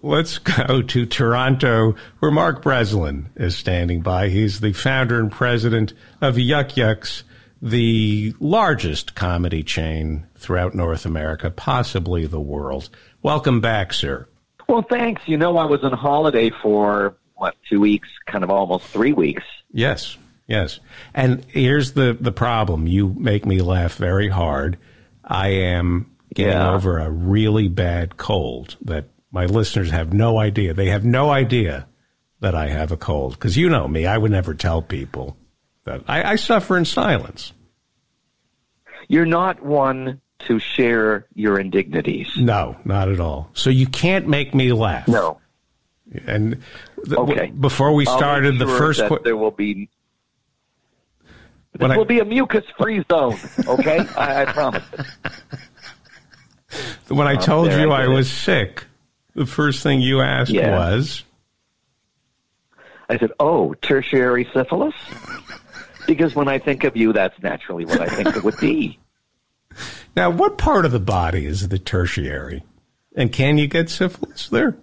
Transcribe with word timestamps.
Let's 0.00 0.38
go 0.38 0.80
to 0.80 1.06
Toronto, 1.06 1.96
where 2.20 2.30
Mark 2.30 2.62
Breslin 2.62 3.30
is 3.34 3.56
standing 3.56 4.00
by. 4.00 4.28
He's 4.28 4.60
the 4.60 4.72
founder 4.72 5.18
and 5.18 5.30
president 5.30 5.92
of 6.20 6.38
Yuk 6.38 6.76
Yuk's, 6.76 7.24
the 7.60 8.32
largest 8.38 9.16
comedy 9.16 9.64
chain 9.64 10.28
throughout 10.36 10.72
North 10.72 11.04
America, 11.04 11.50
possibly 11.50 12.26
the 12.26 12.40
world. 12.40 12.90
Welcome 13.22 13.60
back, 13.60 13.92
sir. 13.92 14.28
Well, 14.68 14.82
thanks. 14.88 15.22
You 15.26 15.36
know, 15.36 15.56
I 15.56 15.64
was 15.64 15.82
on 15.82 15.92
holiday 15.92 16.50
for, 16.62 17.16
what, 17.34 17.56
two 17.68 17.80
weeks, 17.80 18.08
kind 18.26 18.44
of 18.44 18.50
almost 18.50 18.84
three 18.86 19.12
weeks. 19.12 19.42
Yes, 19.72 20.16
yes. 20.46 20.78
And 21.12 21.44
here's 21.46 21.94
the, 21.94 22.16
the 22.20 22.30
problem. 22.30 22.86
You 22.86 23.16
make 23.18 23.44
me 23.44 23.62
laugh 23.62 23.96
very 23.96 24.28
hard. 24.28 24.78
I 25.24 25.48
am 25.48 26.14
getting 26.32 26.52
yeah. 26.52 26.72
over 26.72 26.98
a 26.98 27.10
really 27.10 27.66
bad 27.66 28.16
cold 28.16 28.76
that 28.82 29.06
my 29.30 29.46
listeners 29.46 29.90
have 29.90 30.12
no 30.12 30.38
idea. 30.38 30.74
They 30.74 30.88
have 30.88 31.04
no 31.04 31.30
idea 31.30 31.86
that 32.40 32.54
I 32.54 32.68
have 32.68 32.92
a 32.92 32.96
cold 32.96 33.32
because 33.32 33.56
you 33.56 33.68
know 33.68 33.86
me. 33.88 34.06
I 34.06 34.16
would 34.16 34.30
never 34.30 34.54
tell 34.54 34.82
people 34.82 35.36
that 35.84 36.02
I, 36.08 36.32
I 36.32 36.36
suffer 36.36 36.76
in 36.76 36.84
silence. 36.84 37.52
You're 39.08 39.26
not 39.26 39.62
one 39.62 40.20
to 40.40 40.58
share 40.58 41.26
your 41.34 41.58
indignities. 41.58 42.28
No, 42.36 42.76
not 42.84 43.08
at 43.08 43.20
all. 43.20 43.50
So 43.54 43.70
you 43.70 43.86
can't 43.86 44.28
make 44.28 44.54
me 44.54 44.72
laugh. 44.72 45.08
No. 45.08 45.40
And 46.26 46.62
the, 47.04 47.18
okay. 47.18 47.34
W- 47.34 47.52
before 47.52 47.94
we 47.94 48.04
started, 48.04 48.56
sure 48.56 48.66
the 48.66 48.78
first 48.78 49.04
qu- 49.06 49.18
there 49.24 49.36
will 49.36 49.50
be 49.50 49.88
this 51.74 51.96
will 51.96 52.04
be 52.04 52.18
a 52.18 52.24
mucus-free 52.24 53.04
zone. 53.10 53.38
Okay, 53.66 53.98
I, 54.16 54.42
I 54.42 54.44
promise. 54.46 54.84
When 57.08 57.26
I 57.26 57.36
told 57.36 57.72
you 57.72 57.92
I, 57.92 58.04
I 58.04 58.08
was 58.08 58.30
sick, 58.30 58.84
the 59.38 59.46
first 59.46 59.82
thing 59.82 60.00
you 60.00 60.20
asked 60.20 60.50
yeah. 60.50 60.76
was? 60.76 61.24
I 63.08 63.16
said, 63.18 63.30
"Oh, 63.40 63.74
tertiary 63.74 64.48
syphilis," 64.52 64.94
because 66.06 66.34
when 66.34 66.48
I 66.48 66.58
think 66.58 66.84
of 66.84 66.96
you, 66.96 67.12
that's 67.12 67.40
naturally 67.42 67.86
what 67.86 68.00
I 68.00 68.08
think 68.08 68.36
it 68.36 68.44
would 68.44 68.58
be. 68.58 68.98
Now, 70.16 70.30
what 70.30 70.58
part 70.58 70.84
of 70.84 70.92
the 70.92 71.00
body 71.00 71.46
is 71.46 71.68
the 71.68 71.78
tertiary, 71.78 72.64
and 73.14 73.32
can 73.32 73.56
you 73.56 73.68
get 73.68 73.88
syphilis 73.88 74.48
there? 74.48 74.76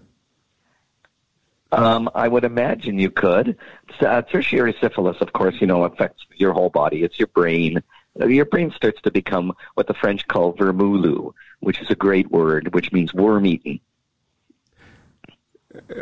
Um, 1.72 2.09
I 2.16 2.27
would 2.27 2.45
imagine 2.45 2.97
you 2.97 3.11
could. 3.11 3.57
Uh, 3.99 4.22
tertiary 4.22 4.75
syphilis, 4.79 5.17
of 5.19 5.33
course, 5.33 5.55
you 5.59 5.67
know, 5.67 5.83
affects 5.83 6.25
your 6.35 6.53
whole 6.53 6.69
body. 6.69 7.03
It's 7.03 7.19
your 7.19 7.27
brain. 7.27 7.83
Uh, 8.19 8.27
your 8.27 8.45
brain 8.45 8.72
starts 8.72 9.01
to 9.01 9.11
become 9.11 9.53
what 9.73 9.88
the 9.88 9.94
French 9.94 10.25
call 10.27 10.53
vermoulu, 10.53 11.33
which 11.59 11.81
is 11.81 11.89
a 11.89 11.95
great 11.95 12.31
word, 12.31 12.73
which 12.73 12.94
means 12.94 13.13
worm 13.13 13.45
eaten 13.45 13.81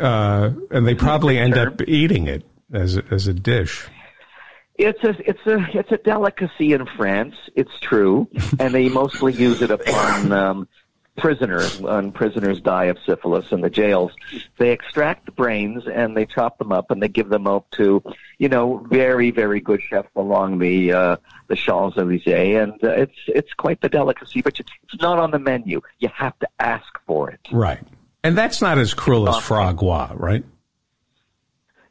uh, 0.00 0.50
and 0.70 0.86
they 0.86 0.94
probably 0.94 1.38
end 1.38 1.56
up 1.56 1.80
eating 1.82 2.26
it 2.26 2.44
as 2.72 2.96
a, 2.96 3.04
as 3.10 3.26
a 3.26 3.34
dish. 3.34 3.86
It's 4.76 5.02
a 5.04 5.10
it's 5.28 5.46
a 5.46 5.78
it's 5.78 5.92
a 5.92 5.98
delicacy 5.98 6.72
in 6.72 6.86
France. 6.86 7.36
It's 7.54 7.78
true, 7.80 8.28
and 8.58 8.74
they 8.74 8.88
mostly 8.88 9.32
use 9.32 9.62
it 9.62 9.70
upon 9.70 10.32
um, 10.32 10.68
prisoners 11.16 11.80
when 11.80 12.10
prisoners 12.10 12.60
die 12.60 12.86
of 12.86 12.98
syphilis 13.06 13.52
in 13.52 13.60
the 13.60 13.70
jails. 13.70 14.12
They 14.58 14.72
extract 14.72 15.26
the 15.26 15.32
brains 15.32 15.84
and 15.86 16.16
they 16.16 16.26
chop 16.26 16.58
them 16.58 16.72
up 16.72 16.90
and 16.90 17.00
they 17.00 17.06
give 17.06 17.28
them 17.28 17.46
up 17.46 17.70
to 17.72 18.02
you 18.38 18.48
know 18.48 18.84
very 18.90 19.30
very 19.30 19.60
good 19.60 19.80
chefs 19.80 20.10
along 20.16 20.58
the 20.58 20.92
uh, 20.92 21.16
the 21.46 21.56
Champs 21.56 21.96
Elysees, 21.96 22.56
and 22.56 22.72
uh, 22.82 22.88
it's 22.90 23.18
it's 23.28 23.52
quite 23.54 23.80
the 23.80 23.88
delicacy. 23.88 24.42
But 24.42 24.58
it's 24.58 25.00
not 25.00 25.20
on 25.20 25.30
the 25.30 25.38
menu. 25.38 25.82
You 26.00 26.08
have 26.08 26.36
to 26.40 26.48
ask 26.58 26.98
for 27.06 27.30
it. 27.30 27.40
Right. 27.52 27.86
And 28.24 28.36
that's 28.38 28.62
not 28.62 28.78
as 28.78 28.94
cruel 28.94 29.28
as 29.28 29.38
foie 29.44 29.72
gras, 29.72 30.12
right? 30.16 30.42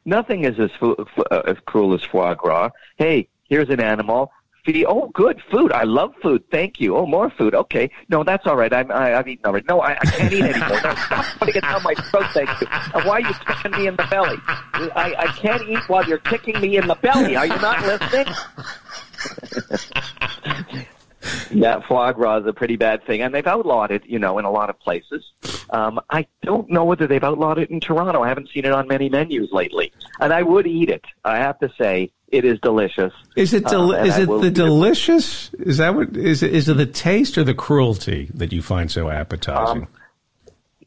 Nothing 0.04 0.44
is 0.44 0.58
as, 0.58 0.70
fu- 0.78 0.96
uh, 1.30 1.42
as 1.46 1.56
cruel 1.64 1.94
as 1.94 2.02
foie 2.02 2.34
gras. 2.34 2.70
Hey, 2.96 3.28
here's 3.48 3.70
an 3.70 3.80
animal. 3.80 4.32
Feed, 4.64 4.84
oh, 4.86 5.10
good 5.14 5.40
food. 5.50 5.70
I 5.72 5.84
love 5.84 6.12
food. 6.22 6.42
Thank 6.50 6.80
you. 6.80 6.96
Oh, 6.96 7.06
more 7.06 7.30
food. 7.30 7.54
Okay. 7.54 7.88
No, 8.08 8.24
that's 8.24 8.46
all 8.46 8.56
right. 8.56 8.72
I'm, 8.72 8.90
I, 8.90 9.14
I've 9.14 9.28
eaten 9.28 9.46
already. 9.46 9.64
No, 9.68 9.80
I, 9.80 9.92
I 9.92 10.04
can't 10.06 10.32
eat 10.32 10.42
anymore. 10.42 10.80
No, 10.82 10.94
stop 10.94 11.24
putting 11.38 11.54
it 11.54 11.60
down 11.60 11.82
my 11.84 11.94
throat. 11.94 12.26
Thank 12.32 12.48
you. 12.60 12.66
And 12.94 13.04
why 13.04 13.20
are 13.20 13.20
you 13.20 13.34
kicking 13.46 13.70
me 13.72 13.86
in 13.86 13.94
the 13.96 14.06
belly? 14.10 14.38
I, 14.48 15.14
I 15.18 15.26
can't 15.36 15.62
eat 15.68 15.88
while 15.88 16.04
you're 16.04 16.18
kicking 16.18 16.60
me 16.60 16.78
in 16.78 16.88
the 16.88 16.96
belly. 16.96 17.36
Are 17.36 17.46
you 17.46 17.56
not 17.56 17.80
listening? 17.82 18.34
yeah, 21.50 21.80
foie 21.80 22.12
gras 22.12 22.38
is 22.38 22.46
a 22.46 22.52
pretty 22.52 22.76
bad 22.76 23.04
thing, 23.06 23.22
and 23.22 23.34
they've 23.34 23.46
outlawed 23.46 23.90
it, 23.90 24.04
you 24.06 24.18
know, 24.18 24.38
in 24.38 24.44
a 24.44 24.50
lot 24.50 24.70
of 24.70 24.78
places. 24.78 25.24
Um, 25.70 26.00
I 26.10 26.26
don't 26.42 26.70
know 26.70 26.84
whether 26.84 27.06
they've 27.06 27.22
outlawed 27.22 27.58
it 27.58 27.70
in 27.70 27.80
Toronto. 27.80 28.22
I 28.22 28.28
haven't 28.28 28.50
seen 28.50 28.64
it 28.64 28.72
on 28.72 28.88
many 28.88 29.08
menus 29.08 29.50
lately, 29.52 29.92
and 30.20 30.32
I 30.32 30.42
would 30.42 30.66
eat 30.66 30.90
it. 30.90 31.04
I 31.24 31.38
have 31.38 31.58
to 31.60 31.70
say, 31.78 32.10
it 32.28 32.44
is 32.44 32.58
delicious. 32.60 33.12
Is 33.36 33.54
it 33.54 33.64
del- 33.64 33.92
uh, 33.92 34.04
is 34.04 34.18
it 34.18 34.26
the 34.26 34.50
delicious? 34.50 35.50
It. 35.54 35.68
Is 35.68 35.78
that 35.78 35.94
what 35.94 36.16
is 36.16 36.42
it? 36.42 36.52
Is 36.52 36.68
it 36.68 36.76
the 36.76 36.86
taste 36.86 37.38
or 37.38 37.44
the 37.44 37.54
cruelty 37.54 38.30
that 38.34 38.52
you 38.52 38.60
find 38.60 38.90
so 38.90 39.08
appetizing? 39.08 39.82
Um, 39.82 39.88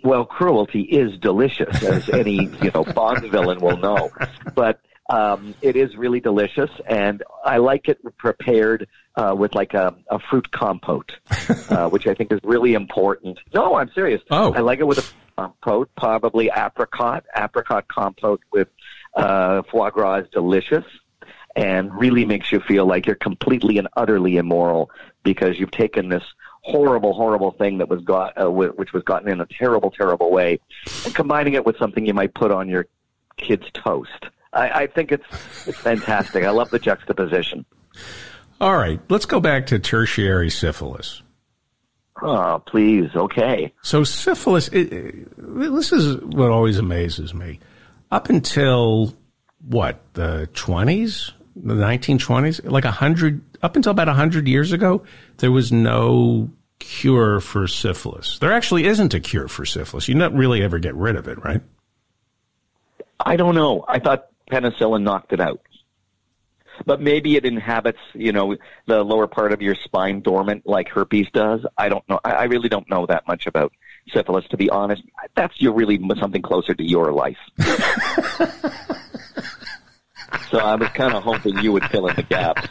well, 0.04 0.26
cruelty 0.26 0.82
is 0.82 1.18
delicious, 1.20 1.84
as 1.84 2.10
any 2.10 2.50
you 2.62 2.72
know 2.74 2.84
Bond 2.84 3.30
villain 3.32 3.60
will 3.60 3.78
know. 3.78 4.10
But 4.56 4.82
um, 5.10 5.56
it 5.62 5.76
is 5.76 5.96
really 5.96 6.20
delicious, 6.20 6.70
and 6.86 7.24
I 7.44 7.58
like 7.58 7.88
it 7.88 8.00
prepared 8.18 8.88
uh, 9.16 9.34
with 9.38 9.56
like 9.56 9.74
a, 9.74 9.96
a 10.10 10.20
fruit 10.20 10.52
compote, 10.52 11.12
uh, 11.70 11.90
which 11.90 12.08
I 12.08 12.14
think 12.14 12.32
is 12.32 12.40
really 12.44 12.74
important. 12.74 13.40
No, 13.54 13.76
I'm 13.76 13.90
serious. 13.94 14.22
Oh. 14.30 14.54
I 14.54 14.60
like 14.60 14.80
it 14.80 14.88
with 14.88 15.00
a 15.00 15.04
compote, 15.38 15.90
probably 15.96 16.50
apricot. 16.56 17.26
Apricot 17.36 17.88
compote 17.88 18.42
with 18.52 18.68
uh, 19.16 19.64
foie 19.72 19.90
gras 19.92 20.18
is 20.18 20.30
delicious 20.32 20.86
and 21.56 21.94
really 22.00 22.24
makes 22.24 22.52
you 22.52 22.60
feel 22.60 22.86
like 22.86 23.08
you're 23.08 23.16
completely 23.16 23.80
and 23.80 23.88
utterly 23.98 24.38
immoral 24.38 24.92
because 25.24 25.58
you've 25.58 25.72
taken 25.72 26.08
this 26.08 26.24
horrible, 26.62 27.14
horrible 27.14 27.52
thing 27.52 27.80
that 27.80 27.90
was 27.90 28.02
got, 28.02 28.40
uh, 28.40 28.50
which 28.50 28.94
was 28.94 29.02
gotten 29.04 29.30
in 29.30 29.42
a 29.42 29.46
terrible, 29.46 29.90
terrible 29.90 30.30
way, 30.32 30.60
and 31.06 31.16
combining 31.16 31.54
it 31.54 31.66
with 31.66 31.78
something 31.78 32.06
you 32.06 32.14
might 32.14 32.34
put 32.34 32.52
on 32.52 32.70
your 32.70 32.86
kid's 33.38 33.66
toast. 33.74 34.28
I, 34.58 34.82
I 34.82 34.88
think 34.88 35.12
it's 35.12 35.26
it's 35.68 35.78
fantastic. 35.78 36.44
I 36.44 36.50
love 36.50 36.70
the 36.72 36.80
juxtaposition. 36.80 37.66
All 38.60 38.76
right, 38.76 39.00
let's 39.10 39.26
go 39.26 39.40
back 39.40 39.68
to 39.68 39.80
tertiary 39.80 40.50
syphilis. 40.50 41.22
Oh, 42.22 42.64
please. 42.66 43.12
Okay. 43.16 43.72
So 43.84 44.04
syphilis. 44.04 44.68
It, 44.70 44.92
it, 44.92 45.28
this 45.38 45.92
is 45.92 46.18
what 46.18 46.50
always 46.50 46.80
amazes 46.80 47.34
me. 47.36 47.60
Up 48.10 48.30
until 48.30 49.14
what 49.62 50.02
the 50.14 50.50
twenties, 50.54 51.32
the 51.56 51.76
nineteen 51.76 52.18
twenties, 52.18 52.64
like 52.64 52.86
a 52.86 52.92
hundred, 52.92 53.42
up 53.62 53.76
until 53.76 53.92
about 53.92 54.10
a 54.10 54.14
hundred 54.14 54.48
years 54.48 54.72
ago, 54.72 55.04
there 55.38 55.52
was 55.52 55.72
no 55.72 56.50
cure 56.80 57.40
for 57.40 57.68
syphilis. 57.68 58.40
There 58.40 58.52
actually 58.52 58.86
isn't 58.86 59.14
a 59.14 59.20
cure 59.20 59.48
for 59.48 59.66
syphilis. 59.66 60.08
You 60.08 60.16
don't 60.16 60.36
really 60.36 60.64
ever 60.64 60.80
get 60.80 60.96
rid 60.96 61.16
of 61.16 61.28
it, 61.28 61.44
right? 61.44 61.62
I 63.20 63.36
don't 63.36 63.56
know. 63.56 63.86
I 63.88 64.00
thought 64.00 64.30
penicillin 64.50 65.04
knocked 65.04 65.34
it 65.34 65.40
out. 65.40 65.62
But 66.86 67.02
maybe 67.02 67.36
it 67.36 67.46
inhabits, 67.46 68.00
you 68.14 68.32
know, 68.32 68.56
the 68.86 69.04
lower 69.04 69.28
part 69.28 69.52
of 69.52 69.62
your 69.62 69.76
spine 69.76 70.22
dormant 70.22 70.68
like 70.68 70.90
herpes 70.90 71.28
does. 71.34 71.66
I 71.78 71.90
don't 71.90 72.08
know. 72.08 72.20
I, 72.24 72.44
really 72.44 72.70
don't 72.70 72.88
know 72.90 73.08
that 73.08 73.28
much 73.28 73.48
about 73.48 73.74
syphilis, 74.14 74.46
to 74.50 74.58
be 74.58 74.70
honest. 74.70 75.02
That's 75.36 75.60
you 75.60 75.74
really 75.74 76.00
something 76.20 76.42
closer 76.42 76.76
to 76.76 76.84
your 76.84 77.12
life. 77.12 77.38
so 80.52 80.60
I 80.60 80.76
was 80.76 80.90
kind 80.90 81.14
of 81.14 81.24
hoping 81.24 81.58
you 81.60 81.72
would 81.72 81.86
fill 81.86 82.08
in 82.08 82.16
the 82.16 82.24
gaps. 82.24 82.68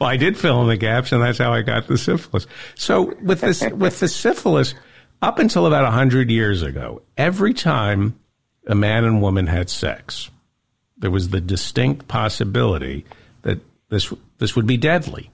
Well, 0.00 0.10
I 0.10 0.16
did 0.16 0.36
fill 0.36 0.62
in 0.62 0.68
the 0.68 0.76
gaps, 0.76 1.12
and 1.12 1.22
that's 1.22 1.38
how 1.38 1.52
I 1.52 1.62
got 1.62 1.86
the 1.86 1.96
syphilis. 1.96 2.46
So 2.74 3.14
with 3.22 3.40
this, 3.40 3.64
with 3.70 4.00
the 4.00 4.08
syphilis, 4.08 4.74
up 5.22 5.38
until 5.38 5.66
about 5.66 5.90
hundred 5.92 6.30
years 6.30 6.62
ago, 6.62 7.02
every 7.16 7.54
time 7.54 8.18
a 8.66 8.74
man 8.74 9.04
and 9.04 9.22
woman 9.22 9.46
had 9.46 9.70
sex, 9.70 10.30
there 10.98 11.10
was 11.10 11.30
the 11.30 11.40
distinct 11.40 12.08
possibility 12.08 13.04
that 13.42 13.60
this 13.88 14.12
this 14.38 14.56
would 14.56 14.66
be 14.66 14.76
deadly. 14.76 15.30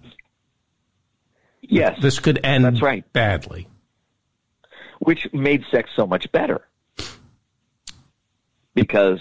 Yes, 1.61 1.99
this 2.03 2.19
could 2.19 2.45
end 2.45 2.65
that's 2.65 2.83
right. 2.83 3.11
badly, 3.13 3.69
which 4.99 5.33
made 5.33 5.65
sex 5.71 5.91
so 5.97 6.07
much 6.07 6.31
better 6.33 6.67
because 8.75 9.21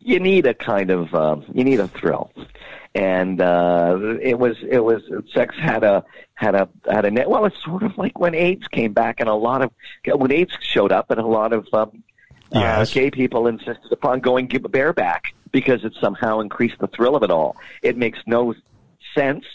you 0.00 0.20
need 0.20 0.46
a 0.46 0.54
kind 0.54 0.90
of 0.90 1.14
uh, 1.14 1.36
you 1.52 1.64
need 1.64 1.80
a 1.80 1.88
thrill, 1.88 2.30
and 2.94 3.40
uh, 3.40 3.98
it 4.20 4.38
was 4.38 4.56
it 4.68 4.80
was 4.80 5.02
sex 5.32 5.54
had 5.60 5.84
a 5.84 6.04
had 6.34 6.54
a 6.54 6.68
had 6.90 7.04
a 7.04 7.10
net. 7.10 7.30
Well, 7.30 7.44
it's 7.44 7.56
sort 7.64 7.82
of 7.82 7.96
like 7.96 8.18
when 8.18 8.34
AIDS 8.34 8.66
came 8.68 8.92
back, 8.92 9.20
and 9.20 9.28
a 9.28 9.34
lot 9.34 9.62
of 9.62 9.70
when 10.06 10.32
AIDS 10.32 10.56
showed 10.60 10.92
up, 10.92 11.10
and 11.10 11.20
a 11.20 11.26
lot 11.26 11.52
of 11.52 11.66
um, 11.72 12.02
uh, 12.54 12.60
yes. 12.60 12.90
uh, 12.90 12.94
gay 12.94 13.10
people 13.10 13.46
insisted 13.46 13.92
upon 13.92 14.20
going 14.20 14.48
bareback 14.48 15.34
because 15.56 15.86
it 15.86 15.94
somehow 16.02 16.40
increased 16.40 16.78
the 16.80 16.86
thrill 16.86 17.16
of 17.16 17.22
it 17.22 17.30
all. 17.30 17.56
It 17.80 17.96
makes 17.96 18.18
no 18.26 18.54
sense, 19.16 19.46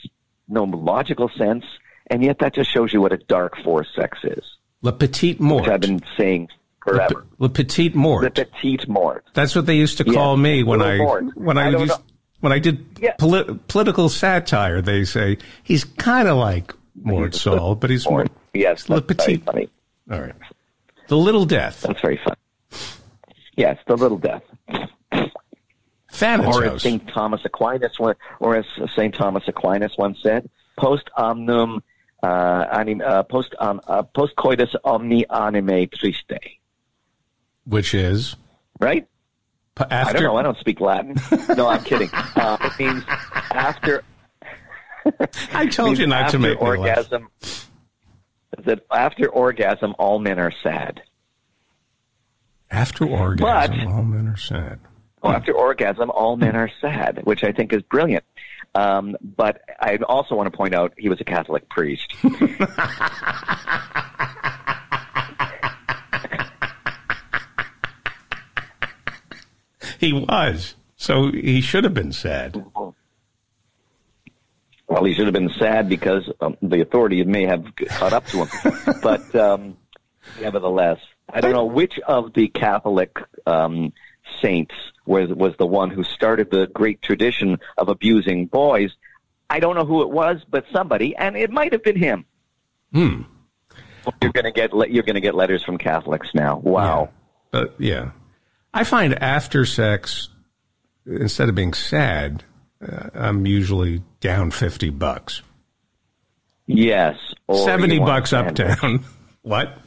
no 0.47 0.63
logical 0.63 1.29
sense, 1.37 1.63
and 2.07 2.23
yet 2.23 2.39
that 2.39 2.55
just 2.55 2.71
shows 2.71 2.91
you 2.91 2.99
what 3.01 3.13
a 3.13 3.17
dark 3.17 3.55
force 3.63 3.87
sex 3.95 4.17
is. 4.23 4.43
Le 4.81 4.91
petit 4.91 5.35
mort. 5.39 5.61
Which 5.61 5.71
I've 5.71 5.81
been 5.81 6.01
saying. 6.17 6.49
forever. 6.83 7.27
Le, 7.37 7.49
Petite 7.49 7.93
Mort. 7.93 8.23
The 8.23 8.45
Petite 8.45 8.87
Mort. 8.87 9.23
That's 9.35 9.53
what 9.55 9.67
they 9.67 9.75
used 9.75 9.99
to 9.99 10.03
call 10.03 10.35
yes, 10.37 10.43
me 10.43 10.63
when 10.63 10.81
I 10.81 10.97
Mort. 10.97 11.37
when 11.37 11.57
I, 11.59 11.67
I 11.67 11.77
used, 11.77 12.01
when 12.39 12.51
I 12.51 12.57
did 12.57 12.83
yeah. 12.99 13.13
poli- 13.19 13.59
political 13.67 14.09
satire. 14.09 14.81
They 14.81 15.05
say 15.05 15.37
he's 15.61 15.83
kind 15.83 16.27
of 16.27 16.37
like 16.37 16.73
Mort 16.95 17.35
Sahl, 17.35 17.75
but 17.75 17.91
he's 17.91 18.09
Mort. 18.09 18.31
Yes, 18.55 18.89
Le 18.89 19.03
Petite. 19.03 19.43
funny. 19.43 19.69
All 20.11 20.19
right, 20.19 20.33
the 21.09 21.17
Little 21.17 21.45
Death. 21.45 21.81
That's 21.81 22.01
very 22.01 22.19
fun. 22.25 22.35
Yes, 23.55 23.77
the 23.85 23.95
Little 23.95 24.17
Death. 24.17 24.41
Or 26.21 26.63
as 26.65 26.81
St. 26.81 27.07
Thomas 27.07 27.41
Aquinas, 27.45 27.97
or 28.39 28.55
as 28.55 28.65
St. 28.95 29.13
Thomas 29.13 29.43
Aquinas 29.47 29.93
once 29.97 30.19
said, 30.21 30.49
post 30.77 31.09
omnum 31.17 31.83
uh, 32.23 32.65
anim, 32.71 33.01
uh, 33.01 33.23
post 33.23 33.55
um, 33.59 33.81
uh, 33.87 34.03
post 34.03 34.35
coitus 34.35 34.69
omni 34.83 35.27
anime 35.29 35.87
triste, 35.93 36.39
which 37.65 37.93
is 37.93 38.35
right. 38.79 39.07
After... 39.77 39.95
I 39.95 40.13
don't 40.13 40.23
know. 40.23 40.35
I 40.37 40.43
don't 40.43 40.57
speak 40.59 40.79
Latin. 40.79 41.15
no, 41.55 41.67
I'm 41.67 41.83
kidding. 41.83 42.09
Uh, 42.35 42.57
it 42.61 42.79
means 42.79 43.03
after. 43.51 44.03
I 45.53 45.67
told 45.67 45.97
you 45.97 46.07
not 46.07 46.31
to 46.31 46.39
make 46.39 46.59
orgasm. 46.61 47.29
That 48.65 48.85
after 48.91 49.29
orgasm, 49.29 49.95
all 49.99 50.19
men 50.19 50.39
are 50.39 50.51
sad. 50.63 51.01
After 52.69 53.05
orgasm, 53.05 53.77
but, 53.77 53.87
all 53.87 54.03
men 54.03 54.27
are 54.27 54.37
sad. 54.37 54.79
Well, 55.21 55.33
after 55.33 55.53
orgasm, 55.53 56.09
all 56.09 56.35
men 56.35 56.55
are 56.55 56.71
sad, 56.81 57.21
which 57.23 57.43
I 57.43 57.51
think 57.51 57.73
is 57.73 57.83
brilliant. 57.83 58.23
Um, 58.73 59.17
but 59.21 59.61
I 59.79 59.97
also 60.07 60.33
want 60.35 60.51
to 60.51 60.57
point 60.57 60.73
out 60.73 60.93
he 60.97 61.09
was 61.09 61.21
a 61.21 61.25
Catholic 61.25 61.69
priest. 61.69 62.11
he 69.99 70.13
was. 70.13 70.75
So 70.95 71.31
he 71.31 71.61
should 71.61 71.83
have 71.83 71.93
been 71.93 72.13
sad. 72.13 72.63
Well, 74.87 75.03
he 75.05 75.13
should 75.13 75.25
have 75.25 75.33
been 75.33 75.51
sad 75.59 75.87
because 75.87 76.29
um, 76.41 76.57
the 76.61 76.81
authorities 76.81 77.25
may 77.25 77.45
have 77.45 77.65
caught 77.89 78.13
up 78.13 78.25
to 78.27 78.45
him. 78.45 78.49
but 79.03 79.35
um, 79.35 79.77
nevertheless, 80.39 80.99
I 81.29 81.41
don't 81.41 81.53
know 81.53 81.65
which 81.65 81.99
of 82.07 82.33
the 82.33 82.47
Catholic 82.47 83.17
um, 83.45 83.93
saints 84.41 84.73
was 85.05 85.29
was 85.29 85.53
the 85.57 85.65
one 85.65 85.89
who 85.89 86.03
started 86.03 86.51
the 86.51 86.67
great 86.67 87.01
tradition 87.01 87.59
of 87.77 87.89
abusing 87.89 88.45
boys. 88.45 88.91
I 89.49 89.59
don't 89.59 89.75
know 89.75 89.85
who 89.85 90.01
it 90.01 90.09
was, 90.09 90.41
but 90.49 90.65
somebody, 90.71 91.15
and 91.15 91.35
it 91.35 91.51
might 91.51 91.73
have 91.73 91.83
been 91.83 91.97
him. 91.97 92.25
Hmm. 92.93 93.23
You're 94.21 94.31
gonna 94.31 94.51
get 94.51 94.71
you're 94.89 95.03
gonna 95.03 95.21
get 95.21 95.35
letters 95.35 95.63
from 95.63 95.77
Catholics 95.77 96.29
now. 96.33 96.57
Wow. 96.57 97.09
Yeah. 97.53 97.59
Uh, 97.59 97.65
yeah. 97.77 98.11
I 98.73 98.83
find 98.83 99.21
after 99.21 99.65
sex, 99.65 100.29
instead 101.05 101.49
of 101.49 101.55
being 101.55 101.73
sad, 101.73 102.43
uh, 102.81 103.09
I'm 103.13 103.45
usually 103.45 104.01
down 104.19 104.51
fifty 104.51 104.89
bucks. 104.89 105.41
Yes. 106.65 107.17
Seventy 107.53 107.99
bucks 107.99 108.33
up 108.33 108.53
down. 108.55 109.03
what? 109.41 109.77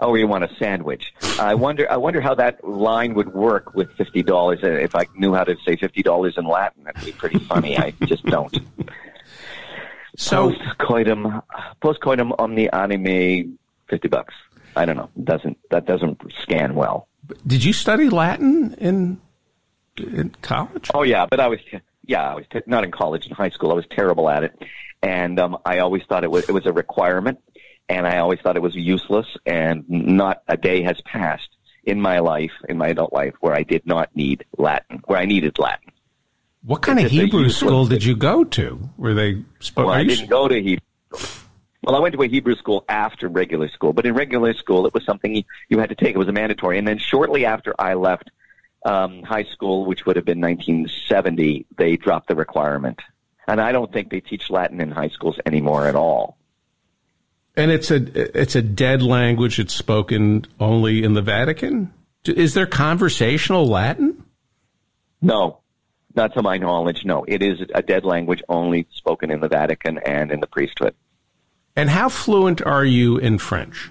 Oh, 0.00 0.14
you 0.14 0.26
want 0.26 0.44
a 0.44 0.54
sandwich. 0.56 1.12
I 1.38 1.54
wonder. 1.54 1.90
I 1.90 1.96
wonder 1.96 2.20
how 2.20 2.34
that 2.36 2.64
line 2.66 3.14
would 3.14 3.32
work 3.32 3.74
with 3.74 3.92
fifty 3.92 4.22
dollars. 4.22 4.60
Uh, 4.62 4.70
if 4.70 4.94
I 4.94 5.06
knew 5.14 5.34
how 5.34 5.44
to 5.44 5.56
say 5.64 5.76
fifty 5.76 6.02
dollars 6.02 6.34
in 6.36 6.46
Latin, 6.46 6.84
that'd 6.84 7.04
be 7.04 7.12
pretty 7.12 7.38
funny. 7.38 7.78
I 7.78 7.90
just 8.04 8.24
don't. 8.24 8.56
So 10.16 10.50
post 10.50 10.60
coitum, 10.80 11.42
post 11.80 12.00
coitum 12.00 12.34
omni 12.38 12.68
anime, 12.70 13.58
fifty 13.88 14.08
bucks. 14.08 14.34
I 14.74 14.84
don't 14.84 14.96
know. 14.96 15.10
Doesn't 15.22 15.58
that 15.70 15.86
doesn't 15.86 16.20
scan 16.42 16.74
well? 16.74 17.08
Did 17.46 17.64
you 17.64 17.72
study 17.72 18.08
Latin 18.08 18.74
in 18.74 19.20
in 19.96 20.34
college? 20.42 20.90
Oh 20.94 21.02
yeah, 21.02 21.26
but 21.26 21.40
I 21.40 21.48
was 21.48 21.60
yeah 22.04 22.32
I 22.32 22.34
was 22.34 22.44
t- 22.50 22.62
not 22.66 22.84
in 22.84 22.90
college 22.90 23.26
in 23.26 23.32
high 23.32 23.50
school. 23.50 23.70
I 23.70 23.74
was 23.74 23.86
terrible 23.90 24.28
at 24.28 24.44
it, 24.44 24.60
and 25.02 25.38
um, 25.38 25.58
I 25.64 25.78
always 25.78 26.02
thought 26.08 26.24
it 26.24 26.30
was 26.30 26.48
it 26.48 26.52
was 26.52 26.66
a 26.66 26.72
requirement 26.72 27.38
and 27.88 28.06
I 28.06 28.18
always 28.18 28.40
thought 28.40 28.56
it 28.56 28.62
was 28.62 28.74
useless. 28.74 29.26
And 29.46 29.84
not 29.88 30.42
a 30.48 30.56
day 30.56 30.82
has 30.82 31.00
passed 31.02 31.48
in 31.84 32.00
my 32.00 32.18
life, 32.18 32.52
in 32.68 32.78
my 32.78 32.88
adult 32.88 33.12
life, 33.12 33.34
where 33.40 33.54
I 33.54 33.62
did 33.62 33.86
not 33.86 34.14
need 34.14 34.44
Latin, 34.56 35.00
where 35.06 35.18
I 35.18 35.24
needed 35.24 35.58
Latin. 35.58 35.92
What 36.62 36.82
kind 36.82 36.98
it's 36.98 37.06
of 37.06 37.12
Hebrew 37.12 37.48
school 37.48 37.86
did 37.86 38.04
you 38.04 38.16
go 38.16 38.44
to? 38.44 38.74
Where 38.96 39.14
they 39.14 39.42
spoke? 39.60 39.86
Well, 39.86 39.94
I 39.94 40.04
didn't 40.04 40.28
go 40.28 40.48
to 40.48 40.60
Hebrew. 40.60 40.84
Well, 41.82 41.96
I 41.96 42.00
went 42.00 42.14
to 42.14 42.22
a 42.22 42.28
Hebrew 42.28 42.56
school 42.56 42.84
after 42.88 43.28
regular 43.28 43.68
school, 43.68 43.92
but 43.92 44.04
in 44.04 44.14
regular 44.14 44.52
school, 44.52 44.86
it 44.86 44.92
was 44.92 45.04
something 45.04 45.44
you 45.68 45.78
had 45.78 45.88
to 45.88 45.94
take. 45.94 46.14
It 46.14 46.18
was 46.18 46.28
a 46.28 46.32
mandatory. 46.32 46.78
And 46.78 46.86
then 46.86 46.98
shortly 46.98 47.46
after 47.46 47.74
I 47.78 47.94
left 47.94 48.30
um, 48.84 49.22
high 49.22 49.44
school, 49.44 49.86
which 49.86 50.04
would 50.04 50.16
have 50.16 50.24
been 50.24 50.40
1970, 50.40 51.66
they 51.76 51.96
dropped 51.96 52.28
the 52.28 52.34
requirement. 52.34 53.00
And 53.46 53.60
I 53.60 53.72
don't 53.72 53.90
think 53.90 54.10
they 54.10 54.20
teach 54.20 54.50
Latin 54.50 54.80
in 54.80 54.90
high 54.90 55.08
schools 55.08 55.38
anymore 55.46 55.86
at 55.86 55.94
all. 55.94 56.37
And 57.58 57.72
it's 57.72 57.90
a 57.90 57.96
it's 58.40 58.54
a 58.54 58.62
dead 58.62 59.02
language. 59.02 59.58
It's 59.58 59.74
spoken 59.74 60.46
only 60.60 61.02
in 61.02 61.14
the 61.14 61.22
Vatican. 61.22 61.92
Is 62.24 62.54
there 62.54 62.66
conversational 62.66 63.66
Latin? 63.66 64.24
No, 65.20 65.58
not 66.14 66.34
to 66.34 66.42
my 66.42 66.58
knowledge. 66.58 67.04
No, 67.04 67.24
it 67.26 67.42
is 67.42 67.58
a 67.74 67.82
dead 67.82 68.04
language 68.04 68.44
only 68.48 68.86
spoken 68.92 69.32
in 69.32 69.40
the 69.40 69.48
Vatican 69.48 69.98
and 69.98 70.30
in 70.30 70.38
the 70.38 70.46
priesthood. 70.46 70.94
And 71.74 71.90
how 71.90 72.08
fluent 72.08 72.62
are 72.62 72.84
you 72.84 73.18
in 73.18 73.38
French? 73.38 73.90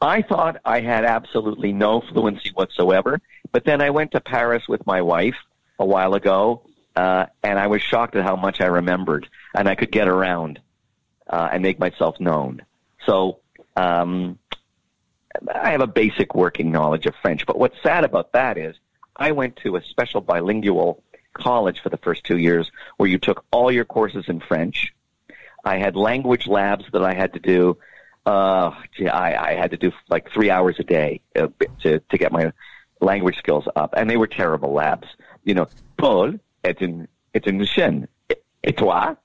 I 0.00 0.22
thought 0.22 0.56
I 0.64 0.80
had 0.80 1.04
absolutely 1.04 1.72
no 1.72 2.00
fluency 2.00 2.50
whatsoever, 2.52 3.20
but 3.52 3.64
then 3.64 3.80
I 3.80 3.90
went 3.90 4.10
to 4.12 4.20
Paris 4.20 4.64
with 4.68 4.84
my 4.88 5.02
wife 5.02 5.36
a 5.78 5.86
while 5.86 6.14
ago, 6.14 6.62
uh, 6.96 7.26
and 7.44 7.60
I 7.60 7.68
was 7.68 7.80
shocked 7.80 8.16
at 8.16 8.24
how 8.24 8.34
much 8.34 8.60
I 8.60 8.66
remembered, 8.66 9.28
and 9.54 9.68
I 9.68 9.76
could 9.76 9.92
get 9.92 10.08
around 10.08 10.58
uh, 11.32 11.48
and 11.50 11.62
make 11.62 11.78
myself 11.78 12.20
known. 12.20 12.62
So 13.06 13.40
um, 13.74 14.38
I 15.52 15.70
have 15.70 15.80
a 15.80 15.86
basic 15.86 16.34
working 16.34 16.70
knowledge 16.70 17.06
of 17.06 17.14
French. 17.22 17.46
But 17.46 17.58
what's 17.58 17.76
sad 17.82 18.04
about 18.04 18.32
that 18.32 18.58
is 18.58 18.76
I 19.16 19.32
went 19.32 19.56
to 19.64 19.76
a 19.76 19.82
special 19.82 20.20
bilingual 20.20 21.02
college 21.32 21.80
for 21.80 21.88
the 21.88 21.96
first 21.96 22.24
two 22.24 22.36
years 22.36 22.70
where 22.98 23.08
you 23.08 23.18
took 23.18 23.44
all 23.50 23.72
your 23.72 23.86
courses 23.86 24.26
in 24.28 24.40
French. 24.40 24.94
I 25.64 25.78
had 25.78 25.96
language 25.96 26.46
labs 26.46 26.84
that 26.92 27.02
I 27.02 27.14
had 27.14 27.32
to 27.32 27.40
do. 27.40 27.78
Uh, 28.26 28.72
I, 29.00 29.34
I 29.34 29.54
had 29.54 29.70
to 29.70 29.76
do 29.76 29.90
like 30.08 30.30
three 30.30 30.50
hours 30.50 30.76
a 30.78 30.84
day 30.84 31.22
uh, 31.34 31.48
to 31.82 31.98
to 31.98 32.18
get 32.18 32.30
my 32.30 32.52
language 33.00 33.36
skills 33.38 33.66
up, 33.74 33.94
and 33.96 34.08
they 34.08 34.16
were 34.16 34.28
terrible 34.28 34.72
labs. 34.72 35.08
You 35.44 35.54
know, 35.54 35.68
Paul 35.96 36.34
est 36.62 36.80
une 36.82 37.08
est 37.34 37.46
une 37.46 37.64
chienne, 37.64 38.06
et 38.62 38.76
toi, 38.76 39.16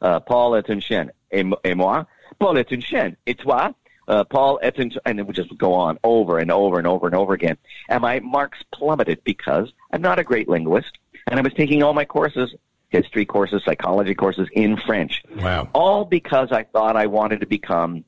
uh, 0.00 0.20
Paul 0.20 0.56
est 0.56 0.68
une 0.68 0.80
chienne 0.80 1.12
et, 1.30 1.44
et 1.64 1.74
moi, 1.74 2.06
Paul 2.38 2.58
est 2.58 2.70
une 2.70 2.80
chienne. 2.80 3.16
Et 3.26 3.34
toi, 3.34 3.74
uh, 4.08 4.24
Paul 4.24 4.58
est 4.62 4.78
une, 4.78 4.92
and 5.04 5.18
it 5.18 5.26
would 5.26 5.36
just 5.36 5.56
go 5.56 5.74
on 5.74 5.98
over 6.04 6.38
and 6.38 6.50
over 6.50 6.78
and 6.78 6.86
over 6.86 7.06
and 7.06 7.14
over 7.14 7.32
again. 7.32 7.56
And 7.88 8.02
my 8.02 8.20
marks 8.20 8.58
plummeted 8.72 9.22
because 9.24 9.72
I'm 9.92 10.02
not 10.02 10.18
a 10.18 10.24
great 10.24 10.48
linguist, 10.48 10.98
and 11.26 11.38
I 11.38 11.42
was 11.42 11.52
taking 11.54 11.82
all 11.82 11.94
my 11.94 12.04
courses, 12.04 12.54
history 12.88 13.24
courses, 13.24 13.62
psychology 13.64 14.14
courses 14.14 14.48
in 14.52 14.76
French. 14.76 15.22
Wow. 15.36 15.68
All 15.72 16.04
because 16.04 16.50
I 16.50 16.64
thought 16.64 16.96
I 16.96 17.06
wanted 17.06 17.40
to 17.40 17.46
become 17.46 18.04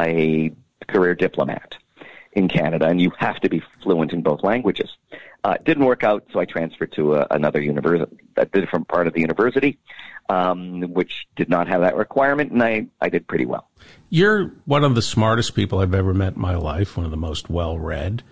a 0.00 0.52
career 0.86 1.14
diplomat 1.14 1.74
in 2.32 2.48
Canada, 2.48 2.86
and 2.86 3.00
you 3.00 3.10
have 3.18 3.40
to 3.40 3.48
be 3.48 3.62
fluent 3.82 4.12
in 4.12 4.22
both 4.22 4.42
languages. 4.42 4.90
Uh, 5.44 5.54
it 5.54 5.64
didn't 5.64 5.84
work 5.84 6.02
out, 6.02 6.24
so 6.32 6.40
I 6.40 6.44
transferred 6.44 6.92
to 6.92 7.14
a, 7.14 7.20
uh, 7.20 7.26
another 7.30 7.60
university, 7.60 8.16
a 8.36 8.44
different 8.44 8.88
part 8.88 9.06
of 9.06 9.14
the 9.14 9.20
university, 9.20 9.78
um, 10.28 10.82
which 10.92 11.26
did 11.36 11.48
not 11.48 11.68
have 11.68 11.82
that 11.82 11.96
requirement, 11.96 12.50
and 12.50 12.62
I, 12.62 12.86
I 13.00 13.08
did 13.08 13.26
pretty 13.28 13.46
well. 13.46 13.68
You're 14.10 14.52
one 14.64 14.82
of 14.82 14.94
the 14.94 15.02
smartest 15.02 15.54
people 15.54 15.78
I've 15.78 15.94
ever 15.94 16.12
met 16.12 16.34
in 16.34 16.40
my 16.40 16.56
life, 16.56 16.96
one 16.96 17.04
of 17.06 17.12
the 17.12 17.16
most 17.16 17.48
well 17.48 17.78
read. 17.78 18.24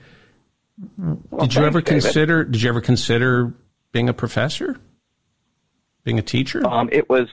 Well, 0.99 1.47
did 1.47 1.55
you 1.55 1.65
ever 1.65 1.81
David. 1.81 2.03
consider? 2.03 2.45
Did 2.45 2.63
you 2.63 2.69
ever 2.69 2.81
consider 2.81 3.55
being 3.93 4.09
a 4.09 4.13
professor, 4.13 4.79
being 6.05 6.19
a 6.19 6.23
teacher? 6.23 6.67
Um, 6.67 6.89
it 6.93 7.09
was 7.09 7.29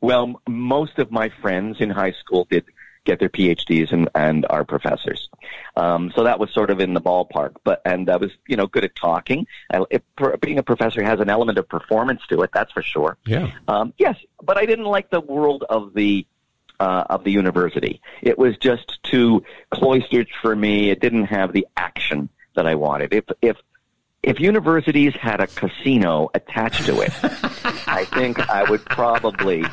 well. 0.00 0.40
Most 0.46 0.98
of 0.98 1.10
my 1.10 1.30
friends 1.42 1.78
in 1.80 1.90
high 1.90 2.12
school 2.12 2.46
did 2.48 2.64
get 3.04 3.20
their 3.20 3.28
PhDs 3.28 3.92
and, 3.92 4.08
and 4.14 4.46
are 4.48 4.64
professors. 4.64 5.28
Um, 5.76 6.12
so 6.14 6.24
that 6.24 6.38
was 6.38 6.52
sort 6.52 6.70
of 6.70 6.80
in 6.80 6.94
the 6.94 7.00
ballpark. 7.00 7.56
But 7.64 7.82
and 7.84 8.08
I 8.10 8.16
was 8.16 8.30
you 8.46 8.56
know 8.56 8.66
good 8.66 8.84
at 8.84 8.94
talking. 8.94 9.46
Uh, 9.72 9.84
it, 9.90 10.04
being 10.40 10.58
a 10.58 10.62
professor 10.62 11.02
has 11.02 11.20
an 11.20 11.30
element 11.30 11.58
of 11.58 11.68
performance 11.68 12.22
to 12.28 12.42
it. 12.42 12.50
That's 12.52 12.72
for 12.72 12.82
sure. 12.82 13.16
Yeah. 13.26 13.50
Um, 13.68 13.92
yes, 13.98 14.16
but 14.42 14.58
I 14.58 14.66
didn't 14.66 14.86
like 14.86 15.10
the 15.10 15.20
world 15.20 15.64
of 15.68 15.94
the 15.94 16.26
uh, 16.80 17.04
of 17.10 17.24
the 17.24 17.30
university. 17.30 18.00
It 18.22 18.38
was 18.38 18.56
just 18.58 19.02
too 19.02 19.44
cloistered 19.70 20.28
for 20.42 20.54
me. 20.54 20.90
It 20.90 21.00
didn't 21.00 21.26
have 21.26 21.52
the 21.52 21.66
action 21.76 22.28
that 22.56 22.66
I 22.66 22.74
wanted. 22.74 23.12
If 23.12 23.24
if 23.42 23.56
if 24.22 24.40
universities 24.40 25.14
had 25.14 25.40
a 25.40 25.46
casino 25.46 26.30
attached 26.34 26.86
to 26.86 27.00
it, 27.00 27.12
I 27.86 28.06
think 28.14 28.38
I 28.48 28.68
would 28.68 28.84
probably 28.86 29.64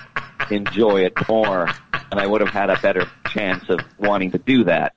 enjoy 0.49 1.05
it 1.05 1.13
more 1.29 1.69
and 2.11 2.19
I 2.19 2.27
would 2.27 2.41
have 2.41 2.49
had 2.49 2.69
a 2.69 2.79
better 2.79 3.09
chance 3.27 3.63
of 3.69 3.79
wanting 3.97 4.31
to 4.31 4.37
do 4.37 4.65
that. 4.65 4.95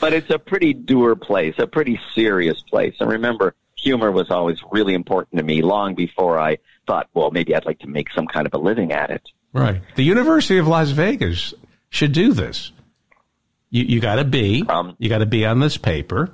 but 0.00 0.12
it's 0.12 0.30
a 0.30 0.38
pretty 0.38 0.72
dour 0.72 1.16
place, 1.16 1.54
a 1.58 1.66
pretty 1.66 2.00
serious 2.14 2.62
place. 2.62 2.94
And 3.00 3.10
remember, 3.10 3.54
humor 3.76 4.10
was 4.10 4.30
always 4.30 4.58
really 4.70 4.94
important 4.94 5.38
to 5.38 5.44
me 5.44 5.60
long 5.60 5.94
before 5.94 6.38
I 6.38 6.58
thought, 6.86 7.08
well, 7.14 7.30
maybe 7.30 7.54
I'd 7.54 7.66
like 7.66 7.80
to 7.80 7.88
make 7.88 8.10
some 8.12 8.26
kind 8.26 8.46
of 8.46 8.54
a 8.54 8.58
living 8.58 8.92
at 8.92 9.10
it. 9.10 9.22
Right. 9.52 9.82
The 9.96 10.04
University 10.04 10.58
of 10.58 10.66
Las 10.66 10.90
Vegas 10.90 11.52
should 11.90 12.12
do 12.12 12.32
this. 12.32 12.72
You, 13.70 13.84
you 13.84 14.00
got 14.00 14.16
to 14.16 14.24
be. 14.24 14.64
Um, 14.68 14.96
you 14.98 15.08
got 15.08 15.18
to 15.18 15.26
be 15.26 15.44
on 15.44 15.60
this 15.60 15.76
paper. 15.76 16.32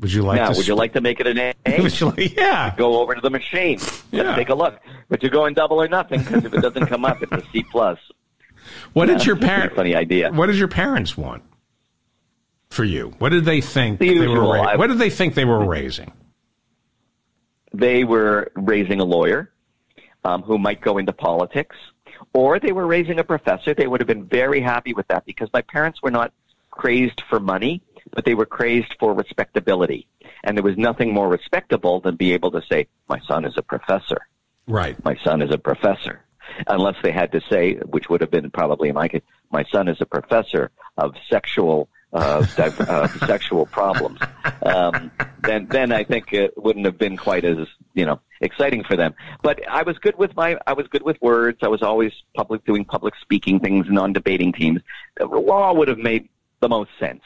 Would 0.00 0.12
you 0.12 0.22
like? 0.22 0.36
Now, 0.40 0.50
to 0.50 0.56
would 0.56 0.66
you 0.66 0.74
like 0.74 0.92
to 0.94 1.00
make 1.00 1.20
it 1.20 1.26
an 1.26 1.38
A? 1.66 1.80
would 1.80 2.00
you 2.00 2.10
like, 2.10 2.36
yeah. 2.36 2.74
Go 2.76 3.00
over 3.00 3.14
to 3.14 3.20
the 3.20 3.30
machine. 3.30 3.78
Yeah. 4.10 4.34
take 4.34 4.48
a 4.48 4.54
look. 4.54 4.80
But 5.08 5.22
you're 5.22 5.30
going 5.30 5.54
double 5.54 5.80
or 5.80 5.88
nothing 5.88 6.20
because 6.20 6.44
if 6.44 6.52
it 6.52 6.60
doesn't 6.60 6.86
come 6.86 7.04
up, 7.04 7.22
it's 7.22 7.32
a 7.32 7.42
C 7.52 7.64
plus. 7.70 7.98
What 8.92 9.06
did 9.06 9.24
your 9.24 9.36
parents? 9.36 9.76
Funny 9.76 9.94
idea. 9.94 10.32
What 10.32 10.46
did 10.46 10.56
your 10.56 10.68
parents 10.68 11.16
want 11.16 11.42
for 12.70 12.84
you? 12.84 13.14
What 13.18 13.30
did 13.30 13.44
they 13.44 13.60
think 13.60 13.98
the 14.00 14.18
they 14.18 14.26
were? 14.26 14.40
Ra- 14.40 14.76
what 14.76 14.88
did 14.88 14.98
they 14.98 15.10
think 15.10 15.34
they 15.34 15.44
were 15.44 15.64
raising? 15.64 16.12
They 17.72 18.04
were 18.04 18.50
raising 18.54 19.00
a 19.00 19.04
lawyer 19.04 19.52
um, 20.24 20.42
who 20.42 20.58
might 20.58 20.80
go 20.80 20.98
into 20.98 21.12
politics, 21.12 21.76
or 22.32 22.58
they 22.58 22.72
were 22.72 22.86
raising 22.86 23.18
a 23.18 23.24
professor. 23.24 23.74
They 23.74 23.86
would 23.86 24.00
have 24.00 24.06
been 24.06 24.26
very 24.26 24.60
happy 24.60 24.94
with 24.94 25.06
that 25.08 25.24
because 25.26 25.48
my 25.52 25.62
parents 25.62 26.00
were 26.02 26.10
not 26.10 26.32
crazed 26.70 27.22
for 27.28 27.40
money, 27.40 27.82
but 28.14 28.24
they 28.24 28.34
were 28.34 28.46
crazed 28.46 28.94
for 28.98 29.14
respectability. 29.14 30.06
And 30.44 30.56
there 30.56 30.64
was 30.64 30.76
nothing 30.76 31.12
more 31.12 31.28
respectable 31.28 32.00
than 32.00 32.16
be 32.16 32.32
able 32.32 32.50
to 32.52 32.62
say, 32.70 32.86
"My 33.08 33.20
son 33.20 33.44
is 33.44 33.54
a 33.56 33.62
professor." 33.62 34.26
Right. 34.66 35.02
My 35.04 35.16
son 35.24 35.42
is 35.42 35.50
a 35.50 35.58
professor 35.58 36.24
unless 36.66 36.96
they 37.02 37.12
had 37.12 37.32
to 37.32 37.40
say, 37.50 37.74
which 37.74 38.08
would 38.08 38.20
have 38.20 38.30
been 38.30 38.50
probably 38.50 38.88
in 38.88 38.94
my 38.94 39.08
case, 39.08 39.22
my 39.50 39.64
son 39.72 39.88
is 39.88 40.00
a 40.00 40.06
professor 40.06 40.70
of 40.96 41.14
sexual 41.28 41.88
uh, 42.12 42.46
uh, 42.58 43.08
sexual 43.26 43.66
problems. 43.66 44.20
Um, 44.62 45.10
then 45.42 45.66
then 45.66 45.92
I 45.92 46.04
think 46.04 46.32
it 46.32 46.56
wouldn't 46.56 46.84
have 46.86 46.96
been 46.96 47.16
quite 47.16 47.44
as 47.44 47.66
you 47.92 48.06
know 48.06 48.20
exciting 48.40 48.84
for 48.84 48.96
them. 48.96 49.14
But 49.42 49.66
I 49.68 49.82
was 49.82 49.98
good 49.98 50.16
with 50.16 50.34
my 50.36 50.56
I 50.66 50.74
was 50.74 50.86
good 50.88 51.02
with 51.02 51.20
words. 51.20 51.58
I 51.62 51.68
was 51.68 51.82
always 51.82 52.12
public 52.36 52.64
doing 52.64 52.84
public 52.84 53.14
speaking 53.20 53.58
things, 53.60 53.86
non 53.88 54.12
debating 54.12 54.52
teams. 54.52 54.80
Law 55.20 55.72
would 55.74 55.88
have 55.88 55.98
made 55.98 56.28
the 56.60 56.68
most 56.68 56.90
sense. 57.00 57.22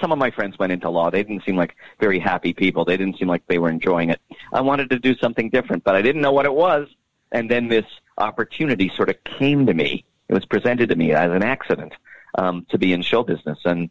Some 0.00 0.12
of 0.12 0.18
my 0.18 0.30
friends 0.30 0.58
went 0.58 0.72
into 0.72 0.88
law. 0.88 1.10
They 1.10 1.22
didn't 1.22 1.44
seem 1.44 1.56
like 1.56 1.76
very 2.00 2.18
happy 2.18 2.52
people. 2.52 2.84
They 2.84 2.96
didn't 2.96 3.18
seem 3.18 3.28
like 3.28 3.46
they 3.46 3.58
were 3.58 3.70
enjoying 3.70 4.10
it. 4.10 4.20
I 4.52 4.60
wanted 4.60 4.90
to 4.90 4.98
do 4.98 5.14
something 5.16 5.50
different, 5.50 5.84
but 5.84 5.94
I 5.94 6.02
didn't 6.02 6.22
know 6.22 6.32
what 6.32 6.46
it 6.46 6.54
was. 6.54 6.88
And 7.32 7.50
then 7.50 7.68
this 7.68 7.84
opportunity 8.16 8.90
sort 8.94 9.10
of 9.10 9.22
came 9.24 9.66
to 9.66 9.74
me. 9.74 10.04
It 10.28 10.34
was 10.34 10.46
presented 10.46 10.88
to 10.88 10.96
me 10.96 11.12
as 11.12 11.30
an 11.30 11.42
accident 11.42 11.92
um, 12.36 12.66
to 12.70 12.78
be 12.78 12.92
in 12.92 13.02
show 13.02 13.22
business 13.22 13.58
and 13.64 13.90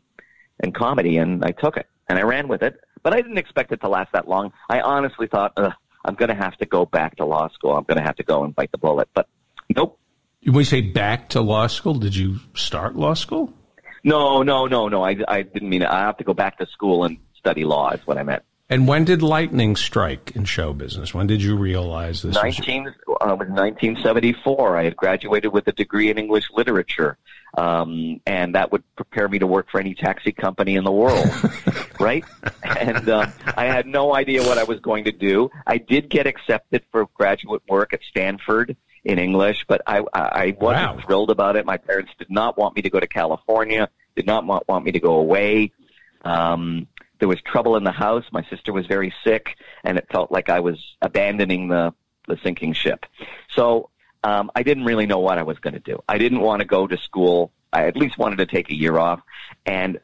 and 0.60 0.74
comedy, 0.74 1.18
and 1.18 1.44
I 1.44 1.52
took 1.52 1.78
it 1.78 1.88
and 2.08 2.18
I 2.18 2.22
ran 2.22 2.48
with 2.48 2.62
it. 2.64 2.80
But 3.02 3.14
I 3.14 3.22
didn't 3.22 3.38
expect 3.38 3.72
it 3.72 3.82
to 3.82 3.90
last 3.90 4.12
that 4.14 4.28
long. 4.28 4.54
I 4.70 4.82
honestly 4.82 5.28
thought 5.28 5.58
I'm 6.06 6.16
going 6.16 6.30
to 6.30 6.36
have 6.36 6.56
to 6.58 6.66
go 6.66 6.86
back 6.86 7.18
to 7.18 7.26
law 7.26 7.50
school. 7.50 7.76
I'm 7.76 7.84
going 7.84 7.98
to 7.98 8.04
have 8.04 8.16
to 8.18 8.24
go 8.24 8.44
and 8.44 8.56
bite 8.56 8.72
the 8.72 8.78
bullet. 8.78 9.10
But 9.14 9.28
nope. 9.76 10.00
When 10.46 10.56
you 10.56 10.64
say 10.64 10.82
back 10.82 11.30
to 11.30 11.42
law 11.42 11.68
school, 11.68 11.96
did 11.96 12.16
you 12.16 12.40
start 12.54 12.96
law 12.96 13.14
school? 13.14 13.54
No, 14.04 14.44
no, 14.44 14.68
no, 14.68 14.90
no. 14.90 15.04
I, 15.04 15.18
I 15.28 15.42
didn't 15.44 15.70
mean 15.70 15.82
it. 15.82 15.90
I 15.90 16.02
have 16.02 16.18
to 16.18 16.24
go 16.24 16.34
back 16.34 16.58
to 16.58 16.66
school 16.68 17.06
and 17.06 17.18
study 17.36 17.64
law. 17.64 17.92
Is 17.92 18.06
what 18.06 18.18
I 18.18 18.24
meant. 18.24 18.44
And 18.70 18.88
when 18.88 19.06
did 19.06 19.22
lightning 19.22 19.76
strike 19.76 20.36
in 20.36 20.46
show 20.46 20.74
business? 20.74 21.14
When 21.14 21.28
did 21.28 21.44
you 21.44 21.56
realize 21.56 22.22
this? 22.22 22.34
19, 22.34 22.84
was, 22.86 22.94
uh, 23.22 23.36
1974. 23.36 24.78
I 24.78 24.84
had 24.84 24.96
graduated 24.96 25.52
with 25.52 25.68
a 25.68 25.74
degree 25.74 26.10
in 26.10 26.18
English 26.18 26.46
literature, 26.52 27.18
um, 27.56 28.22
and 28.26 28.56
that 28.56 28.72
would 28.72 28.84
prepare 28.96 29.28
me 29.28 29.38
to 29.40 29.48
work 29.48 29.70
for 29.70 29.80
any 29.80 29.94
taxi 29.94 30.32
company 30.32 30.76
in 30.76 30.86
the 30.86 30.92
world, 30.92 31.28
right? 32.00 32.24
And 32.64 33.08
uh, 33.10 33.28
I 33.56 33.66
had 33.66 33.86
no 33.86 34.16
idea 34.16 34.42
what 34.42 34.58
I 34.58 34.64
was 34.64 34.80
going 34.80 35.04
to 35.04 35.12
do. 35.12 35.52
I 35.68 35.78
did 35.78 36.10
get 36.10 36.26
accepted 36.26 36.84
for 36.92 37.08
graduate 37.14 37.62
work 37.68 37.94
at 37.94 38.00
Stanford 38.10 38.76
in 39.04 39.20
English, 39.20 39.66
but 39.68 39.82
I, 39.86 40.02
I 40.14 40.56
wasn't 40.60 40.98
wow. 40.98 41.06
thrilled 41.06 41.30
about 41.30 41.56
it. 41.56 41.66
My 41.66 41.78
parents 41.78 42.12
did 42.18 42.30
not 42.30 42.58
want 42.58 42.76
me 42.76 42.84
to 42.84 42.90
go 42.90 43.00
to 43.00 43.08
California, 43.08 43.90
did 44.16 44.26
not 44.26 44.46
want, 44.46 44.68
want 44.68 44.86
me 44.86 44.94
to 44.94 45.00
go 45.00 45.16
away. 45.16 45.72
Um, 46.24 46.88
there 47.20 47.28
was 47.28 47.42
trouble 47.42 47.76
in 47.76 47.84
the 47.84 47.92
house. 47.92 48.24
My 48.32 48.44
sister 48.50 48.72
was 48.72 48.86
very 48.86 49.14
sick, 49.24 49.56
and 49.84 49.98
it 49.98 50.08
felt 50.12 50.32
like 50.32 50.50
I 50.50 50.62
was 50.62 50.78
abandoning 51.02 51.68
the 51.68 51.94
the 52.26 52.38
sinking 52.42 52.72
ship. 52.72 53.06
So 53.54 53.90
um, 54.24 54.50
I 54.56 54.64
didn't 54.64 54.86
really 54.86 55.06
know 55.06 55.20
what 55.20 55.38
I 55.38 55.44
was 55.44 55.60
going 55.60 55.74
to 55.74 55.82
do. 55.82 56.02
I 56.08 56.18
didn't 56.18 56.40
want 56.40 56.62
to 56.62 56.66
go 56.66 56.88
to 56.88 56.98
school. 56.98 57.52
I 57.74 57.88
at 57.88 57.98
least 57.98 58.18
wanted 58.18 58.38
to 58.38 58.46
take 58.46 58.70
a 58.70 58.74
year 58.74 58.98
off, 58.98 59.22
and 59.66 60.00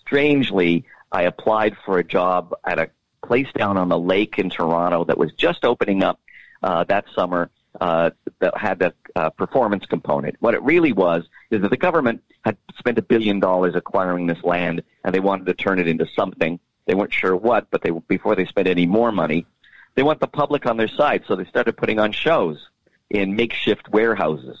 strangely, 0.00 0.84
I 1.12 1.22
applied 1.22 1.76
for 1.84 1.98
a 1.98 2.04
job 2.04 2.54
at 2.64 2.78
a 2.78 2.90
place 3.24 3.48
down 3.56 3.76
on 3.76 3.88
the 3.88 3.98
lake 3.98 4.38
in 4.38 4.50
Toronto 4.50 5.04
that 5.04 5.18
was 5.18 5.32
just 5.34 5.64
opening 5.64 6.02
up 6.02 6.20
uh, 6.62 6.84
that 6.84 7.04
summer 7.14 7.50
uh, 7.80 8.10
that 8.38 8.56
had 8.56 8.78
the 8.78 8.94
uh, 9.14 9.30
performance 9.30 9.84
component. 9.86 10.36
What 10.40 10.54
it 10.54 10.62
really 10.62 10.92
was 10.92 11.24
is 11.50 11.62
that 11.62 11.70
the 11.70 11.76
government 11.76 12.22
had 12.44 12.56
spent 12.78 12.98
a 12.98 13.02
billion 13.02 13.40
dollars 13.40 13.74
acquiring 13.74 14.26
this 14.26 14.42
land, 14.42 14.82
and 15.04 15.14
they 15.14 15.20
wanted 15.20 15.46
to 15.46 15.54
turn 15.54 15.78
it 15.78 15.88
into 15.88 16.06
something. 16.14 16.58
They 16.86 16.94
weren't 16.94 17.12
sure 17.12 17.36
what, 17.36 17.70
but 17.70 17.82
they 17.82 17.90
before 17.90 18.36
they 18.36 18.46
spent 18.46 18.68
any 18.68 18.86
more 18.86 19.12
money, 19.12 19.46
they 19.94 20.02
want 20.02 20.20
the 20.20 20.28
public 20.28 20.66
on 20.66 20.76
their 20.76 20.88
side. 20.88 21.24
So 21.26 21.36
they 21.36 21.44
started 21.44 21.76
putting 21.76 21.98
on 21.98 22.12
shows 22.12 22.68
in 23.10 23.36
makeshift 23.36 23.88
warehouses, 23.88 24.58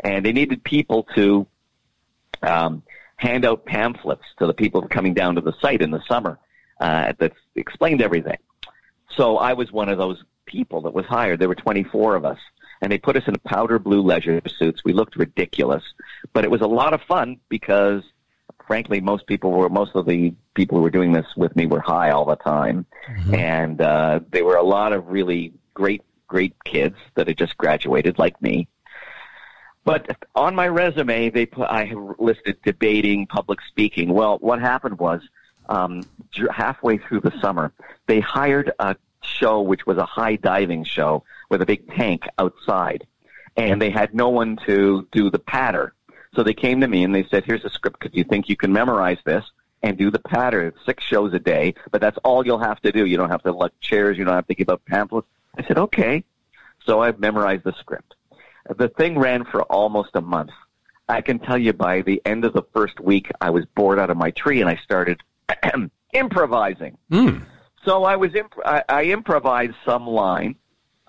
and 0.00 0.24
they 0.24 0.32
needed 0.32 0.62
people 0.64 1.06
to 1.14 1.46
um, 2.42 2.82
hand 3.16 3.44
out 3.44 3.64
pamphlets 3.64 4.24
to 4.38 4.46
the 4.46 4.54
people 4.54 4.82
coming 4.88 5.14
down 5.14 5.36
to 5.36 5.40
the 5.40 5.54
site 5.60 5.82
in 5.82 5.90
the 5.90 6.02
summer 6.06 6.38
uh, 6.80 7.12
that 7.18 7.32
explained 7.54 8.02
everything. 8.02 8.38
So 9.16 9.38
I 9.38 9.52
was 9.52 9.70
one 9.72 9.88
of 9.88 9.98
those 9.98 10.22
people 10.46 10.82
that 10.82 10.94
was 10.94 11.06
hired. 11.06 11.38
There 11.38 11.48
were 11.48 11.54
24 11.54 12.16
of 12.16 12.24
us 12.24 12.38
and 12.84 12.92
they 12.92 12.98
put 12.98 13.16
us 13.16 13.22
in 13.26 13.34
powder 13.46 13.78
blue 13.78 14.02
leisure 14.02 14.42
suits. 14.58 14.84
We 14.84 14.92
looked 14.92 15.16
ridiculous, 15.16 15.82
but 16.34 16.44
it 16.44 16.50
was 16.50 16.60
a 16.60 16.66
lot 16.66 16.92
of 16.92 17.00
fun 17.00 17.40
because, 17.48 18.02
frankly, 18.66 19.00
most 19.00 19.26
people 19.26 19.52
were 19.52 19.70
most 19.70 19.92
of 19.94 20.04
the 20.04 20.34
people 20.52 20.76
who 20.76 20.82
were 20.82 20.90
doing 20.90 21.10
this 21.10 21.24
with 21.34 21.56
me 21.56 21.64
were 21.64 21.80
high 21.80 22.10
all 22.10 22.26
the 22.26 22.36
time, 22.36 22.84
mm-hmm. 23.08 23.34
and 23.34 23.80
uh, 23.80 24.20
there 24.30 24.44
were 24.44 24.56
a 24.56 24.62
lot 24.62 24.92
of 24.92 25.08
really 25.08 25.54
great, 25.72 26.02
great 26.28 26.54
kids 26.64 26.96
that 27.14 27.26
had 27.26 27.38
just 27.38 27.56
graduated, 27.56 28.18
like 28.18 28.40
me. 28.42 28.68
But 29.86 30.14
on 30.34 30.54
my 30.54 30.68
resume, 30.68 31.30
they 31.30 31.46
put 31.46 31.70
I 31.70 31.90
listed 32.18 32.58
debating, 32.64 33.26
public 33.26 33.60
speaking. 33.62 34.12
Well, 34.12 34.36
what 34.40 34.60
happened 34.60 34.98
was 34.98 35.22
um, 35.70 36.02
halfway 36.50 36.98
through 36.98 37.20
the 37.20 37.32
summer, 37.40 37.72
they 38.08 38.20
hired 38.20 38.72
a 38.78 38.96
show 39.22 39.62
which 39.62 39.86
was 39.86 39.96
a 39.96 40.04
high 40.04 40.36
diving 40.36 40.84
show 40.84 41.24
with 41.54 41.62
a 41.62 41.66
big 41.66 41.88
tank 41.94 42.24
outside. 42.38 43.06
And 43.56 43.80
they 43.80 43.90
had 43.90 44.12
no 44.12 44.28
one 44.28 44.58
to 44.66 45.06
do 45.12 45.30
the 45.30 45.38
patter. 45.38 45.94
So 46.34 46.42
they 46.42 46.52
came 46.52 46.80
to 46.80 46.88
me 46.88 47.04
and 47.04 47.14
they 47.14 47.24
said, 47.30 47.44
here's 47.44 47.64
a 47.64 47.70
script. 47.70 48.00
Could 48.00 48.12
you 48.12 48.24
think 48.24 48.48
you 48.48 48.56
can 48.56 48.72
memorize 48.72 49.18
this 49.24 49.44
and 49.84 49.96
do 49.96 50.10
the 50.10 50.18
patter? 50.18 50.74
Six 50.84 51.04
shows 51.04 51.32
a 51.32 51.38
day, 51.38 51.74
but 51.92 52.00
that's 52.00 52.18
all 52.24 52.44
you'll 52.44 52.58
have 52.58 52.80
to 52.80 52.90
do. 52.90 53.06
You 53.06 53.16
don't 53.16 53.30
have 53.30 53.44
to 53.44 53.50
elect 53.50 53.80
chairs. 53.80 54.18
You 54.18 54.24
don't 54.24 54.34
have 54.34 54.48
to 54.48 54.54
give 54.56 54.68
up 54.68 54.84
pamphlets. 54.86 55.28
I 55.56 55.62
said, 55.62 55.78
okay. 55.78 56.24
So 56.84 57.00
I 57.00 57.12
memorized 57.12 57.62
the 57.62 57.74
script. 57.78 58.16
The 58.76 58.88
thing 58.88 59.16
ran 59.16 59.44
for 59.44 59.62
almost 59.62 60.10
a 60.14 60.20
month. 60.20 60.50
I 61.08 61.20
can 61.20 61.38
tell 61.38 61.58
you 61.58 61.72
by 61.72 62.02
the 62.02 62.20
end 62.24 62.44
of 62.44 62.52
the 62.52 62.64
first 62.74 62.98
week, 62.98 63.30
I 63.40 63.50
was 63.50 63.64
bored 63.76 64.00
out 64.00 64.10
of 64.10 64.16
my 64.16 64.32
tree 64.32 64.60
and 64.60 64.68
I 64.68 64.80
started 64.82 65.22
improvising. 66.12 66.98
Mm. 67.12 67.46
So 67.84 68.02
I 68.02 68.16
was 68.16 68.34
imp- 68.34 68.66
I, 68.66 68.82
I 68.88 69.04
improvised 69.04 69.76
some 69.84 70.08
line 70.08 70.56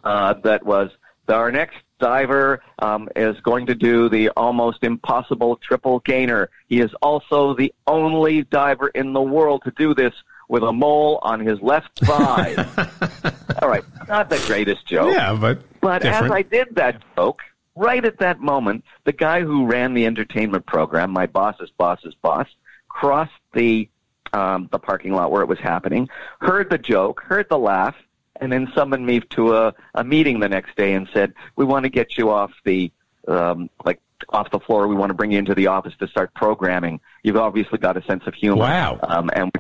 uh, 0.06 0.34
that 0.44 0.66
was 0.66 0.92
our 1.28 1.52
next 1.52 1.78
diver 2.00 2.62
um, 2.80 3.10
is 3.16 3.40
going 3.42 3.66
to 3.66 3.76
do 3.76 4.10
the 4.10 4.30
almost 4.30 4.84
impossible 4.84 5.58
triple 5.58 6.00
gainer. 6.00 6.50
He 6.68 6.80
is 6.80 6.92
also 7.02 7.56
the 7.56 7.74
only 7.88 8.44
diver 8.44 8.90
in 8.90 9.14
the 9.14 9.22
world 9.22 9.64
to 9.66 9.72
do 9.72 9.94
this 9.94 10.14
with 10.48 10.64
a 10.64 10.72
mole 10.72 11.20
on 11.24 11.40
his 11.40 11.60
left 11.62 12.00
thigh. 12.00 12.54
All 13.62 13.70
right, 13.70 13.84
not 14.08 14.30
the 14.30 14.42
greatest 14.46 14.86
joke. 14.86 15.14
Yeah, 15.14 15.34
but 15.34 15.60
but 15.82 16.02
different. 16.02 16.26
as 16.26 16.32
I 16.32 16.42
did 16.44 16.76
that 16.76 17.02
joke, 17.16 17.42
right 17.76 18.04
at 18.04 18.20
that 18.20 18.40
moment, 18.40 18.84
the 19.06 19.14
guy 19.14 19.42
who 19.42 19.66
ran 19.66 19.94
the 19.94 20.06
entertainment 20.06 20.66
program, 20.66 21.12
my 21.12 21.26
boss's 21.26 21.72
boss's 21.78 22.14
boss, 22.22 22.48
crossed 22.90 23.32
the 23.54 23.90
um, 24.34 24.68
the 24.72 24.80
parking 24.80 25.14
lot 25.14 25.32
where 25.32 25.42
it 25.42 25.48
was 25.48 25.60
happening, 25.60 26.10
heard 26.42 26.70
the 26.70 26.78
joke, 26.78 27.22
heard 27.22 27.48
the 27.50 27.58
laugh, 27.58 27.96
and 28.42 28.52
then 28.52 28.72
summoned 28.76 29.06
me 29.06 29.20
to 29.22 29.56
a, 29.56 29.74
a 29.94 30.04
meeting 30.04 30.40
the 30.40 30.50
next 30.50 30.76
day 30.76 30.94
and 30.94 31.08
said, 31.14 31.34
"We 31.56 31.66
want 31.66 31.84
to 31.84 31.90
get 31.90 32.18
you 32.18 32.30
off 32.30 32.52
the 32.64 32.92
um, 33.28 33.70
like 33.84 34.02
off 34.30 34.52
the 34.52 34.60
floor. 34.60 34.88
We 34.88 34.96
want 34.96 35.10
to 35.10 35.14
bring 35.14 35.32
you 35.32 35.40
into 35.40 35.56
the 35.56 35.68
office 35.68 35.94
to 36.00 36.08
start 36.08 36.34
programming. 36.34 37.00
You've 37.24 37.38
obviously 37.38 37.80
got 37.80 37.98
a 37.98 38.04
sense 38.04 38.24
of 38.28 38.34
humor. 38.34 38.62
Wow! 38.62 39.00
Um, 39.04 39.30
and 39.34 39.52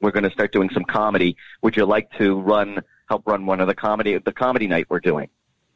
we're 0.00 0.10
going 0.10 0.24
to 0.24 0.30
start 0.30 0.52
doing 0.52 0.70
some 0.70 0.84
comedy. 0.84 1.36
Would 1.62 1.76
you 1.76 1.86
like 1.86 2.10
to 2.18 2.40
run 2.40 2.82
help 3.08 3.26
run 3.26 3.46
one 3.46 3.60
of 3.60 3.66
the 3.66 3.74
comedy 3.74 4.18
the 4.18 4.32
comedy 4.32 4.66
night 4.66 4.86
we're 4.88 5.00
doing?" 5.00 5.28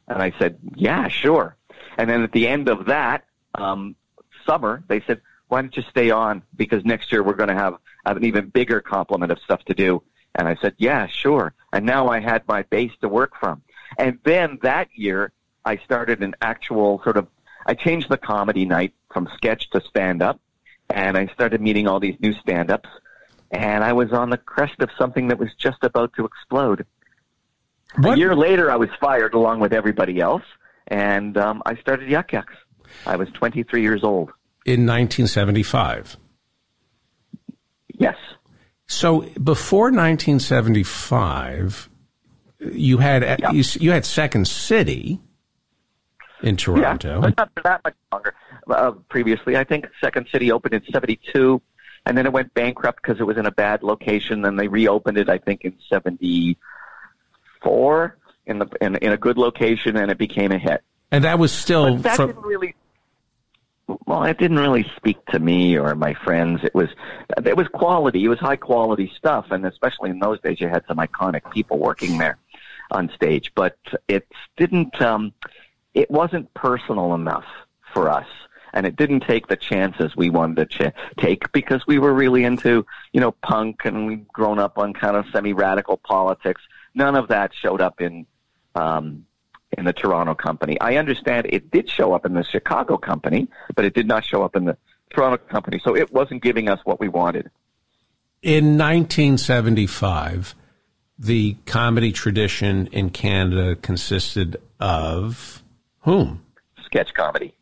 And 0.07 0.21
I 0.21 0.33
said, 0.39 0.57
"Yeah, 0.75 1.07
sure." 1.07 1.55
And 1.97 2.09
then 2.09 2.21
at 2.21 2.31
the 2.31 2.47
end 2.47 2.69
of 2.69 2.85
that 2.85 3.25
um, 3.55 3.95
summer, 4.45 4.83
they 4.87 5.01
said, 5.01 5.21
"Why 5.47 5.61
don't 5.61 5.75
you 5.75 5.83
stay 5.89 6.11
on? 6.11 6.43
Because 6.55 6.85
next 6.85 7.11
year 7.11 7.23
we're 7.23 7.33
going 7.33 7.49
to 7.49 7.55
have, 7.55 7.75
have 8.05 8.17
an 8.17 8.25
even 8.25 8.49
bigger 8.49 8.81
complement 8.81 9.31
of 9.31 9.39
stuff 9.39 9.63
to 9.65 9.73
do." 9.73 10.03
And 10.35 10.47
I 10.47 10.55
said, 10.61 10.75
"Yeah, 10.77 11.07
sure." 11.07 11.53
And 11.77 11.85
now 11.85 12.07
I 12.07 12.19
had 12.19 12.41
my 12.47 12.63
base 12.63 12.91
to 13.01 13.07
work 13.07 13.33
from. 13.39 13.61
And 13.99 14.17
then 14.23 14.57
that 14.63 14.87
year, 14.95 15.31
I 15.63 15.77
started 15.85 16.23
an 16.23 16.33
actual 16.41 16.99
sort 17.03 17.17
of. 17.17 17.27
I 17.67 17.75
changed 17.75 18.09
the 18.09 18.17
comedy 18.17 18.65
night 18.65 18.95
from 19.13 19.29
sketch 19.35 19.69
to 19.73 19.81
stand 19.87 20.23
up, 20.23 20.39
and 20.89 21.15
I 21.15 21.27
started 21.35 21.61
meeting 21.61 21.87
all 21.87 21.99
these 21.99 22.15
new 22.19 22.33
stand 22.33 22.71
ups. 22.71 22.89
And 23.51 23.83
I 23.83 23.93
was 23.93 24.11
on 24.11 24.31
the 24.31 24.37
crest 24.39 24.79
of 24.79 24.89
something 24.97 25.27
that 25.27 25.37
was 25.37 25.49
just 25.59 25.77
about 25.83 26.13
to 26.15 26.25
explode. 26.25 26.83
What- 27.97 28.15
A 28.15 28.17
year 28.17 28.35
later, 28.35 28.71
I 28.71 28.75
was 28.77 28.89
fired 28.99 29.35
along 29.35 29.59
with 29.59 29.71
everybody 29.71 30.19
else, 30.19 30.41
and 30.87 31.37
um, 31.37 31.61
I 31.67 31.75
started 31.75 32.09
Yuk 32.09 32.33
Yuk's. 32.33 32.55
I 33.05 33.17
was 33.17 33.29
23 33.35 33.83
years 33.83 34.03
old. 34.03 34.29
in 34.65 34.87
1975. 34.87 36.17
Yes. 37.99 38.15
So 38.87 39.21
before 39.43 39.91
1975, 39.91 41.89
you 42.59 42.97
had 42.97 43.23
Yeah. 43.39 43.51
you, 43.51 43.63
you 43.79 43.91
had 43.91 44.05
Second 44.05 44.47
City 44.47 45.19
in 46.41 46.57
Toronto. 46.57 47.21
Yeah, 47.21 47.29
not 47.37 47.49
that 47.63 47.81
much 47.83 47.93
longer. 48.11 48.33
Uh, 48.69 48.91
previously, 49.09 49.55
I 49.57 49.63
think 49.63 49.85
Second 50.01 50.27
City 50.31 50.51
opened 50.51 50.73
in 50.73 50.81
'72, 50.91 51.61
and 52.05 52.17
then 52.17 52.25
it 52.25 52.33
went 52.33 52.53
bankrupt 52.53 53.01
because 53.01 53.19
it 53.19 53.23
was 53.23 53.37
in 53.37 53.45
a 53.45 53.51
bad 53.51 53.83
location. 53.83 54.41
Then 54.41 54.55
they 54.55 54.67
reopened 54.67 55.17
it, 55.17 55.29
I 55.29 55.37
think, 55.37 55.61
in 55.65 55.73
'74 55.89 58.17
in 58.45 58.59
the 58.59 58.67
in, 58.81 58.95
in 58.97 59.11
a 59.11 59.17
good 59.17 59.37
location, 59.37 59.97
and 59.97 60.09
it 60.11 60.17
became 60.17 60.51
a 60.51 60.57
hit. 60.57 60.81
and 61.11 61.23
that 61.25 61.37
was 61.39 61.51
still 61.51 61.95
But 61.95 62.03
that 62.03 62.15
from 62.15 62.27
didn't 62.27 62.43
really. 62.43 62.75
Well, 64.05 64.23
it 64.23 64.37
didn't 64.37 64.59
really 64.59 64.89
speak 64.97 65.23
to 65.27 65.39
me 65.39 65.77
or 65.77 65.95
my 65.95 66.13
friends. 66.13 66.61
It 66.63 66.75
was, 66.75 66.89
it 67.45 67.55
was 67.55 67.67
quality. 67.69 68.23
It 68.25 68.27
was 68.27 68.39
high 68.39 68.57
quality 68.57 69.11
stuff, 69.17 69.47
and 69.51 69.65
especially 69.65 70.09
in 70.09 70.19
those 70.19 70.41
days, 70.41 70.59
you 70.59 70.67
had 70.67 70.83
some 70.87 70.97
iconic 70.97 71.49
people 71.51 71.79
working 71.79 72.17
there 72.17 72.37
on 72.91 73.09
stage. 73.15 73.53
But 73.55 73.77
it 74.09 74.27
didn't. 74.57 75.01
Um, 75.01 75.33
it 75.93 76.11
wasn't 76.11 76.53
personal 76.53 77.15
enough 77.15 77.45
for 77.93 78.09
us, 78.09 78.27
and 78.73 78.85
it 78.85 78.97
didn't 78.97 79.21
take 79.21 79.47
the 79.47 79.55
chances 79.55 80.17
we 80.17 80.29
wanted 80.29 80.69
to 80.69 80.89
ch- 80.89 80.93
take 81.17 81.49
because 81.53 81.87
we 81.87 81.97
were 81.97 82.13
really 82.13 82.43
into, 82.43 82.85
you 83.13 83.21
know, 83.21 83.31
punk, 83.31 83.85
and 83.85 84.05
we'd 84.05 84.27
grown 84.27 84.59
up 84.59 84.77
on 84.77 84.93
kind 84.93 85.15
of 85.15 85.25
semi-radical 85.31 85.97
politics. 85.97 86.61
None 86.93 87.15
of 87.15 87.29
that 87.29 87.53
showed 87.53 87.79
up 87.79 88.01
in. 88.01 88.25
Um, 88.75 89.25
in 89.77 89.85
the 89.85 89.93
Toronto 89.93 90.33
company. 90.33 90.79
I 90.79 90.95
understand 90.95 91.47
it 91.49 91.71
did 91.71 91.89
show 91.89 92.13
up 92.13 92.25
in 92.25 92.33
the 92.33 92.43
Chicago 92.43 92.97
company, 92.97 93.47
but 93.75 93.85
it 93.85 93.93
did 93.93 94.07
not 94.07 94.23
show 94.23 94.43
up 94.43 94.55
in 94.55 94.65
the 94.65 94.77
Toronto 95.09 95.37
company. 95.37 95.79
So 95.83 95.95
it 95.95 96.11
wasn't 96.11 96.41
giving 96.41 96.69
us 96.69 96.79
what 96.83 96.99
we 96.99 97.09
wanted. 97.09 97.49
in 98.41 98.77
1975. 98.77 100.55
The 101.19 101.57
comedy 101.65 102.11
tradition 102.11 102.87
in 102.87 103.09
Canada 103.09 103.75
consisted 103.75 104.57
of 104.79 105.63
whom? 106.01 106.43
Sketch 106.85 107.13
comedy. 107.15 107.55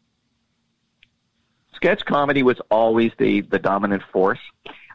Sketch 1.74 2.04
comedy 2.06 2.44
was 2.44 2.60
always 2.70 3.12
the, 3.18 3.42
the 3.42 3.60
dominant 3.60 4.04
force. 4.12 4.40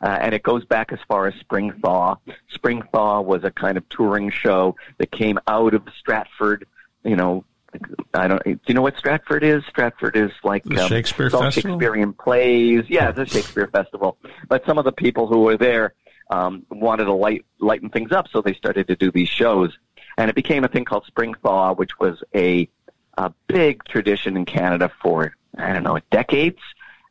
Uh, 0.02 0.18
and 0.20 0.34
it 0.34 0.42
goes 0.42 0.64
back 0.64 0.92
as 0.92 0.98
far 1.08 1.26
as 1.26 1.34
Spring 1.40 1.72
Thaw. 1.82 2.16
Spring 2.52 2.82
Thaw 2.92 3.20
was 3.20 3.44
a 3.44 3.50
kind 3.50 3.76
of 3.76 3.88
touring 3.90 4.30
show 4.30 4.76
that 4.98 5.10
came 5.10 5.38
out 5.46 5.74
of 5.74 5.82
Stratford. 5.98 6.66
You 7.04 7.16
know, 7.16 7.44
I 8.14 8.28
don't. 8.28 8.42
Do 8.44 8.58
you 8.66 8.74
know 8.74 8.82
what 8.82 8.96
Stratford 8.98 9.44
is? 9.44 9.62
Stratford 9.68 10.16
is 10.16 10.30
like 10.42 10.64
The 10.64 10.82
um, 10.82 10.88
Shakespeare 10.88 11.26
it's 11.26 11.34
all 11.34 11.42
Festival? 11.42 11.72
Shakespearean 11.72 12.12
plays. 12.12 12.84
Yeah, 12.88 13.12
the 13.12 13.26
Shakespeare 13.26 13.68
festival. 13.68 14.18
But 14.48 14.64
some 14.66 14.78
of 14.78 14.84
the 14.84 14.92
people 14.92 15.26
who 15.26 15.40
were 15.40 15.56
there 15.56 15.94
um, 16.30 16.64
wanted 16.70 17.04
to 17.04 17.12
light, 17.12 17.44
lighten 17.58 17.90
things 17.90 18.12
up, 18.12 18.28
so 18.28 18.40
they 18.40 18.54
started 18.54 18.88
to 18.88 18.96
do 18.96 19.10
these 19.10 19.28
shows, 19.28 19.76
and 20.16 20.28
it 20.28 20.34
became 20.34 20.64
a 20.64 20.68
thing 20.68 20.84
called 20.84 21.04
Spring 21.06 21.34
Thaw, 21.42 21.74
which 21.74 21.98
was 21.98 22.22
a, 22.34 22.68
a 23.16 23.32
big 23.46 23.84
tradition 23.84 24.36
in 24.36 24.44
Canada 24.44 24.90
for 25.02 25.34
I 25.56 25.72
don't 25.72 25.82
know 25.82 25.98
decades, 26.10 26.60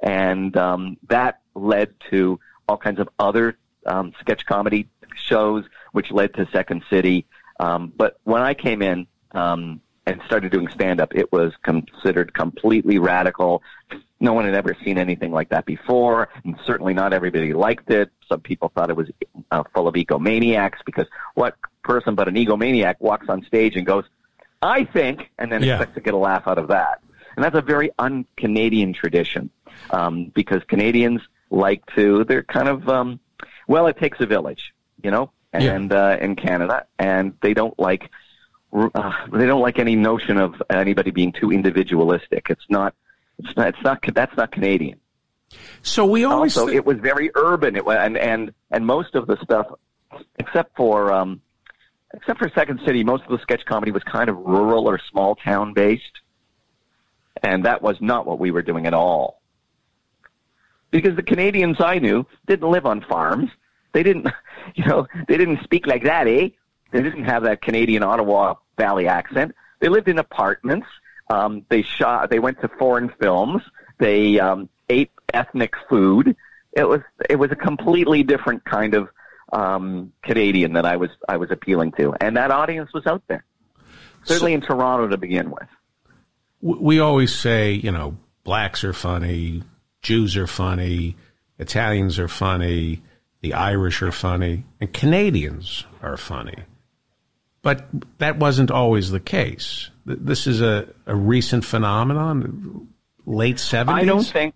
and 0.01 0.55
um, 0.57 0.97
that 1.07 1.41
led 1.55 1.93
to 2.09 2.39
all 2.67 2.77
kinds 2.77 2.99
of 2.99 3.09
other 3.17 3.57
um, 3.85 4.13
sketch 4.19 4.45
comedy 4.45 4.87
shows, 5.15 5.65
which 5.91 6.11
led 6.11 6.33
to 6.35 6.47
Second 6.51 6.83
City. 6.89 7.25
Um, 7.59 7.91
but 7.95 8.19
when 8.23 8.41
I 8.41 8.53
came 8.53 8.81
in 8.81 9.07
um, 9.31 9.81
and 10.05 10.21
started 10.25 10.51
doing 10.51 10.67
stand 10.69 10.99
up, 10.99 11.13
it 11.15 11.31
was 11.31 11.53
considered 11.63 12.33
completely 12.33 12.97
radical. 12.97 13.61
No 14.19 14.33
one 14.33 14.45
had 14.45 14.55
ever 14.55 14.75
seen 14.83 14.97
anything 14.97 15.31
like 15.31 15.49
that 15.49 15.65
before, 15.65 16.29
and 16.43 16.57
certainly 16.65 16.93
not 16.93 17.13
everybody 17.13 17.53
liked 17.53 17.89
it. 17.91 18.09
Some 18.27 18.41
people 18.41 18.71
thought 18.73 18.89
it 18.89 18.95
was 18.95 19.09
uh, 19.51 19.63
full 19.73 19.87
of 19.87 19.95
egomaniacs 19.95 20.77
because 20.85 21.05
what 21.35 21.55
person 21.83 22.15
but 22.15 22.27
an 22.27 22.35
egomaniac 22.35 22.95
walks 22.99 23.29
on 23.29 23.43
stage 23.45 23.75
and 23.75 23.85
goes, 23.85 24.03
I 24.61 24.83
think, 24.85 25.29
and 25.37 25.51
then 25.51 25.63
Yeah. 25.63 25.75
expects 25.75 25.95
to 25.95 26.01
get 26.01 26.13
a 26.13 26.17
laugh 26.17 26.47
out 26.47 26.57
of 26.57 26.67
that. 26.69 27.01
And 27.35 27.43
that's 27.45 27.55
a 27.55 27.61
very 27.61 27.91
un-Canadian 27.99 28.93
tradition 28.93 29.49
um, 29.91 30.25
because 30.35 30.61
Canadians 30.67 31.21
like 31.49 31.81
to, 31.95 32.25
they're 32.25 32.43
kind 32.43 32.67
of, 32.67 32.89
um, 32.89 33.19
well, 33.67 33.87
it 33.87 33.97
takes 33.97 34.19
a 34.19 34.25
village, 34.25 34.73
you 35.01 35.11
know, 35.11 35.31
Yeah. 35.53 35.73
and 35.75 35.93
uh, 35.93 36.17
in 36.19 36.35
Canada, 36.35 36.85
and 36.97 37.33
they 37.41 37.53
don't 37.53 37.77
like 37.79 38.09
uh, 38.73 39.11
they 39.31 39.45
don't 39.45 39.61
like 39.61 39.79
any 39.79 39.95
notion 39.95 40.37
of 40.37 40.61
anybody 40.69 41.11
being 41.11 41.31
too 41.31 41.51
individualistic. 41.51 42.47
It's 42.49 42.65
not, 42.69 42.93
it's 43.39 43.55
not, 43.55 43.67
it's 43.69 43.83
not, 43.83 44.03
that's 44.13 44.35
not 44.37 44.51
Canadian. 44.51 44.99
So 45.81 46.05
we 46.05 46.25
always 46.25 46.55
Also, 46.55 46.69
thi- 46.69 46.75
it 46.75 46.85
was 46.85 46.97
very 46.99 47.31
urban. 47.35 47.75
It 47.75 47.85
was, 47.85 47.97
and 47.99 48.17
and 48.17 48.53
and 48.69 48.85
most 48.85 49.15
of 49.15 49.25
the 49.25 49.37
stuff, 49.43 49.67
except 50.37 50.75
for 50.75 51.11
um, 51.11 51.41
except 52.13 52.39
for 52.39 52.49
Second 52.53 52.81
City, 52.85 53.03
most 53.03 53.23
of 53.23 53.29
the 53.29 53.39
sketch 53.41 53.65
comedy 53.65 53.91
was 53.91 54.03
kind 54.03 54.29
of 54.29 54.37
rural 54.37 54.87
or 54.87 54.99
small 55.11 55.35
town 55.35 55.73
based, 55.73 56.03
and 57.41 57.65
that 57.65 57.81
was 57.81 57.97
not 57.99 58.27
what 58.27 58.39
we 58.39 58.51
were 58.51 58.61
doing 58.61 58.85
at 58.85 58.93
all. 58.93 59.41
Because 60.91 61.15
the 61.15 61.23
Canadians 61.23 61.77
I 61.79 61.99
knew 61.99 62.25
didn't 62.47 62.69
live 62.69 62.85
on 62.85 63.01
farms. 63.01 63.49
They 63.93 64.03
didn't, 64.03 64.27
you 64.75 64.85
know, 64.85 65.07
they 65.27 65.37
didn't 65.37 65.63
speak 65.63 65.87
like 65.87 66.03
that, 66.03 66.27
eh? 66.27 66.49
They 66.91 67.01
didn't 67.01 67.25
have 67.25 67.43
that 67.43 67.61
Canadian 67.61 68.03
Ottawa 68.03 68.55
Valley 68.77 69.07
accent. 69.07 69.55
They 69.79 69.89
lived 69.89 70.07
in 70.07 70.17
apartments. 70.17 70.87
Um, 71.29 71.65
they 71.69 71.83
shot. 71.83 72.29
They 72.29 72.39
went 72.39 72.59
to 72.61 72.67
foreign 72.67 73.09
films. 73.21 73.61
They 73.99 74.39
um, 74.39 74.69
ate 74.89 75.11
ethnic 75.33 75.73
food. 75.89 76.35
It 76.73 76.87
was 76.87 77.01
it 77.29 77.35
was 77.37 77.51
a 77.51 77.55
completely 77.55 78.23
different 78.23 78.63
kind 78.65 78.93
of 78.93 79.09
um, 79.51 80.13
Canadian 80.23 80.73
that 80.73 80.85
I 80.85 80.97
was 80.97 81.09
I 81.27 81.37
was 81.37 81.51
appealing 81.51 81.91
to, 81.93 82.13
and 82.19 82.37
that 82.37 82.51
audience 82.51 82.91
was 82.93 83.05
out 83.05 83.23
there. 83.27 83.43
Certainly 84.23 84.53
in 84.53 84.61
Toronto 84.61 85.07
to 85.07 85.17
begin 85.17 85.49
with. 85.49 85.67
we 86.61 86.99
always 86.99 87.33
say, 87.33 87.71
you 87.71 87.91
know, 87.91 88.17
blacks 88.43 88.83
are 88.83 88.93
funny, 88.93 89.63
Jews 90.01 90.35
are 90.35 90.47
funny, 90.47 91.15
Italians 91.57 92.19
are 92.19 92.27
funny, 92.27 93.01
the 93.41 93.53
Irish 93.53 94.01
are 94.01 94.11
funny, 94.11 94.65
and 94.81 94.91
Canadians 94.91 95.85
are 96.01 96.17
funny. 96.17 96.63
But 97.61 97.87
that 98.19 98.37
wasn't 98.37 98.71
always 98.71 99.11
the 99.11 99.19
case. 99.19 99.89
This 100.05 100.47
is 100.47 100.61
a, 100.61 100.87
a 101.05 101.15
recent 101.15 101.65
phenomenon, 101.65 102.87
late 103.25 103.57
70s. 103.57 103.89
I 103.89 104.05
don't 104.05 104.23
think 104.23 104.55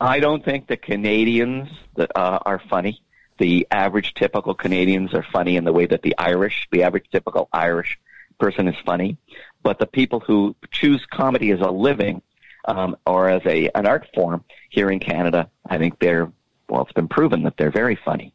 I 0.00 0.18
don't 0.18 0.44
think 0.44 0.66
the 0.66 0.76
Canadians 0.76 1.68
uh, 1.96 2.06
are 2.14 2.60
funny. 2.68 3.00
The 3.38 3.66
average 3.70 4.14
typical 4.14 4.54
Canadians 4.54 5.14
are 5.14 5.24
funny 5.32 5.56
in 5.56 5.64
the 5.64 5.72
way 5.72 5.86
that 5.86 6.02
the 6.02 6.16
Irish, 6.18 6.68
the 6.72 6.82
average 6.82 7.06
typical 7.10 7.48
Irish 7.52 7.98
person 8.38 8.68
is 8.68 8.74
funny. 8.84 9.16
But 9.62 9.78
the 9.78 9.86
people 9.86 10.20
who 10.20 10.56
choose 10.70 11.06
comedy 11.10 11.52
as 11.52 11.60
a 11.60 11.70
living 11.70 12.22
um, 12.66 12.96
or 13.06 13.28
as 13.28 13.42
a 13.46 13.70
an 13.74 13.86
art 13.86 14.08
form 14.14 14.44
here 14.70 14.90
in 14.90 14.98
Canada, 14.98 15.48
I 15.68 15.78
think 15.78 15.98
they're 16.00 16.30
well, 16.68 16.82
it's 16.82 16.92
been 16.92 17.08
proven 17.08 17.42
that 17.44 17.56
they're 17.56 17.70
very 17.70 17.98
funny. 18.04 18.34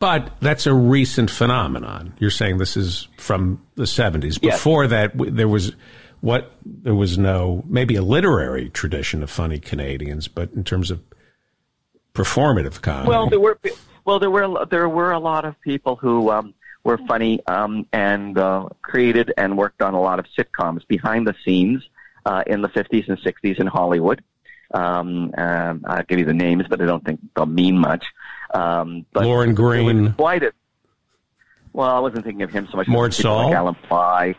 But 0.00 0.32
that's 0.40 0.66
a 0.66 0.74
recent 0.74 1.30
phenomenon. 1.30 2.14
You're 2.18 2.30
saying 2.30 2.56
this 2.56 2.76
is 2.76 3.06
from 3.18 3.62
the 3.76 3.84
70s. 3.84 4.38
Yes. 4.42 4.56
Before 4.56 4.86
that, 4.86 5.12
there 5.14 5.46
was 5.46 5.72
what 6.22 6.52
there 6.64 6.94
was 6.94 7.18
no 7.18 7.62
maybe 7.66 7.96
a 7.96 8.02
literary 8.02 8.70
tradition 8.70 9.22
of 9.22 9.30
funny 9.30 9.58
Canadians, 9.58 10.26
but 10.26 10.52
in 10.52 10.64
terms 10.64 10.90
of 10.90 11.02
performative 12.14 12.80
comedy, 12.82 13.08
Well, 13.10 13.28
there 13.28 13.40
were 13.40 13.58
well 14.04 14.18
there 14.18 14.30
were 14.30 14.66
there 14.66 14.88
were 14.88 15.12
a 15.12 15.18
lot 15.18 15.44
of 15.44 15.60
people 15.60 15.96
who 15.96 16.30
um, 16.30 16.54
were 16.82 16.98
funny 17.06 17.44
um, 17.46 17.86
and 17.92 18.38
uh, 18.38 18.68
created 18.82 19.32
and 19.36 19.56
worked 19.58 19.82
on 19.82 19.94
a 19.94 20.00
lot 20.00 20.18
of 20.18 20.26
sitcoms 20.38 20.86
behind 20.88 21.26
the 21.26 21.34
scenes 21.44 21.82
uh, 22.24 22.42
in 22.46 22.62
the 22.62 22.68
50s 22.68 23.08
and 23.08 23.18
60s 23.18 23.60
in 23.60 23.66
Hollywood. 23.66 24.22
Um, 24.72 25.34
um, 25.36 25.84
I'll 25.86 26.04
give 26.04 26.20
you 26.20 26.24
the 26.24 26.34
names, 26.34 26.64
but 26.68 26.80
I 26.80 26.86
don't 26.86 27.04
think 27.04 27.20
they'll 27.34 27.46
mean 27.46 27.76
much. 27.78 28.04
Um, 28.52 29.06
but 29.12 29.24
Lorne 29.24 29.54
Greene. 29.54 30.12
quite 30.14 30.42
a. 30.42 30.52
Well, 31.72 31.88
I 31.88 32.00
wasn't 32.00 32.24
thinking 32.24 32.42
of 32.42 32.50
him 32.50 32.68
so 32.70 32.76
much. 32.76 32.88
Mort 32.88 33.16
People 33.16 33.36
like 33.36 33.54
Alan 33.54 33.76
Pye. 33.88 34.34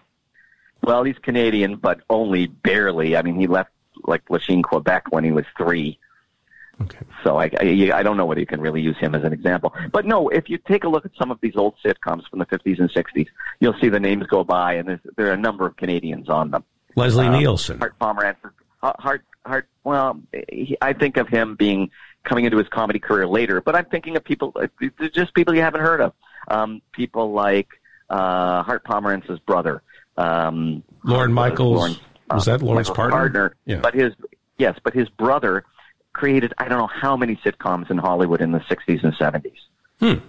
Well, 0.83 1.03
he's 1.03 1.17
Canadian, 1.19 1.77
but 1.77 2.01
only 2.09 2.47
barely. 2.47 3.15
I 3.15 3.21
mean, 3.21 3.39
he 3.39 3.47
left 3.47 3.69
like 4.03 4.29
Lachine, 4.29 4.63
Quebec 4.63 5.11
when 5.11 5.23
he 5.23 5.31
was 5.31 5.45
three. 5.57 5.97
Okay. 6.81 7.05
So 7.23 7.37
I, 7.37 7.51
I, 7.59 7.91
I 7.93 8.03
don't 8.03 8.17
know 8.17 8.25
whether 8.25 8.39
you 8.39 8.47
can 8.47 8.59
really 8.59 8.81
use 8.81 8.97
him 8.97 9.13
as 9.13 9.23
an 9.23 9.33
example. 9.33 9.73
But 9.91 10.05
no, 10.05 10.29
if 10.29 10.49
you 10.49 10.57
take 10.57 10.83
a 10.83 10.89
look 10.89 11.05
at 11.05 11.11
some 11.17 11.29
of 11.29 11.39
these 11.41 11.55
old 11.55 11.75
sitcoms 11.85 12.27
from 12.27 12.39
the 12.39 12.45
50s 12.45 12.79
and 12.79 12.89
60s, 12.89 13.27
you'll 13.59 13.79
see 13.79 13.89
the 13.89 13.99
names 13.99 14.25
go 14.27 14.43
by, 14.43 14.73
and 14.73 14.99
there 15.15 15.27
are 15.27 15.33
a 15.33 15.37
number 15.37 15.67
of 15.67 15.77
Canadians 15.77 16.27
on 16.27 16.49
them. 16.51 16.63
Leslie 16.95 17.27
um, 17.27 17.33
Nielsen. 17.33 17.77
Hart 17.77 17.97
Pomerantz. 17.99 18.37
Hart, 18.81 19.21
Hart, 19.45 19.67
well, 19.83 20.19
he, 20.49 20.75
I 20.81 20.93
think 20.93 21.17
of 21.17 21.27
him 21.27 21.55
being 21.55 21.91
coming 22.23 22.45
into 22.45 22.57
his 22.57 22.67
comedy 22.67 22.99
career 22.99 23.27
later, 23.27 23.61
but 23.61 23.75
I'm 23.75 23.85
thinking 23.85 24.15
of 24.15 24.23
people, 24.23 24.53
just 25.13 25.33
people 25.33 25.55
you 25.55 25.61
haven't 25.61 25.81
heard 25.81 26.01
of. 26.01 26.13
Um, 26.47 26.81
people 26.91 27.31
like 27.31 27.67
uh, 28.09 28.63
Hart 28.63 28.83
Pomerantz's 28.83 29.39
brother. 29.39 29.81
Um, 30.17 30.83
Lorne 31.03 31.33
Michaels. 31.33 31.77
Lorne, 31.77 31.95
uh, 32.29 32.35
was 32.35 32.45
that 32.45 32.61
Lorne's 32.61 32.89
partner? 32.89 33.17
partner? 33.17 33.55
Yeah. 33.65 33.79
But 33.81 33.93
his, 33.93 34.13
yes, 34.57 34.77
but 34.83 34.93
his 34.93 35.09
brother 35.09 35.63
created 36.13 36.53
I 36.57 36.67
don't 36.67 36.77
know 36.77 36.89
how 36.93 37.15
many 37.15 37.37
sitcoms 37.37 37.89
in 37.89 37.97
Hollywood 37.97 38.41
in 38.41 38.51
the 38.51 38.59
60s 38.59 39.03
and 39.03 39.13
70s. 39.13 39.53
Hmm. 39.99 40.25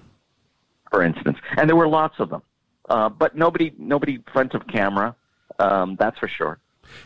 For 0.90 1.02
instance, 1.02 1.38
and 1.56 1.68
there 1.68 1.76
were 1.76 1.88
lots 1.88 2.16
of 2.18 2.28
them, 2.28 2.42
uh, 2.88 3.08
but 3.08 3.34
nobody 3.34 3.72
nobody 3.78 4.22
front 4.30 4.52
of 4.52 4.66
camera. 4.66 5.16
Um, 5.58 5.96
that's 5.98 6.18
for 6.18 6.28
sure. 6.28 6.58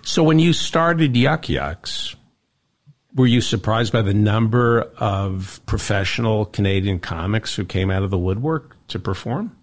So 0.02 0.24
when 0.24 0.40
you 0.40 0.52
started 0.52 1.16
Yuk 1.16 1.48
Yuk's, 1.48 2.16
were 3.16 3.26
you 3.26 3.40
surprised 3.40 3.92
by 3.92 4.02
the 4.02 4.14
number 4.14 4.82
of 4.98 5.60
professional 5.66 6.44
Canadian 6.44 6.98
comics 6.98 7.54
who 7.54 7.64
came 7.64 7.90
out 7.90 8.02
of 8.02 8.10
the 8.10 8.18
woodwork 8.18 8.76
to 8.88 8.98
perform? 8.98 9.56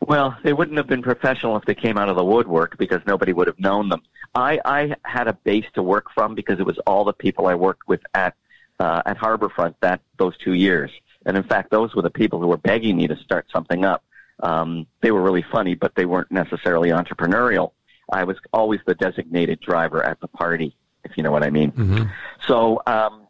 Well, 0.00 0.36
they 0.42 0.52
wouldn't 0.52 0.76
have 0.76 0.86
been 0.86 1.02
professional 1.02 1.56
if 1.56 1.64
they 1.64 1.74
came 1.74 1.96
out 1.96 2.08
of 2.08 2.16
the 2.16 2.24
woodwork 2.24 2.76
because 2.78 3.00
nobody 3.06 3.32
would 3.32 3.46
have 3.46 3.60
known 3.60 3.88
them. 3.88 4.02
I, 4.34 4.58
I 4.64 4.96
had 5.04 5.28
a 5.28 5.32
base 5.32 5.66
to 5.74 5.82
work 5.82 6.06
from 6.14 6.34
because 6.34 6.58
it 6.58 6.66
was 6.66 6.78
all 6.86 7.04
the 7.04 7.12
people 7.12 7.46
I 7.46 7.54
worked 7.54 7.86
with 7.86 8.00
at 8.14 8.34
uh, 8.80 9.02
at 9.04 9.18
Harbourfront 9.18 9.74
that 9.82 10.00
those 10.18 10.36
two 10.38 10.54
years. 10.54 10.90
And 11.26 11.36
in 11.36 11.42
fact, 11.42 11.70
those 11.70 11.94
were 11.94 12.00
the 12.00 12.10
people 12.10 12.40
who 12.40 12.46
were 12.46 12.56
begging 12.56 12.96
me 12.96 13.06
to 13.08 13.16
start 13.16 13.46
something 13.52 13.84
up. 13.84 14.02
Um, 14.42 14.86
they 15.02 15.10
were 15.10 15.20
really 15.20 15.44
funny, 15.52 15.74
but 15.74 15.94
they 15.94 16.06
weren't 16.06 16.32
necessarily 16.32 16.88
entrepreneurial. 16.88 17.72
I 18.10 18.24
was 18.24 18.38
always 18.54 18.80
the 18.86 18.94
designated 18.94 19.60
driver 19.60 20.02
at 20.02 20.18
the 20.20 20.28
party, 20.28 20.74
if 21.04 21.16
you 21.16 21.22
know 21.22 21.30
what 21.30 21.42
I 21.42 21.50
mean. 21.50 21.72
Mm-hmm. 21.72 22.02
So 22.46 22.82
um, 22.86 23.26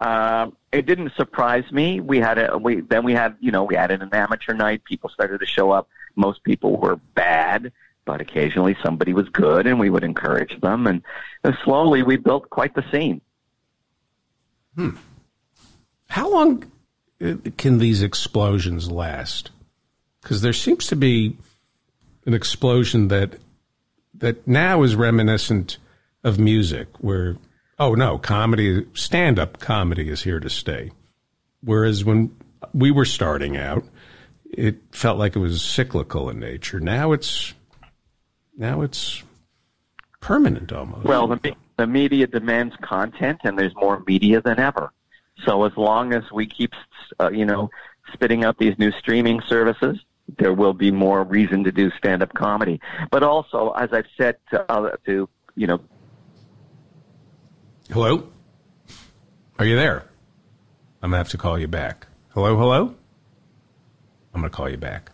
uh, 0.00 0.50
it 0.72 0.86
didn't 0.86 1.12
surprise 1.16 1.70
me. 1.70 2.00
We 2.00 2.18
had 2.18 2.38
a 2.38 2.58
we 2.58 2.80
then 2.80 3.04
we 3.04 3.12
had 3.12 3.36
you 3.40 3.50
know 3.50 3.64
we 3.64 3.74
had 3.74 3.90
an 3.90 4.08
amateur 4.12 4.54
night. 4.54 4.84
People 4.84 5.10
started 5.10 5.38
to 5.40 5.46
show 5.46 5.70
up. 5.70 5.88
Most 6.16 6.42
people 6.42 6.76
were 6.76 6.96
bad, 7.14 7.72
but 8.04 8.20
occasionally 8.20 8.76
somebody 8.82 9.12
was 9.12 9.28
good, 9.28 9.66
and 9.66 9.78
we 9.78 9.90
would 9.90 10.04
encourage 10.04 10.60
them. 10.60 10.86
And, 10.86 11.02
and 11.44 11.56
slowly 11.64 12.02
we 12.02 12.16
built 12.16 12.50
quite 12.50 12.74
the 12.74 12.84
scene. 12.90 13.20
Hmm. 14.74 14.96
How 16.08 16.30
long 16.30 16.64
uh, 17.22 17.34
can 17.56 17.78
these 17.78 18.02
explosions 18.02 18.90
last? 18.90 19.50
Because 20.22 20.42
there 20.42 20.52
seems 20.52 20.86
to 20.88 20.96
be 20.96 21.36
an 22.26 22.34
explosion 22.34 23.08
that 23.08 23.34
that 24.14 24.46
now 24.46 24.82
is 24.82 24.94
reminiscent 24.96 25.78
of 26.24 26.38
music, 26.38 26.88
where 26.98 27.36
oh 27.78 27.94
no, 27.94 28.18
comedy, 28.18 28.86
stand 28.94 29.38
up 29.38 29.58
comedy 29.58 30.08
is 30.10 30.22
here 30.22 30.40
to 30.40 30.50
stay. 30.50 30.90
Whereas 31.62 32.04
when 32.04 32.36
we 32.74 32.90
were 32.90 33.04
starting 33.04 33.56
out, 33.56 33.84
it 34.44 34.76
felt 34.92 35.18
like 35.18 35.36
it 35.36 35.38
was 35.40 35.62
cyclical 35.62 36.28
in 36.28 36.38
nature. 36.38 36.80
Now 36.80 37.12
it's 37.12 37.54
now 38.56 38.82
it's 38.82 39.22
permanent 40.20 40.72
almost. 40.72 41.06
Well, 41.06 41.26
the 41.28 41.54
the 41.78 41.86
media 41.86 42.26
demands 42.26 42.74
content, 42.82 43.40
and 43.44 43.58
there's 43.58 43.74
more 43.74 44.02
media 44.06 44.42
than 44.42 44.58
ever. 44.58 44.92
So 45.46 45.64
as 45.64 45.72
long 45.76 46.12
as 46.12 46.24
we 46.30 46.46
keep, 46.46 46.72
uh, 47.18 47.30
you 47.30 47.46
know, 47.46 47.70
spitting 48.12 48.44
out 48.44 48.58
these 48.58 48.78
new 48.78 48.92
streaming 48.92 49.40
services, 49.48 49.98
there 50.38 50.52
will 50.52 50.74
be 50.74 50.90
more 50.90 51.24
reason 51.24 51.64
to 51.64 51.72
do 51.72 51.90
stand-up 51.96 52.34
comedy. 52.34 52.78
But 53.10 53.22
also, 53.22 53.70
as 53.70 53.88
I've 53.94 54.06
said 54.18 54.36
to, 54.50 54.70
uh, 54.70 54.96
to 55.06 55.26
you 55.56 55.66
know, 55.66 55.80
Hello? 57.92 58.28
Are 59.58 59.64
you 59.64 59.74
there? 59.74 60.04
I'm 61.02 61.10
going 61.10 61.12
to 61.12 61.16
have 61.18 61.28
to 61.30 61.38
call 61.38 61.58
you 61.58 61.66
back. 61.66 62.06
Hello, 62.34 62.56
hello? 62.56 62.94
I'm 64.32 64.40
going 64.40 64.50
to 64.50 64.56
call 64.56 64.70
you 64.70 64.76
back. 64.76 65.10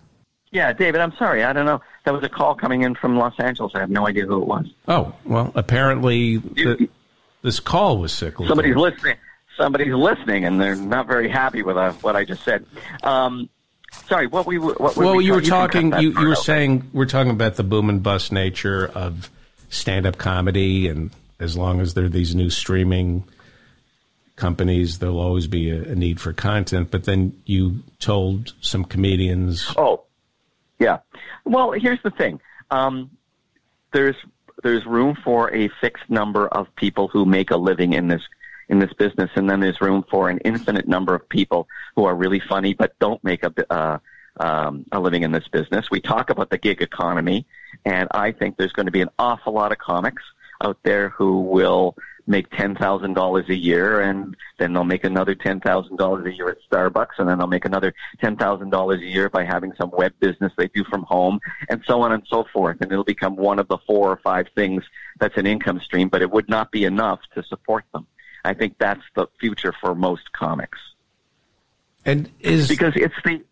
Yeah, 0.51 0.75
David, 0.75 1.01
I'm 1.01 1.13
sorry. 1.17 1.43
I 1.43 1.55
don't 1.55 1.65
know. 1.65 1.81
That 2.05 2.13
was 2.13 2.23
a 2.23 2.29
call 2.29 2.55
coming 2.55 2.83
in 2.83 2.95
from 2.95 3.17
Los 3.17 3.33
Angeles. 3.39 3.73
I 3.75 3.81
have 3.81 3.89
no 3.89 4.07
idea 4.07 4.27
who 4.27 4.43
it 4.43 4.47
was. 4.47 4.67
Oh, 4.89 5.15
well, 5.25 5.53
apparently 5.55 6.37
the, 6.37 6.89
this 7.41 7.61
call 7.61 7.97
was 7.97 8.13
cyclical. 8.13 8.47
Somebody's 8.47 8.77
listening. 8.77 9.17
Somebody's 9.57 9.95
listening, 9.95 10.45
and 10.45 10.61
they're 10.61 10.77
not 10.77 11.07
very 11.07 11.31
happy 11.31 11.63
with 11.63 11.79
uh, 11.79 11.93
what 11.95 12.15
I 12.15 12.27
just 12.27 12.45
said. 12.45 12.67
Um, 13.03 13.49
sorry, 14.07 14.27
what 14.27 14.47
we 14.47 14.59
were 14.59 14.75
what 14.75 14.97
well, 14.99 15.17
we 15.17 15.25
you 15.25 15.33
were 15.33 15.41
talking. 15.41 15.99
You, 15.99 16.13
you 16.13 16.29
were 16.29 16.37
saying 16.37 16.91
we're 16.93 17.07
talking 17.07 17.33
about 17.33 17.55
the 17.55 17.65
boom 17.65 17.89
and 17.89 18.03
bust 18.03 18.33
nature 18.33 18.87
of 18.95 19.31
stand-up 19.71 20.19
comedy 20.19 20.89
and 20.89 21.11
as 21.39 21.57
long 21.57 21.81
as 21.81 21.95
there 21.95 22.05
are 22.05 22.11
these 22.11 22.35
new 22.35 22.51
streaming 22.51 23.25
companies, 24.37 24.99
there'll 24.99 25.21
always 25.21 25.47
be 25.47 25.71
a, 25.71 25.83
a, 25.83 25.95
need 25.95 26.21
for 26.21 26.33
content. 26.33 26.91
But 26.91 27.05
then 27.05 27.43
you 27.45 27.83
told 27.99 28.53
some 28.61 28.85
comedians. 28.85 29.73
Oh, 29.77 30.05
yeah. 30.79 30.99
Well, 31.45 31.73
here's 31.73 32.03
the 32.03 32.11
thing. 32.11 32.41
Um, 32.71 33.11
there's 33.93 34.17
there's 34.63 34.85
room 34.87 35.17
for 35.23 35.55
a 35.55 35.69
fixed 35.81 36.09
number 36.09 36.49
of 36.49 36.75
people 36.77 37.09
who 37.09 37.25
make 37.25 37.51
a 37.51 37.57
living 37.57 37.93
in 37.93 38.09
this 38.09 38.23
in 38.69 38.79
this 38.79 38.93
business, 38.95 39.31
and 39.37 39.49
then 39.49 39.61
there's 39.61 39.81
room 39.81 40.05
for 40.11 40.29
an 40.29 40.39
infinite 40.39 40.89
number 40.89 41.15
of 41.15 41.29
people 41.29 41.69
who 41.95 42.05
are 42.05 42.15
really 42.15 42.41
funny 42.41 42.75
but 42.75 42.99
don't 42.99 43.23
make 43.23 43.45
a 43.45 43.53
uh, 43.73 43.99
um, 44.39 44.85
a 44.93 45.01
living 45.01 45.23
in 45.23 45.33
this 45.33 45.47
business. 45.49 45.91
We 45.91 46.01
talk 46.01 46.31
about 46.31 46.51
the 46.51 46.59
gig 46.59 46.83
economy, 46.83 47.47
and 47.85 48.09
I 48.11 48.33
think 48.33 48.57
there's 48.57 48.73
going 48.73 48.87
to 48.87 48.93
be 48.93 49.01
an 49.01 49.11
awful 49.19 49.53
lot 49.53 49.73
of 49.73 49.79
comics 49.79 50.23
out 50.63 50.79
there 50.83 51.11
who 51.11 51.41
will 51.41 51.97
make 52.27 52.51
ten 52.51 52.75
thousand 52.75 53.15
dollars 53.15 53.49
a 53.49 53.55
year, 53.55 54.01
and 54.01 54.37
then 54.59 54.73
they'll 54.73 54.85
make 54.85 55.05
another 55.05 55.35
ten 55.35 55.61
thousand 55.61 55.97
dollars 55.97 56.27
a 56.27 56.33
year 56.33 56.49
at 56.49 56.59
Starbucks, 56.71 57.19
and 57.19 57.29
then 57.29 57.39
they'll 57.39 57.47
make 57.47 57.65
another 57.65 57.95
ten 58.21 58.37
thousand 58.37 58.71
dollars 58.71 59.01
a 59.01 59.07
year 59.07 59.29
by 59.31 59.45
having 59.45 59.73
some 59.79 59.91
web 59.93 60.13
business 60.21 60.53
they 60.57 60.69
do 60.69 60.85
from 60.85 61.03
home, 61.05 61.39
and 61.69 61.83
so 61.87 62.01
on 62.03 62.13
and 62.13 62.25
so 62.29 62.45
forth. 62.53 62.79
And 62.81 62.91
it'll 62.91 63.05
become 63.05 63.37
one 63.37 63.59
of 63.59 63.69
the 63.69 63.79
four 63.87 64.11
or 64.11 64.17
five 64.17 64.47
things 64.55 64.83
that's 65.19 65.37
an 65.37 65.47
income 65.47 65.81
stream, 65.81 66.09
but 66.09 66.23
it 66.23 66.31
would 66.31 66.49
not 66.49 66.71
be 66.71 66.85
enough 66.85 67.21
to 67.35 67.43
support 67.45 67.85
them. 67.93 68.07
I 68.45 68.55
think 68.55 68.77
that's 68.79 69.03
the 69.15 69.27
future 69.41 69.75
for 69.81 69.95
most 69.95 70.33
comics. 70.33 70.79
And 72.05 72.31
is 72.41 72.69
because 72.69 72.95
it's 72.97 73.15
the 73.25 73.43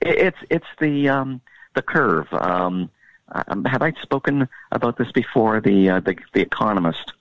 it's 0.00 0.36
it's 0.50 0.66
the 0.78 1.08
um, 1.08 1.40
the 1.74 1.82
curve. 1.82 2.26
Um, 2.32 2.90
um, 3.32 3.64
have 3.64 3.82
I 3.82 3.92
spoken 4.02 4.48
about 4.72 4.98
this 4.98 5.10
before? 5.12 5.60
The 5.60 5.90
uh, 5.90 6.00
the, 6.00 6.16
the 6.32 6.40
Economist 6.40 7.12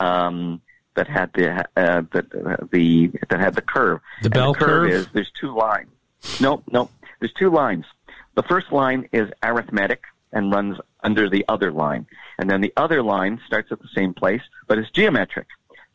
um, 0.00 0.60
that 0.94 1.08
had 1.08 1.32
the 1.34 1.60
uh, 1.76 2.02
that 2.12 2.26
uh, 2.34 2.56
the 2.70 3.10
that 3.28 3.40
had 3.40 3.54
the 3.54 3.62
curve. 3.62 4.00
The 4.22 4.30
bell 4.30 4.52
the 4.52 4.58
curve, 4.58 4.68
curve 4.68 4.90
is 4.90 5.08
there's 5.12 5.30
two 5.30 5.54
lines. 5.54 5.90
No, 6.40 6.62
no, 6.70 6.90
there's 7.20 7.32
two 7.32 7.50
lines. 7.50 7.84
The 8.34 8.42
first 8.42 8.72
line 8.72 9.08
is 9.12 9.30
arithmetic 9.42 10.02
and 10.32 10.52
runs 10.52 10.78
under 11.02 11.30
the 11.30 11.44
other 11.48 11.70
line, 11.70 12.06
and 12.38 12.50
then 12.50 12.60
the 12.60 12.72
other 12.76 13.02
line 13.02 13.40
starts 13.46 13.72
at 13.72 13.80
the 13.80 13.88
same 13.94 14.12
place, 14.12 14.42
but 14.66 14.78
it's 14.78 14.90
geometric. 14.90 15.46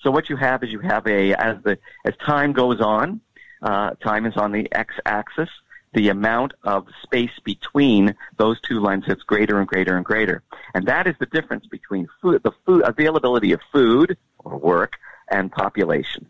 So 0.02 0.10
what 0.10 0.30
you 0.30 0.38
have 0.38 0.64
is 0.64 0.72
you 0.72 0.80
have 0.80 1.06
a 1.06 1.34
as 1.34 1.62
the 1.64 1.78
as 2.06 2.16
time 2.26 2.54
goes 2.54 2.80
on, 2.80 3.22
uh, 3.62 3.92
time 4.04 4.26
is 4.26 4.38
on 4.38 4.52
the 4.52 4.68
x-axis 4.72 5.50
the 5.94 6.10
amount 6.10 6.54
of 6.64 6.88
space 7.04 7.38
between 7.44 8.16
those 8.38 8.60
two 8.62 8.80
lines 8.80 9.06
gets 9.06 9.24
greater 9.24 9.60
and 9.60 9.68
greater 9.68 9.96
and 9.98 10.06
greater. 10.06 10.42
And 10.74 10.88
that 10.88 11.08
is 11.08 11.16
the 11.20 11.26
difference 11.26 11.66
between 11.68 12.08
food, 12.22 12.42
the 12.44 12.52
food 12.66 12.84
availability 12.86 13.52
of 13.52 13.60
food 13.72 14.18
or 14.40 14.58
work 14.58 14.98
and 15.30 15.52
population. 15.52 16.26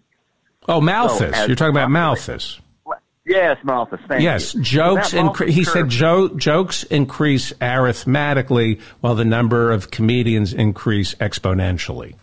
Oh, 0.68 0.82
Malthus. 0.82 1.36
So 1.36 1.46
You're 1.46 1.56
talking 1.56 1.76
about 1.76 1.92
Malthus. 1.92 2.60
Yes, 3.24 3.58
Malthus. 3.64 4.00
Thank 4.08 4.24
yes, 4.24 4.56
you. 4.56 4.62
jokes 4.62 5.14
incre- 5.14 5.48
He 5.48 5.64
said 5.64 5.90
jo- 5.90 6.30
jokes 6.30 6.84
increase 6.84 7.54
arithmetically 7.62 8.80
while 9.00 9.14
the 9.14 9.26
number 9.26 9.72
of 9.72 9.92
comedians 9.92 10.54
increase 10.54 11.14
exponentially. 11.16 12.16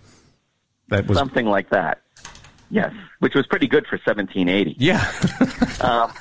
That 0.89 1.07
was 1.07 1.17
something 1.17 1.47
like 1.47 1.71
that. 1.71 2.03
Yes, 2.71 2.93
which 3.21 3.35
was 3.35 3.47
pretty 3.47 3.69
good 3.69 3.87
for 3.87 3.97
1780. 3.97 4.77
Yeah. 4.79 4.99
um, 5.81 6.13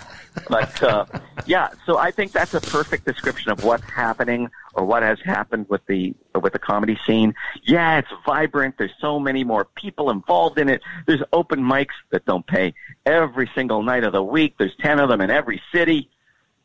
but 0.50 0.84
uh, 0.84 1.06
yeah, 1.46 1.70
so 1.86 1.98
I 1.98 2.12
think 2.12 2.32
that's 2.32 2.54
a 2.54 2.62
perfect 2.62 3.06
description 3.06 3.52
of 3.52 3.64
what's 3.64 3.84
happening 3.84 4.50
or 4.74 4.86
what 4.86 5.04
has 5.04 5.20
happened 5.24 5.68
with 5.70 5.86
the 5.88 6.14
with 6.40 6.54
the 6.54 6.60
comedy 6.60 6.98
scene. 7.06 7.34
Yeah, 7.64 8.00
it's 8.00 8.10
vibrant. 8.26 8.76
There's 8.78 8.94
so 9.00 9.20
many 9.20 9.44
more 9.44 9.66
people 9.66 10.10
involved 10.10 10.60
in 10.60 10.70
it. 10.70 10.82
There's 11.06 11.24
open 11.34 11.62
mics 11.62 11.96
that 12.12 12.26
don't 12.26 12.46
pay 12.46 12.74
every 13.06 13.50
single 13.56 13.84
night 13.84 14.04
of 14.04 14.14
the 14.14 14.24
week. 14.24 14.56
There's 14.58 14.76
ten 14.80 15.00
of 15.00 15.10
them 15.10 15.22
in 15.22 15.30
every 15.30 15.62
city, 15.74 16.10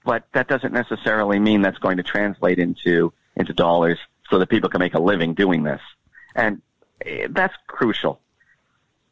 but 0.04 0.24
that 0.32 0.48
doesn't 0.48 0.72
necessarily 0.72 1.38
mean 1.38 1.62
that's 1.62 1.78
going 1.78 1.96
to 1.96 2.02
translate 2.02 2.58
into 2.58 3.12
into 3.36 3.52
dollars 3.52 3.98
so 4.30 4.38
that 4.38 4.48
people 4.48 4.68
can 4.68 4.80
make 4.80 4.94
a 4.94 5.00
living 5.00 5.34
doing 5.34 5.62
this. 5.62 5.80
And 6.34 6.62
eh, 7.04 7.28
that's 7.30 7.54
crucial. 7.66 8.20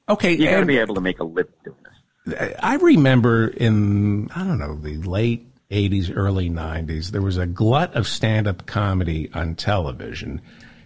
Okay. 0.08 0.34
You 0.34 0.50
got 0.50 0.60
to 0.60 0.66
be 0.66 0.78
able 0.78 0.96
to 0.96 1.00
make 1.00 1.20
a 1.20 1.24
living 1.24 1.54
doing 1.64 1.76
this. 1.84 1.89
I 2.34 2.76
remember 2.76 3.48
in, 3.48 4.30
I 4.34 4.44
don't 4.44 4.58
know, 4.58 4.76
the 4.76 4.96
late 4.98 5.46
80s, 5.70 6.12
early 6.14 6.50
90s, 6.50 7.10
there 7.10 7.22
was 7.22 7.36
a 7.36 7.46
glut 7.46 7.94
of 7.94 8.06
stand 8.06 8.46
up 8.46 8.66
comedy 8.66 9.30
on 9.32 9.54
television. 9.54 10.40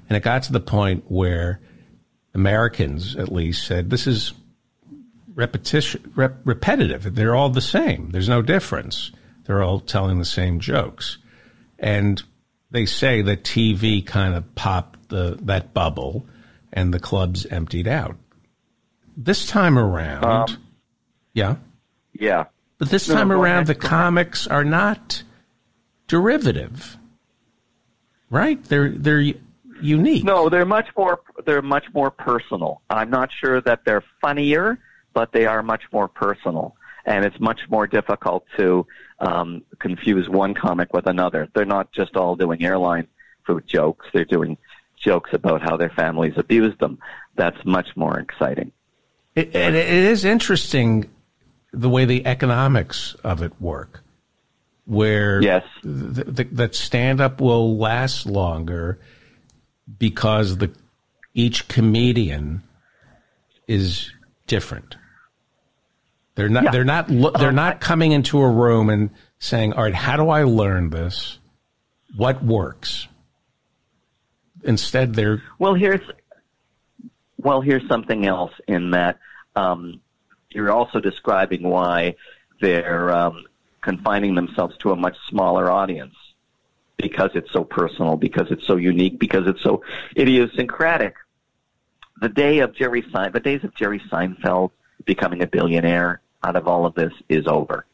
And 0.09 0.17
it 0.17 0.23
got 0.23 0.43
to 0.45 0.53
the 0.53 0.61
point 0.61 1.05
where 1.09 1.61
Americans, 2.35 3.17
at 3.17 3.33
least, 3.33 3.67
said 3.67 3.91
this 3.91 4.07
is 4.07 4.35
repetition, 5.35 6.13
rep, 6.15 6.37
repetitive. 6.45 7.15
They're 7.15 7.35
all 7.35 7.51
the 7.51 7.61
same. 7.61 8.11
There's 8.11 8.29
no 8.29 8.43
difference. 8.43 9.11
They're 9.45 9.63
all 9.63 9.81
telling 9.81 10.19
the 10.19 10.25
same 10.25 10.61
jokes. 10.61 11.19
And 11.79 12.23
they 12.71 12.87
say 12.87 13.23
that 13.23 13.45
TV 13.45 14.05
kind 14.05 14.35
of 14.35 14.55
popped 14.55 15.09
the, 15.09 15.39
that 15.43 15.73
bubble 15.73 16.27
and 16.73 16.93
the 16.93 17.01
clubs 17.01 17.47
emptied 17.47 17.89
out. 17.89 18.17
This 19.17 19.47
time 19.47 19.79
around, 19.79 20.25
um, 20.25 20.64
yeah. 21.35 21.57
Yeah. 22.13 22.45
But 22.79 22.91
this 22.91 23.07
time 23.07 23.29
no, 23.29 23.41
around, 23.41 23.67
the 23.67 23.75
comics 23.75 24.47
are 24.47 24.65
not 24.65 25.23
derivative, 26.09 26.97
right? 28.31 28.63
They're 28.65 28.91
they're 28.91 29.35
unique. 29.81 30.25
No, 30.25 30.49
they're 30.49 30.67
much 30.67 30.89
more 30.97 31.21
they're 31.47 31.63
much 31.63 31.85
more 31.95 32.11
personal. 32.11 32.83
I'm 32.91 33.11
not 33.11 33.31
sure 33.33 33.61
that 33.61 33.85
they're 33.85 34.05
funnier, 34.21 34.79
but 35.13 35.33
they 35.33 35.47
are 35.47 35.63
much 35.63 35.85
more 35.93 36.09
personal, 36.09 36.77
and 37.05 37.25
it's 37.25 37.39
much 37.39 37.61
more 37.69 37.87
difficult 37.87 38.45
to 38.57 38.87
um, 39.21 39.63
confuse 39.79 40.29
one 40.29 40.55
comic 40.55 40.93
with 40.93 41.07
another. 41.07 41.49
They're 41.55 41.65
not 41.65 41.93
just 41.93 42.17
all 42.17 42.35
doing 42.35 42.65
airline 42.65 43.07
food 43.47 43.67
jokes; 43.67 44.07
they're 44.13 44.25
doing 44.25 44.59
jokes 44.97 45.31
about 45.33 45.63
how 45.63 45.77
their 45.77 45.91
families 45.91 46.35
abused 46.37 46.81
them. 46.81 46.99
That's 47.37 47.65
much 47.65 47.89
more 47.97 48.19
exciting. 48.19 48.73
It, 49.37 49.55
and 49.55 49.75
it 49.75 49.89
is 49.89 50.25
interesting 50.25 51.11
the 51.75 51.89
way 51.89 52.05
the 52.05 52.27
economics 52.27 53.15
of 53.25 53.43
it 53.43 53.53
work, 53.61 54.03
where 54.87 55.43
yes, 55.43 55.65
th- 55.83 56.37
th- 56.37 56.49
that 56.53 56.75
stand 56.75 57.21
up 57.21 57.41
will 57.41 57.77
last 57.77 58.27
longer 58.27 58.99
because 59.99 60.59
the 60.59 60.71
each 61.35 61.69
comedian 61.69 62.63
is 63.67 64.11
different. 64.47 64.97
They're 66.37 66.49
not. 66.49 66.65
Yeah. 66.65 66.71
They're 66.71 66.85
not. 66.85 67.09
They're 67.09 67.53
not 67.53 67.81
coming 67.81 68.13
into 68.13 68.41
a 68.41 68.49
room 68.49 68.91
and 68.91 69.11
saying, 69.39 69.73
"All 69.73 69.83
right, 69.83 69.95
how 69.95 70.17
do 70.17 70.29
I 70.29 70.45
learn 70.45 70.91
this? 70.91 71.39
What 72.17 72.43
works?" 72.43 73.09
Instead, 74.63 75.15
they're 75.15 75.43
well. 75.59 75.75
Here's 75.75 76.01
well. 77.37 77.61
Here's 77.61 77.87
something 77.89 78.27
else 78.27 78.53
in 78.67 78.93
that 78.93 79.19
um, 79.55 80.01
you're 80.55 80.73
also 80.73 81.01
describing 81.01 81.63
why 81.63 82.17
they're 82.61 83.15
um, 83.15 83.45
confining 83.81 84.35
themselves 84.35 84.77
to 84.79 84.93
a 84.93 84.97
much 84.97 85.17
smaller 85.29 85.71
audience 85.71 86.15
because 86.97 87.31
it's 87.35 87.53
so 87.53 87.65
personal, 87.65 88.17
because 88.17 88.47
it's 88.51 88.67
so 88.67 88.77
unique, 88.77 89.19
because 89.19 89.47
it's 89.47 89.63
so 89.63 89.83
idiosyncratic. 90.17 91.15
The 92.21 92.29
day 92.29 92.61
of 92.61 92.75
Jerry 92.75 93.05
Sein, 93.13 93.33
the 93.33 93.41
days 93.41 93.65
of 93.65 93.75
Jerry 93.75 94.01
Seinfeld 94.11 94.71
becoming 95.05 95.43
a 95.43 95.47
billionaire 95.47 96.21
out 96.43 96.57
of 96.57 96.69
all 96.69 96.87
of 96.87 96.95
this 96.95 97.13
is 97.29 97.47
over. 97.47 97.85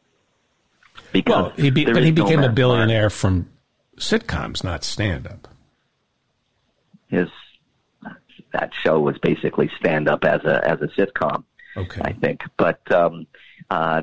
Because 1.11 1.45
well, 1.47 1.53
he 1.57 1.71
be, 1.71 1.85
but 1.85 2.03
he 2.03 2.11
became 2.11 2.41
no 2.41 2.47
a 2.47 2.51
billionaire 2.51 3.09
from 3.09 3.49
sitcoms, 3.97 4.63
not 4.63 4.83
stand 4.83 5.25
up. 5.25 5.47
His 7.07 7.27
that 8.53 8.71
show 8.83 8.99
was 8.99 9.17
basically 9.19 9.71
stand 9.79 10.07
up 10.07 10.23
as 10.23 10.43
a 10.43 10.65
as 10.67 10.81
a 10.81 10.87
sitcom. 10.87 11.43
Okay. 11.77 12.01
I 12.03 12.13
think, 12.13 12.43
but 12.57 12.91
um, 12.91 13.27
uh, 13.69 14.01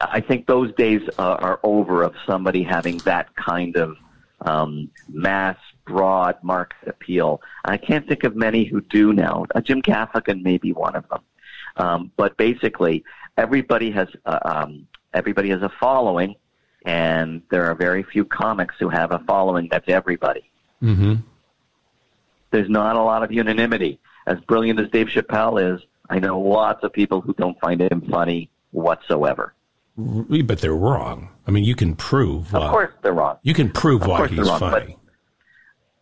I 0.00 0.20
think 0.20 0.46
those 0.46 0.72
days 0.74 1.02
uh, 1.18 1.36
are 1.40 1.60
over 1.62 2.02
of 2.02 2.14
somebody 2.26 2.62
having 2.62 2.98
that 2.98 3.34
kind 3.36 3.76
of 3.76 3.96
um, 4.42 4.90
mass, 5.08 5.56
broad 5.84 6.36
market 6.42 6.88
appeal. 6.88 7.42
I 7.64 7.76
can't 7.76 8.06
think 8.08 8.24
of 8.24 8.36
many 8.36 8.64
who 8.64 8.80
do 8.80 9.12
now. 9.12 9.44
Uh, 9.54 9.60
Jim 9.60 9.82
Gaffigan 9.82 10.42
may 10.42 10.58
be 10.58 10.72
one 10.72 10.96
of 10.96 11.08
them, 11.08 11.20
um, 11.76 12.12
but 12.16 12.36
basically, 12.36 13.04
everybody 13.36 13.90
has 13.90 14.08
uh, 14.24 14.38
um, 14.42 14.86
everybody 15.12 15.50
has 15.50 15.62
a 15.62 15.70
following, 15.80 16.36
and 16.86 17.42
there 17.50 17.66
are 17.66 17.74
very 17.74 18.02
few 18.02 18.24
comics 18.24 18.76
who 18.78 18.88
have 18.88 19.12
a 19.12 19.18
following 19.20 19.68
that's 19.70 19.88
everybody. 19.88 20.50
Mm-hmm. 20.82 21.16
There's 22.50 22.70
not 22.70 22.96
a 22.96 23.02
lot 23.02 23.22
of 23.22 23.30
unanimity. 23.30 24.00
As 24.26 24.38
brilliant 24.40 24.80
as 24.80 24.88
Dave 24.90 25.08
Chappelle 25.08 25.74
is, 25.74 25.82
I 26.10 26.18
know 26.18 26.40
lots 26.40 26.82
of 26.82 26.92
people 26.92 27.20
who 27.20 27.32
don't 27.34 27.58
find 27.60 27.80
him 27.80 28.02
funny 28.10 28.50
whatsoever. 28.72 29.54
But 29.96 30.60
they're 30.60 30.74
wrong. 30.74 31.30
I 31.46 31.52
mean, 31.52 31.64
you 31.64 31.76
can 31.76 31.94
prove. 31.94 32.54
Of 32.54 32.70
course, 32.70 32.92
they're 33.02 33.12
wrong. 33.12 33.38
You 33.42 33.54
can 33.54 33.70
prove 33.70 34.04
why 34.06 34.26
he's 34.26 34.38
wrong, 34.40 34.58
funny. 34.58 34.96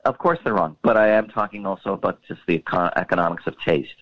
Of 0.04 0.16
course, 0.18 0.38
they're 0.42 0.54
wrong. 0.54 0.76
But 0.82 0.96
I 0.96 1.08
am 1.08 1.28
talking 1.28 1.66
also 1.66 1.92
about 1.92 2.20
just 2.26 2.40
the 2.46 2.58
econ- 2.58 2.92
economics 2.96 3.46
of 3.46 3.54
taste. 3.60 3.94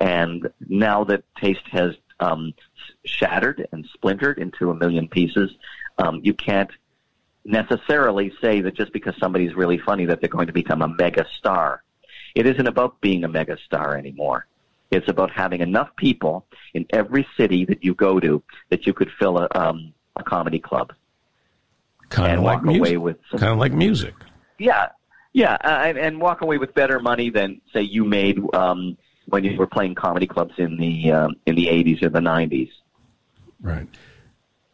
And 0.00 0.48
now 0.68 1.04
that 1.04 1.22
taste 1.40 1.68
has 1.70 1.92
um, 2.18 2.54
shattered 3.04 3.68
and 3.72 3.86
splintered 3.92 4.38
into 4.38 4.70
a 4.70 4.74
million 4.74 5.06
pieces, 5.06 5.50
um, 5.98 6.20
you 6.22 6.32
can't 6.32 6.70
necessarily 7.44 8.32
say 8.40 8.62
that 8.62 8.74
just 8.74 8.92
because 8.92 9.14
somebody's 9.20 9.54
really 9.54 9.78
funny 9.78 10.06
that 10.06 10.20
they're 10.20 10.30
going 10.30 10.46
to 10.46 10.52
become 10.52 10.80
a 10.80 10.88
mega 10.88 11.26
star. 11.38 11.82
It 12.34 12.46
isn't 12.46 12.66
about 12.66 13.00
being 13.00 13.24
a 13.24 13.28
mega 13.28 13.58
star 13.66 13.96
anymore. 13.98 14.46
It's 14.92 15.08
about 15.08 15.30
having 15.30 15.60
enough 15.60 15.88
people 15.96 16.46
in 16.74 16.86
every 16.90 17.26
city 17.36 17.64
that 17.64 17.82
you 17.82 17.94
go 17.94 18.20
to 18.20 18.42
that 18.68 18.86
you 18.86 18.92
could 18.92 19.10
fill 19.18 19.38
a, 19.38 19.48
um, 19.54 19.92
a 20.16 20.22
comedy 20.22 20.58
club. 20.58 20.92
Kind 22.10 22.36
of 22.38 22.44
like 22.44 22.62
music. 22.62 22.98
with 23.00 23.16
some, 23.30 23.40
kind 23.40 23.52
of 23.52 23.58
like 23.58 23.72
music. 23.72 24.14
Yeah, 24.58 24.90
yeah, 25.32 25.56
uh, 25.64 25.94
and 25.96 26.20
walk 26.20 26.42
away 26.42 26.58
with 26.58 26.74
better 26.74 27.00
money 27.00 27.30
than 27.30 27.62
say 27.72 27.80
you 27.80 28.04
made 28.04 28.38
um, 28.54 28.98
when 29.26 29.44
you 29.44 29.56
were 29.56 29.66
playing 29.66 29.94
comedy 29.94 30.26
clubs 30.26 30.52
in 30.58 30.76
the 30.76 31.10
um, 31.10 31.36
in 31.46 31.54
the 31.54 31.68
eighties 31.68 32.02
or 32.02 32.10
the 32.10 32.20
nineties. 32.20 32.68
Right, 33.62 33.88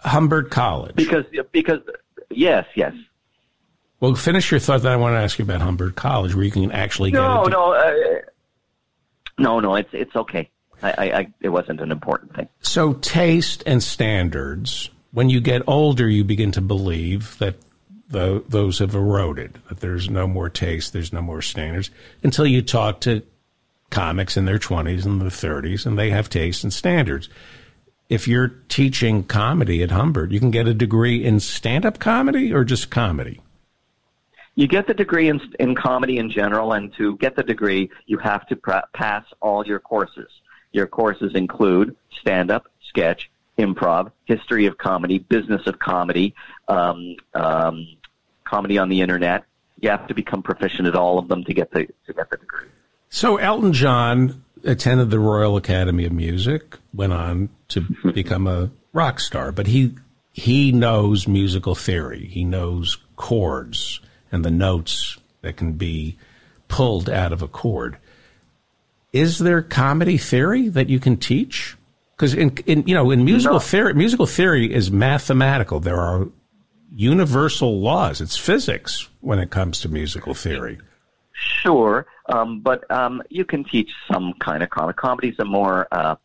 Humber 0.01 0.43
College. 0.43 0.97
Because 0.97 1.27
because 1.53 1.79
yes 2.31 2.67
yes. 2.75 2.93
Well, 4.01 4.15
finish 4.17 4.51
your 4.51 4.59
thought. 4.59 4.83
That 4.83 4.93
I 4.93 4.97
want 4.97 5.15
to 5.15 5.19
ask 5.19 5.39
you 5.39 5.45
about 5.45 5.61
Humber 5.61 5.93
College, 5.93 6.35
where 6.35 6.45
you 6.45 6.51
can 6.51 6.73
actually 6.73 7.13
no, 7.13 7.45
get. 7.45 7.53
No, 7.53 7.71
no. 7.71 7.73
Uh, 7.75 8.21
no, 9.38 9.61
no, 9.61 9.77
it's 9.77 9.90
it's 9.92 10.14
okay. 10.14 10.51
I, 10.83 10.90
I, 10.90 11.18
I, 11.18 11.29
it 11.40 11.48
wasn't 11.48 11.81
an 11.81 11.90
important 11.90 12.35
thing. 12.35 12.48
So 12.61 12.92
taste 12.94 13.62
and 13.66 13.83
standards. 13.83 14.90
When 15.11 15.31
you 15.31 15.40
get 15.40 15.62
older, 15.66 16.09
you 16.09 16.22
begin 16.22 16.53
to 16.53 16.61
believe 16.61 17.38
that 17.38 17.57
the, 18.09 18.44
those 18.48 18.79
have 18.79 18.94
eroded. 18.94 19.59
That 19.68 19.81
there's 19.81 20.09
no 20.09 20.27
more 20.27 20.48
taste, 20.48 20.92
there's 20.92 21.12
no 21.12 21.22
more 21.22 21.42
standards. 21.42 21.90
Until 22.22 22.46
you 22.46 22.62
talk 22.62 23.01
to 23.01 23.22
comics 23.90 24.37
in 24.37 24.44
their 24.44 24.59
twenties 24.59 25.07
and 25.07 25.20
their 25.20 25.31
thirties, 25.31 25.87
and 25.87 25.98
they 25.98 26.11
have 26.11 26.29
taste 26.29 26.62
and 26.62 26.72
standards. 26.72 27.29
If 28.09 28.27
you're 28.27 28.48
teaching 28.68 29.24
comedy 29.24 29.83
at 29.83 29.90
Humber, 29.90 30.27
you 30.31 30.40
can 30.40 30.51
get 30.51 30.66
a 30.66 30.72
degree 30.72 31.22
in 31.22 31.40
stand-up 31.40 31.98
comedy 31.98 32.53
or 32.55 32.64
just 32.64 32.90
comedy 32.90 33.42
you 34.59 34.66
get 34.66 34.88
the 34.88 34.94
degree 34.94 35.29
in, 35.29 35.40
in 35.61 35.77
comedy 35.77 36.18
in 36.18 36.33
general, 36.33 36.73
and 36.73 36.92
to 36.94 37.16
get 37.18 37.37
the 37.37 37.44
degree, 37.44 37.88
you 38.07 38.18
have 38.18 38.44
to 38.49 38.57
pra- 38.57 38.88
pass 38.92 39.25
all 39.38 39.64
your 39.64 39.79
courses. 39.79 40.29
Your 40.73 40.88
courses 40.88 41.37
include 41.37 41.94
stand 42.21 42.51
up, 42.51 42.66
sketch, 42.88 43.31
improv, 43.57 44.11
history 44.25 44.66
of 44.66 44.77
comedy, 44.77 45.21
business 45.21 45.64
of 45.68 45.79
comedy, 45.79 46.35
um, 46.66 47.14
um, 47.35 47.87
comedy 48.42 48.79
on 48.79 48.88
the 48.88 49.01
internet. 49.01 49.44
You 49.79 49.90
have 49.90 50.09
to 50.09 50.14
become 50.14 50.42
proficient 50.42 50.88
at 50.88 50.97
all 50.97 51.21
of 51.21 51.29
them 51.29 51.44
to 51.44 51.55
get 51.55 51.71
the 51.71 51.87
to 52.07 52.12
get 52.12 52.29
the 52.29 52.37
degree. 52.37 52.66
So 53.11 53.37
Elton 53.37 53.73
John 53.73 54.42
attended 54.64 55.11
the 55.11 55.21
Royal 55.21 55.57
Academy 55.57 56.05
of 56.05 56.11
Music, 56.11 56.79
went 56.92 57.12
on 57.12 57.49
to 57.68 57.83
become 58.12 58.49
a 58.49 58.71
rock 58.92 59.21
star, 59.21 59.53
but 59.53 59.68
he 59.68 59.94
he 60.33 60.73
knows 60.73 61.29
musical 61.29 61.77
theory. 61.77 62.27
He 62.27 62.42
knows 62.42 62.99
chords 63.14 64.01
and 64.31 64.45
the 64.45 64.51
notes 64.51 65.19
that 65.43 65.57
can 65.57 65.73
be 65.73 66.17
pulled 66.69 67.09
out 67.09 67.33
of 67.33 67.43
a 67.43 67.49
chord. 67.49 67.99
Is 69.12 69.38
there 69.38 69.62
comedy 69.62 70.19
theory 70.19 70.69
that 70.69 70.88
you 70.88 71.01
can 71.01 71.17
teach? 71.17 71.77
Because 72.17 72.35
in, 72.35 72.57
in 72.67 72.87
you 72.87 72.95
know 72.95 73.11
in 73.11 73.25
musical 73.25 73.57
no. 73.57 73.61
theory, 73.61 73.95
musical 73.95 74.27
theory 74.27 74.73
is 74.73 74.91
mathematical. 74.91 75.81
There 75.81 76.01
are 76.01 76.29
universal 76.95 77.81
laws. 77.81 78.21
It's 78.21 78.37
physics 78.37 79.09
when 79.21 79.38
it 79.38 79.51
comes 79.51 79.81
to 79.81 79.88
musical 79.88 80.35
theory. 80.35 80.79
Sure, 81.33 82.07
um, 82.29 82.61
but 82.61 82.91
um, 82.91 83.23
you 83.31 83.45
can 83.45 83.64
teach 83.64 83.91
some 84.11 84.35
kind 84.41 84.62
of 84.62 84.71
comedy. 84.71 84.97
Comedy 84.97 85.29
is 85.29 85.38
a 85.38 85.45
more, 85.45 85.87
uh, 85.93 86.17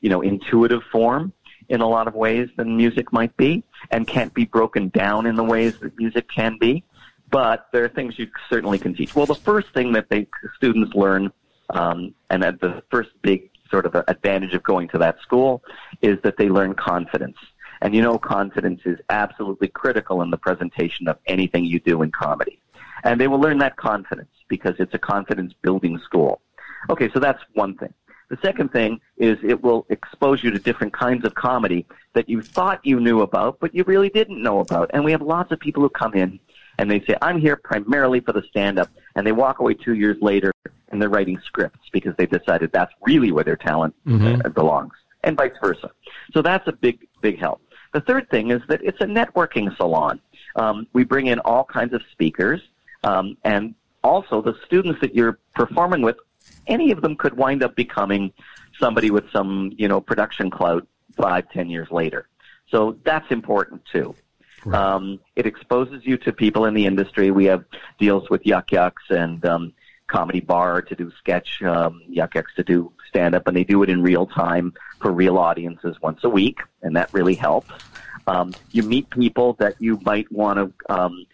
you 0.00 0.10
know, 0.10 0.20
intuitive 0.20 0.82
form 0.90 1.32
in 1.68 1.80
a 1.80 1.88
lot 1.88 2.08
of 2.08 2.14
ways 2.14 2.48
than 2.56 2.76
music 2.76 3.12
might 3.12 3.36
be, 3.36 3.62
and 3.90 4.06
can't 4.06 4.34
be 4.34 4.44
broken 4.44 4.88
down 4.88 5.26
in 5.26 5.36
the 5.36 5.44
ways 5.44 5.78
that 5.78 5.96
music 5.96 6.28
can 6.28 6.58
be. 6.58 6.82
But 7.30 7.66
there 7.72 7.84
are 7.84 7.88
things 7.88 8.18
you 8.18 8.28
certainly 8.48 8.78
can 8.78 8.94
teach. 8.94 9.14
Well, 9.14 9.26
the 9.26 9.34
first 9.34 9.68
thing 9.74 9.92
that 9.92 10.08
they 10.08 10.26
students 10.56 10.94
learn, 10.94 11.32
um, 11.70 12.14
and 12.30 12.42
that 12.42 12.60
the 12.60 12.82
first 12.90 13.10
big 13.22 13.50
sort 13.70 13.86
of 13.86 13.94
advantage 14.08 14.54
of 14.54 14.62
going 14.62 14.88
to 14.88 14.98
that 14.98 15.20
school 15.20 15.62
is 16.02 16.18
that 16.22 16.36
they 16.36 16.48
learn 16.48 16.74
confidence. 16.74 17.36
And 17.82 17.94
you 17.94 18.02
know, 18.02 18.18
confidence 18.18 18.80
is 18.84 18.98
absolutely 19.10 19.68
critical 19.68 20.22
in 20.22 20.30
the 20.30 20.38
presentation 20.38 21.08
of 21.08 21.18
anything 21.26 21.64
you 21.64 21.80
do 21.80 22.02
in 22.02 22.10
comedy. 22.10 22.60
And 23.04 23.20
they 23.20 23.28
will 23.28 23.40
learn 23.40 23.58
that 23.58 23.76
confidence 23.76 24.30
because 24.48 24.74
it's 24.78 24.94
a 24.94 24.98
confidence 24.98 25.52
building 25.62 25.98
school. 25.98 26.40
Okay, 26.88 27.10
so 27.12 27.18
that's 27.18 27.42
one 27.54 27.76
thing. 27.76 27.92
The 28.28 28.38
second 28.42 28.72
thing 28.72 29.00
is 29.18 29.38
it 29.42 29.62
will 29.62 29.86
expose 29.88 30.42
you 30.42 30.50
to 30.50 30.58
different 30.58 30.92
kinds 30.92 31.24
of 31.24 31.34
comedy 31.34 31.86
that 32.14 32.28
you 32.28 32.42
thought 32.42 32.84
you 32.84 32.98
knew 32.98 33.20
about, 33.20 33.60
but 33.60 33.74
you 33.74 33.84
really 33.84 34.08
didn't 34.08 34.42
know 34.42 34.58
about. 34.60 34.90
And 34.92 35.04
we 35.04 35.12
have 35.12 35.22
lots 35.22 35.52
of 35.52 35.60
people 35.60 35.82
who 35.82 35.90
come 35.90 36.14
in 36.14 36.40
and 36.78 36.90
they 36.90 37.00
say, 37.00 37.16
I'm 37.22 37.38
here 37.38 37.56
primarily 37.56 38.20
for 38.20 38.32
the 38.32 38.42
stand 38.42 38.78
up. 38.78 38.90
And 39.14 39.26
they 39.26 39.32
walk 39.32 39.60
away 39.60 39.74
two 39.74 39.94
years 39.94 40.16
later 40.20 40.52
and 40.88 41.00
they're 41.00 41.08
writing 41.08 41.38
scripts 41.40 41.88
because 41.92 42.14
they've 42.16 42.30
decided 42.30 42.70
that's 42.72 42.92
really 43.02 43.32
where 43.32 43.44
their 43.44 43.56
talent 43.56 43.94
mm-hmm. 44.06 44.40
Uh, 44.44 44.48
belongs 44.50 44.92
and 45.24 45.36
vice 45.36 45.52
versa. 45.60 45.90
So 46.32 46.40
that's 46.40 46.66
a 46.68 46.72
big, 46.72 47.06
big 47.20 47.38
help. 47.38 47.60
The 47.92 48.00
third 48.00 48.30
thing 48.30 48.50
is 48.50 48.62
that 48.68 48.82
it's 48.82 49.00
a 49.00 49.06
networking 49.06 49.74
salon. 49.76 50.20
Um, 50.54 50.86
we 50.92 51.04
bring 51.04 51.26
in 51.26 51.38
all 51.40 51.64
kinds 51.64 51.92
of 51.92 52.02
speakers, 52.12 52.60
um, 53.04 53.36
and 53.44 53.74
also 54.04 54.40
the 54.40 54.54
students 54.64 55.00
that 55.00 55.14
you're 55.14 55.38
performing 55.54 56.02
with, 56.02 56.16
any 56.66 56.92
of 56.92 57.02
them 57.02 57.16
could 57.16 57.34
wind 57.36 57.62
up 57.62 57.74
becoming 57.74 58.32
somebody 58.78 59.10
with 59.10 59.30
some, 59.32 59.72
you 59.76 59.88
know, 59.88 60.00
production 60.00 60.50
clout 60.50 60.86
five, 61.16 61.50
ten 61.50 61.68
years 61.68 61.90
later. 61.90 62.28
So 62.70 62.96
that's 63.04 63.30
important 63.30 63.82
too. 63.90 64.14
Right. 64.66 64.80
Um, 64.80 65.20
it 65.36 65.46
exposes 65.46 66.04
you 66.04 66.16
to 66.18 66.32
people 66.32 66.64
in 66.64 66.74
the 66.74 66.86
industry. 66.86 67.30
We 67.30 67.44
have 67.44 67.64
deals 68.00 68.28
with 68.28 68.44
Yuk 68.44 68.72
Yuk's 68.72 69.04
and 69.10 69.44
um, 69.46 69.72
Comedy 70.08 70.40
Bar 70.40 70.82
to 70.82 70.94
do 70.96 71.12
sketch, 71.18 71.62
um, 71.62 72.02
Yuk 72.08 72.34
Yuk's 72.34 72.52
to 72.56 72.64
do 72.64 72.92
stand 73.08 73.36
up, 73.36 73.46
and 73.46 73.56
they 73.56 73.62
do 73.62 73.84
it 73.84 73.88
in 73.88 74.02
real 74.02 74.26
time 74.26 74.74
for 75.00 75.12
real 75.12 75.38
audiences 75.38 75.96
once 76.02 76.24
a 76.24 76.28
week, 76.28 76.58
and 76.82 76.96
that 76.96 77.14
really 77.14 77.34
helps. 77.34 77.72
Um, 78.26 78.52
you 78.72 78.82
meet 78.82 79.08
people 79.08 79.52
that 79.60 79.80
you 79.80 80.00
might 80.04 80.30
want 80.32 80.58
to 80.58 80.92
um, 80.92 81.26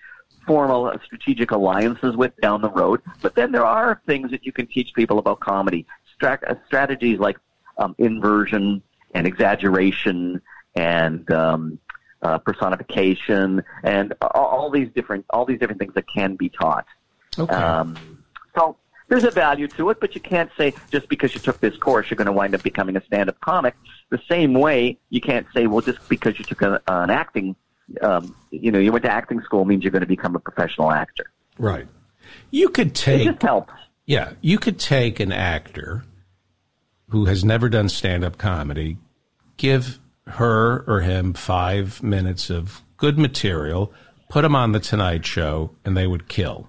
form 0.47 0.71
a, 0.71 1.01
strategic 1.03 1.53
alliances 1.53 2.15
with 2.15 2.37
down 2.43 2.61
the 2.61 2.71
road. 2.71 3.01
But 3.23 3.35
then 3.35 3.51
there 3.51 3.65
are 3.65 4.03
things 4.07 4.31
that 4.31 4.45
you 4.45 4.53
can 4.53 4.67
teach 4.67 4.93
people 4.95 5.19
about 5.19 5.41
comedy, 5.41 5.87
Strat- 6.21 6.45
uh, 6.47 6.57
strategies 6.67 7.19
like 7.19 7.39
um, 7.79 7.95
inversion 7.97 8.83
and 9.15 9.27
exaggeration 9.27 10.43
and 10.75 11.31
um, 11.31 11.79
uh, 12.23 12.39
personification 12.39 13.63
and 13.83 14.15
all, 14.21 14.47
all, 14.47 14.71
these 14.71 14.89
different 14.95 15.25
all 15.31 15.45
these 15.45 15.59
different 15.59 15.81
things 15.81 15.95
that 15.95 16.05
can 16.09 16.37
be 16.37 16.49
taught. 16.49 16.87
Okay. 17.39 17.55
Um, 17.55 18.23
so 18.55 18.77
there's 19.09 19.25
a 19.25 19.31
value 19.31 19.69
to 19.69 19.91
it, 19.91 20.01
but 20.01 20.15
you 20.15 20.21
can't 20.21 20.51
say 20.57 20.73
just 20.91 21.09
because 21.09 21.35
you 21.35 21.41
took 21.41 21.61
this 21.61 21.77
course 21.77 22.11
you're 22.11 22.17
going 22.17 22.27
to 22.27 22.33
wind 22.33 22.55
up 22.55 22.63
becoming 22.63 22.97
a 22.97 23.05
stand-up 23.05 23.41
comic. 23.41 23.75
The 24.11 24.21
same 24.29 24.55
way 24.55 24.99
you 25.11 25.21
can't 25.21 25.47
say, 25.55 25.67
well, 25.67 25.81
just 25.81 26.09
because 26.09 26.39
you 26.39 26.45
took 26.45 26.63
a, 26.63 26.81
an 26.87 27.11
acting, 27.11 27.57
um, 28.01 28.35
you 28.51 28.71
know, 28.71 28.79
you 28.79 28.93
went 28.93 29.05
to 29.05 29.11
acting 29.11 29.41
school 29.43 29.65
means 29.65 29.83
you're 29.83 29.91
going 29.91 30.01
to 30.01 30.07
become 30.07 30.37
a 30.37 30.41
professional 30.41 30.91
actor. 30.91 31.31
Right. 31.59 31.87
You 32.51 32.69
could 32.69 32.95
take. 32.95 33.23
It 33.23 33.33
just 33.33 33.43
helps. 33.43 33.73
Yeah, 34.07 34.33
you 34.41 34.59
could 34.59 34.79
take 34.79 35.21
an 35.21 35.33
actor 35.33 36.05
who 37.09 37.27
has 37.27 37.45
never 37.45 37.69
done 37.69 37.89
stand-up 37.89 38.39
comedy, 38.39 38.97
give 39.57 39.99
her 40.27 40.85
or 40.87 41.01
him 41.01 41.35
five 41.35 42.03
minutes 42.03 42.51
of 42.51 42.83
good 42.97 43.19
material, 43.19 43.93
put 44.29 44.43
them 44.43 44.55
on 44.55 44.73
the 44.73 44.81
Tonight 44.81 45.27
Show, 45.27 45.71
and 45.85 45.97
they 45.97 46.07
would 46.07 46.29
kill 46.29 46.69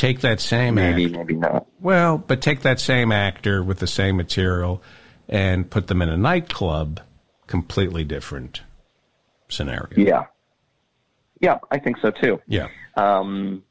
take 0.00 0.20
that 0.20 0.40
same 0.40 0.76
maybe 0.76 1.04
actor, 1.04 1.18
maybe 1.18 1.34
not. 1.34 1.66
Well, 1.80 2.16
but 2.16 2.40
take 2.40 2.60
that 2.60 2.80
same 2.80 3.12
actor 3.12 3.62
with 3.62 3.78
the 3.80 3.86
same 3.86 4.16
material 4.16 4.82
and 5.28 5.70
put 5.70 5.88
them 5.88 6.00
in 6.00 6.08
a 6.08 6.16
nightclub, 6.16 7.00
completely 7.46 8.04
different 8.04 8.62
scenario. 9.48 9.88
Yeah, 9.96 10.24
yeah, 11.40 11.58
I 11.70 11.78
think 11.78 11.98
so 12.00 12.10
too. 12.10 12.40
Yeah. 12.46 12.68
Um, 12.96 13.62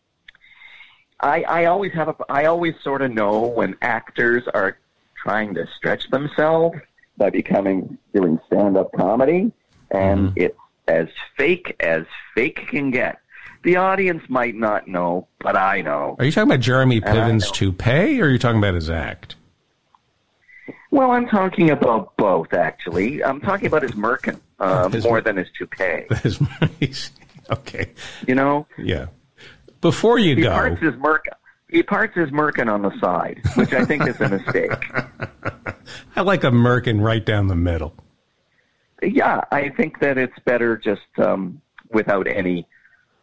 I 1.20 1.44
I 1.44 1.66
always 1.66 1.94
have 1.94 2.10
a 2.10 2.16
I 2.30 2.46
always 2.46 2.76
sort 2.84 3.02
of 3.02 3.12
know 3.12 3.48
when 3.48 3.76
actors 3.82 4.44
are 4.54 4.78
trying 5.22 5.56
to 5.56 5.66
stretch 5.78 6.10
themselves 6.12 6.78
by 7.20 7.30
becoming 7.30 8.00
doing 8.16 8.40
stand 8.48 8.78
up 8.78 8.92
comedy, 8.94 9.52
and 9.92 10.30
mm-hmm. 10.30 10.42
it's 10.42 10.58
as 10.88 11.08
fake 11.38 11.76
as 11.80 12.06
fake 12.34 12.68
can 12.68 12.90
get 12.90 13.20
the 13.64 13.76
audience 13.76 14.24
might 14.30 14.56
not 14.56 14.88
know, 14.88 15.28
but 15.40 15.58
I 15.58 15.82
know. 15.82 16.16
Are 16.18 16.26
you 16.26 16.32
talking 16.32 16.50
about 16.50 16.62
Jeremy 16.62 17.02
Piven's 17.02 17.52
toupee, 17.52 18.22
or 18.22 18.26
are 18.26 18.30
you 18.30 18.40
talking 18.40 18.58
about 18.58 18.76
his 18.76 18.90
act? 18.90 19.36
Well, 20.92 21.12
I'm 21.12 21.28
talking 21.28 21.70
about 21.70 22.16
both, 22.18 22.54
actually. 22.54 23.24
I'm 23.24 23.42
talking 23.42 23.68
about 23.68 23.84
his 23.84 23.92
merkin 23.92 24.40
uh, 24.60 24.90
his, 24.90 25.04
more 25.04 25.22
than 25.22 25.38
his 25.38 25.48
toupee. 25.58 26.06
His, 26.80 27.12
okay. 27.52 27.92
You 28.28 28.36
know? 28.36 28.66
Yeah. 28.78 29.08
Before 29.82 30.18
you 30.18 30.36
he 30.36 30.42
go. 30.42 30.52
Parts 30.52 30.82
his 30.82 30.94
merkin. 30.96 31.34
He 31.70 31.84
parts 31.84 32.16
his 32.16 32.30
merkin 32.30 32.72
on 32.72 32.82
the 32.82 32.98
side, 33.00 33.42
which 33.56 33.74
I 33.74 33.86
think 33.86 34.08
is 34.08 34.20
a 34.20 34.28
mistake. 34.28 34.72
I 36.16 36.22
like 36.22 36.44
a 36.44 36.50
merkin 36.50 37.02
right 37.02 37.24
down 37.24 37.48
the 37.48 37.56
middle. 37.56 37.96
Yeah, 39.04 39.42
I 39.52 39.70
think 39.70 40.00
that 40.00 40.18
it's 40.18 40.38
better 40.46 40.78
just 40.78 41.08
um, 41.20 41.62
without 41.92 42.28
any 42.28 42.68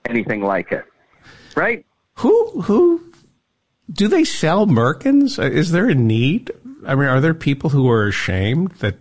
anything 0.09 0.43
like 0.43 0.71
it. 0.73 0.85
Right? 1.57 1.85
Who 2.19 2.63
who 2.63 3.13
do 3.93 4.09
they 4.09 4.25
sell 4.25 4.67
Merkins? 4.67 5.39
Uh, 5.39 5.51
is 5.51 5.73
there 5.73 5.89
a 5.89 5.95
need? 5.95 6.51
I 6.87 6.95
mean, 6.95 7.09
are 7.09 7.21
there 7.21 7.35
people 7.35 7.71
who 7.71 7.91
are 7.91 8.07
ashamed 8.07 8.73
that 8.77 8.97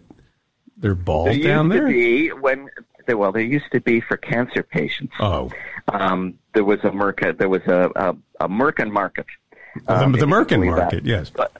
they're 0.77 0.95
bald 0.95 1.29
there 1.29 1.43
down 1.43 1.69
there? 1.69 1.88
be 1.88 2.29
when 2.29 2.69
well, 3.08 3.31
there 3.31 3.43
used 3.43 3.71
to 3.71 3.79
be 3.79 4.01
for 4.01 4.17
cancer 4.17 4.63
patients. 4.63 5.13
Oh, 5.19 5.51
um, 5.93 6.39
there 6.53 6.63
was 6.63 6.79
a 6.79 6.89
Merkin. 6.89 7.38
There 7.38 7.49
was 7.49 7.62
a 7.67 7.91
a, 7.95 8.15
a 8.39 8.47
Merkin 8.47 8.91
market. 8.91 9.25
Um, 9.87 10.13
the, 10.13 10.19
the 10.19 10.25
Merkin 10.25 10.65
market, 10.65 11.03
that. 11.03 11.09
yes. 11.09 11.29
But, 11.29 11.51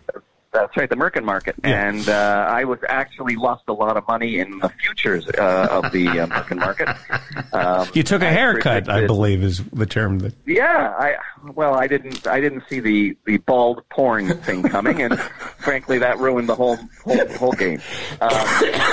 that's 0.56 0.78
right, 0.78 0.90
the 0.90 0.96
Merkin 0.96 1.26
market. 1.26 1.56
Yeah. 1.64 1.90
And 1.90 2.08
uh, 2.08 2.48
I 2.50 2.64
was 2.64 2.80
actually 2.88 3.36
lost 3.36 3.64
a 3.68 3.74
lot 3.74 3.98
of 3.98 4.08
money 4.08 4.40
in 4.40 4.60
the 4.60 4.70
futures 4.70 5.28
uh, 5.38 5.68
of 5.70 5.92
the 5.92 6.08
uh, 6.08 6.28
Merkin 6.28 6.58
market. 6.58 6.90
Um, 7.52 7.88
you 7.94 8.04
took 8.04 8.22
a 8.22 8.30
haircut, 8.30 8.90
I, 8.90 9.04
I 9.04 9.08
believe, 9.08 9.42
is 9.42 9.64
the 9.64 9.86
term 9.86 10.20
that. 10.20 10.34
Yeah, 10.46 10.94
I 10.98 11.16
well, 11.54 11.74
I 11.74 11.88
didn't, 11.88 12.28
I 12.28 12.42
didn't 12.42 12.64
see 12.70 12.82
the 12.82 13.18
the 13.26 13.38
bald 13.38 13.88
porn 13.90 14.38
thing 14.40 14.64
coming, 14.64 15.02
and 15.02 15.18
frankly, 15.60 16.00
that 16.00 16.18
ruined 16.20 16.50
the 16.50 16.56
whole 16.56 16.78
whole, 17.04 17.28
whole 17.38 17.52
game. 17.54 17.82
Um, 18.20 18.32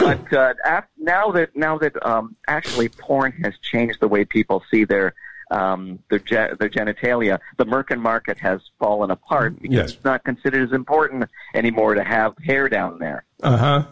but 0.01 0.33
uh, 0.33 0.55
now 0.97 1.33
that 1.33 1.57
now 1.57 1.79
that 1.79 2.07
um, 2.07 2.37
actually 2.47 2.89
porn 2.89 3.33
has 3.43 3.55
changed 3.63 3.99
the 4.01 4.09
way 4.09 4.25
people 4.25 4.63
see 4.71 4.85
their 4.85 5.15
um, 5.53 5.99
their, 6.11 6.19
ge- 6.19 6.59
their 6.59 6.71
genitalia, 6.71 7.39
the 7.59 7.65
Merkin 7.65 8.01
market 8.01 8.39
has 8.39 8.61
fallen 8.79 9.11
apart 9.11 9.61
because 9.61 9.77
yes. 9.77 9.93
it's 9.93 10.05
not 10.05 10.25
considered 10.25 10.69
as 10.69 10.75
important 10.75 11.29
anymore 11.55 11.95
to 11.95 12.03
have 12.03 12.35
hair 12.39 12.69
down 12.69 12.99
there. 12.99 13.25
Uh 13.43 13.57
huh. 13.57 13.85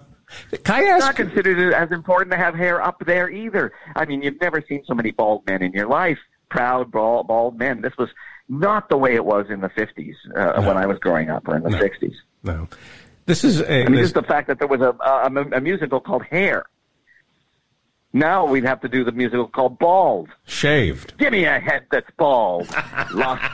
Can 0.64 0.74
I 0.74 0.82
ask? 0.84 0.96
It's 0.96 1.04
not 1.06 1.16
considered 1.16 1.74
as 1.74 1.90
important 1.90 2.30
to 2.32 2.36
have 2.36 2.54
hair 2.54 2.82
up 2.82 3.02
there 3.04 3.28
either. 3.30 3.72
I 3.96 4.04
mean, 4.04 4.22
you've 4.22 4.40
never 4.40 4.62
seen 4.66 4.82
so 4.86 4.94
many 4.94 5.10
bald 5.10 5.46
men 5.46 5.62
in 5.62 5.72
your 5.72 5.88
life. 5.88 6.18
Proud 6.48 6.90
bald, 6.90 7.26
bald 7.26 7.58
men. 7.58 7.80
This 7.80 7.96
was 7.98 8.08
not 8.48 8.88
the 8.88 8.96
way 8.96 9.14
it 9.14 9.24
was 9.24 9.46
in 9.50 9.60
the 9.60 9.68
50s 9.68 10.14
uh, 10.36 10.60
no. 10.60 10.68
when 10.68 10.76
I 10.76 10.86
was 10.86 10.98
growing 10.98 11.30
up, 11.30 11.46
or 11.48 11.56
in 11.56 11.62
the 11.62 11.70
no. 11.70 11.78
60s. 11.78 12.14
No. 12.42 12.68
This 13.26 13.44
is 13.44 13.60
a, 13.60 13.82
I 13.82 13.84
mean, 13.84 13.92
this... 13.92 14.06
just 14.06 14.14
the 14.14 14.22
fact 14.22 14.48
that 14.48 14.58
there 14.58 14.68
was 14.68 14.80
a, 14.80 14.96
a, 15.00 15.56
a 15.56 15.60
musical 15.60 16.00
called 16.00 16.24
Hair. 16.24 16.64
Now 18.12 18.44
we'd 18.44 18.64
have 18.64 18.80
to 18.80 18.88
do 18.88 19.04
the 19.04 19.12
musical 19.12 19.46
called 19.46 19.78
Bald. 19.78 20.28
Shaved. 20.46 21.16
Give 21.18 21.32
me 21.32 21.44
a 21.44 21.60
head 21.60 21.86
that's 21.90 22.10
bald. 22.16 22.68
Lost. 23.14 23.44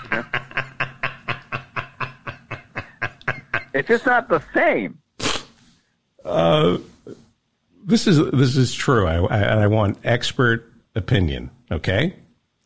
it's 3.74 3.89
just 3.89 4.07
not 4.07 4.28
the 4.28 4.43
same. 4.55 4.99
Uh, 6.24 6.78
this 7.85 8.07
is 8.07 8.18
this 8.33 8.57
is 8.57 8.74
true. 8.74 9.07
I, 9.07 9.16
I, 9.16 9.43
I 9.62 9.66
want 9.66 9.99
expert 10.05 10.72
opinion. 10.95 11.51
Okay, 11.70 12.16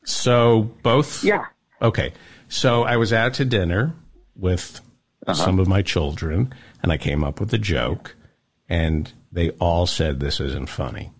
so 0.04 0.70
both. 0.82 1.24
Yeah. 1.24 1.46
Okay, 1.82 2.12
so 2.48 2.84
I 2.84 2.96
was 2.98 3.12
out 3.12 3.34
to 3.34 3.44
dinner 3.44 3.94
with 4.36 4.80
uh-huh. 5.26 5.34
some 5.34 5.58
of 5.58 5.66
my 5.66 5.82
children, 5.82 6.54
and 6.82 6.92
I 6.92 6.96
came 6.96 7.24
up 7.24 7.40
with 7.40 7.52
a 7.52 7.58
joke, 7.58 8.14
and 8.68 9.12
they 9.32 9.50
all 9.50 9.86
said 9.86 10.20
this 10.20 10.40
isn't 10.40 10.68
funny. 10.68 11.10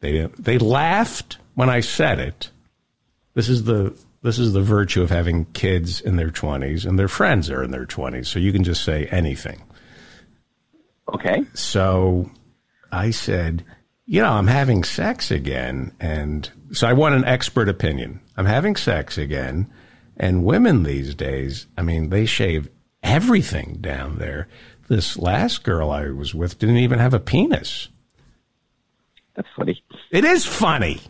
They 0.00 0.26
they 0.38 0.58
laughed 0.58 1.38
when 1.54 1.70
I 1.70 1.80
said 1.80 2.18
it. 2.18 2.50
This 3.34 3.48
is 3.48 3.64
the 3.64 3.98
this 4.22 4.38
is 4.38 4.52
the 4.52 4.62
virtue 4.62 5.02
of 5.02 5.10
having 5.10 5.44
kids 5.46 6.00
in 6.00 6.16
their 6.16 6.30
20s 6.30 6.84
and 6.84 6.98
their 6.98 7.08
friends 7.08 7.50
are 7.50 7.62
in 7.62 7.70
their 7.70 7.86
20s 7.86 8.26
so 8.26 8.38
you 8.38 8.52
can 8.52 8.64
just 8.64 8.84
say 8.84 9.06
anything. 9.06 9.62
Okay. 11.14 11.44
So 11.54 12.30
I 12.90 13.10
said 13.10 13.64
you 14.06 14.22
know, 14.22 14.32
I'm 14.32 14.46
having 14.46 14.84
sex 14.84 15.30
again. 15.30 15.92
And 16.00 16.48
so 16.72 16.86
I 16.86 16.92
want 16.92 17.16
an 17.16 17.24
expert 17.24 17.68
opinion. 17.68 18.20
I'm 18.36 18.46
having 18.46 18.76
sex 18.76 19.18
again. 19.18 19.70
And 20.16 20.44
women 20.44 20.84
these 20.84 21.14
days, 21.14 21.66
I 21.76 21.82
mean, 21.82 22.08
they 22.08 22.24
shave 22.24 22.68
everything 23.02 23.78
down 23.80 24.18
there. 24.18 24.48
This 24.88 25.18
last 25.18 25.64
girl 25.64 25.90
I 25.90 26.10
was 26.10 26.34
with 26.34 26.58
didn't 26.58 26.78
even 26.78 27.00
have 27.00 27.12
a 27.12 27.20
penis. 27.20 27.88
That's 29.36 29.48
funny. 29.56 29.82
It 30.10 30.24
is 30.24 30.44
funny. 30.46 31.00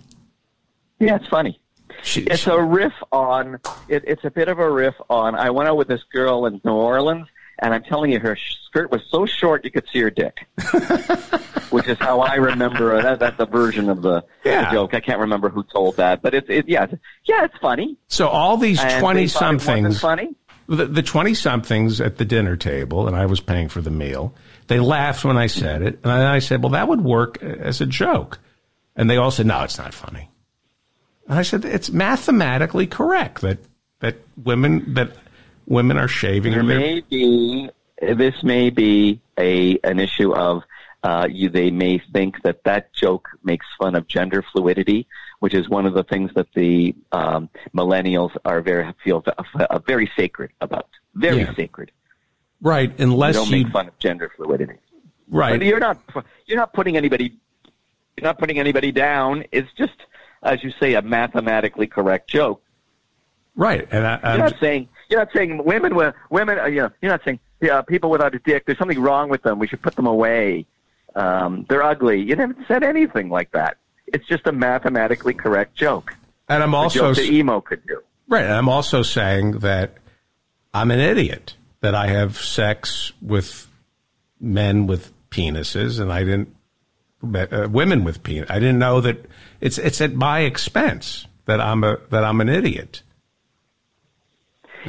Yeah, 0.98 1.16
it's 1.16 1.28
funny. 1.28 1.60
She, 2.02 2.22
it's 2.22 2.46
a 2.46 2.60
riff 2.60 2.92
on. 3.12 3.60
It, 3.88 4.04
it's 4.06 4.24
a 4.24 4.30
bit 4.30 4.48
of 4.48 4.58
a 4.58 4.70
riff 4.70 4.94
on. 5.08 5.34
I 5.34 5.50
went 5.50 5.68
out 5.68 5.76
with 5.76 5.88
this 5.88 6.02
girl 6.12 6.46
in 6.46 6.60
New 6.64 6.72
Orleans, 6.72 7.26
and 7.58 7.72
I'm 7.72 7.82
telling 7.84 8.12
you, 8.12 8.20
her 8.20 8.36
skirt 8.66 8.90
was 8.90 9.02
so 9.10 9.26
short 9.26 9.64
you 9.64 9.70
could 9.70 9.86
see 9.92 10.00
her 10.00 10.10
dick. 10.10 10.46
Which 11.70 11.88
is 11.88 11.98
how 11.98 12.20
I 12.20 12.34
remember 12.34 13.00
that. 13.02 13.18
That's 13.18 13.40
a 13.40 13.46
version 13.46 13.88
of 13.88 14.02
the, 14.02 14.24
yeah. 14.44 14.66
the 14.66 14.76
joke. 14.76 14.94
I 14.94 15.00
can't 15.00 15.20
remember 15.20 15.48
who 15.48 15.64
told 15.64 15.96
that, 15.96 16.22
but 16.22 16.34
it's 16.34 16.48
it, 16.48 16.68
yeah, 16.68 16.84
it's, 16.84 16.94
yeah, 17.24 17.44
it's 17.44 17.56
funny. 17.60 17.96
So 18.08 18.28
all 18.28 18.56
these 18.56 18.80
twenty 18.98 19.26
somethings, 19.26 20.00
funny. 20.00 20.36
The 20.68 21.02
twenty 21.02 21.34
somethings 21.34 22.00
at 22.00 22.18
the 22.18 22.24
dinner 22.24 22.56
table, 22.56 23.06
and 23.08 23.16
I 23.16 23.26
was 23.26 23.40
paying 23.40 23.68
for 23.68 23.80
the 23.80 23.90
meal. 23.90 24.34
They 24.66 24.80
laughed 24.80 25.24
when 25.24 25.36
I 25.36 25.46
said 25.46 25.82
it, 25.82 26.00
and 26.02 26.12
I 26.12 26.40
said, 26.40 26.62
"Well, 26.62 26.72
that 26.72 26.88
would 26.88 27.02
work 27.02 27.42
as 27.42 27.80
a 27.80 27.86
joke," 27.86 28.38
and 28.96 29.08
they 29.08 29.16
all 29.16 29.30
said, 29.30 29.46
"No, 29.46 29.62
it's 29.62 29.78
not 29.78 29.94
funny." 29.94 30.28
And 31.28 31.38
I 31.38 31.42
said, 31.42 31.64
"It's 31.64 31.90
mathematically 31.90 32.86
correct 32.86 33.42
that 33.42 33.58
that 34.00 34.16
women 34.42 34.94
that 34.94 35.12
women 35.66 35.98
are 35.98 36.08
shaving. 36.08 36.52
There 36.52 36.62
may 36.62 37.00
be 37.00 37.70
this 38.00 38.42
may 38.42 38.70
be 38.70 39.20
a 39.38 39.78
an 39.84 40.00
issue 40.00 40.34
of 40.34 40.62
uh, 41.02 41.28
you, 41.30 41.48
they 41.48 41.70
may 41.70 42.00
think 42.12 42.42
that 42.42 42.64
that 42.64 42.92
joke 42.92 43.28
makes 43.44 43.66
fun 43.78 43.94
of 43.94 44.08
gender 44.08 44.44
fluidity, 44.52 45.06
which 45.38 45.54
is 45.54 45.68
one 45.68 45.86
of 45.86 45.94
the 45.94 46.02
things 46.02 46.32
that 46.34 46.48
the 46.54 46.94
um, 47.12 47.48
millennials 47.74 48.36
are 48.44 48.60
very 48.60 48.92
feel 49.04 49.22
uh, 49.26 49.78
very 49.86 50.10
sacred 50.16 50.50
about. 50.60 50.88
Very 51.14 51.38
yeah. 51.38 51.54
sacred. 51.54 51.92
Right, 52.60 52.98
unless 52.98 53.34
you 53.34 53.40
don't 53.40 53.50
you 53.50 53.64
make 53.64 53.72
fun 53.72 53.88
of 53.88 53.98
gender 53.98 54.30
fluidity. 54.36 54.78
Right, 55.28 55.58
but 55.58 55.66
you're 55.66 55.80
not 55.80 55.98
you're 56.46 56.58
not 56.58 56.72
putting 56.72 56.96
anybody 56.96 57.36
you're 58.16 58.24
not 58.24 58.38
putting 58.38 58.58
anybody 58.58 58.92
down. 58.92 59.44
It's 59.52 59.70
just, 59.76 59.96
as 60.42 60.62
you 60.64 60.72
say, 60.80 60.94
a 60.94 61.02
mathematically 61.02 61.86
correct 61.86 62.28
joke. 62.28 62.62
Right, 63.54 63.86
and 63.90 64.06
I, 64.06 64.36
you're 64.36 64.44
not 64.44 64.60
saying 64.60 64.88
you're 65.10 65.20
not 65.20 65.28
saying 65.34 65.64
women 65.64 65.94
with 65.94 66.14
women. 66.30 66.58
Uh, 66.58 66.66
you 66.66 66.82
know, 66.82 66.90
you're 67.00 67.12
not 67.12 67.22
saying 67.24 67.40
yeah, 67.60 67.82
people 67.82 68.10
without 68.10 68.34
a 68.34 68.38
dick. 68.38 68.66
There's 68.66 68.78
something 68.78 69.00
wrong 69.00 69.28
with 69.28 69.42
them. 69.42 69.58
We 69.58 69.66
should 69.66 69.82
put 69.82 69.96
them 69.96 70.06
away. 70.06 70.66
Um, 71.14 71.64
they're 71.68 71.82
ugly. 71.82 72.20
You 72.20 72.36
haven't 72.36 72.66
said 72.68 72.82
anything 72.82 73.30
like 73.30 73.52
that. 73.52 73.78
It's 74.06 74.26
just 74.26 74.46
a 74.46 74.52
mathematically 74.52 75.34
correct 75.34 75.74
joke. 75.74 76.14
And 76.48 76.62
I'm 76.62 76.74
also 76.74 77.14
the 77.14 77.30
emo 77.30 77.60
could 77.60 77.86
do. 77.86 78.02
Right, 78.28 78.44
and 78.44 78.52
I'm 78.52 78.68
also 78.68 79.02
saying 79.02 79.60
that 79.60 79.96
I'm 80.74 80.90
an 80.90 81.00
idiot 81.00 81.56
that 81.80 81.94
I 81.94 82.08
have 82.08 82.38
sex 82.38 83.12
with 83.20 83.66
men 84.40 84.86
with 84.86 85.12
penises, 85.30 86.00
and 86.00 86.12
I 86.12 86.24
didn't 86.24 86.54
uh, 87.22 87.68
women 87.70 88.04
with 88.04 88.22
penis. 88.22 88.50
I 88.50 88.58
didn't 88.58 88.78
know 88.78 89.00
that 89.00 89.26
it's 89.60 89.78
it's 89.78 90.00
at 90.00 90.14
my 90.14 90.40
expense 90.40 91.26
that 91.46 91.60
I'm 91.60 91.84
a 91.84 91.98
that 92.10 92.24
I'm 92.24 92.40
an 92.40 92.48
idiot. 92.48 93.02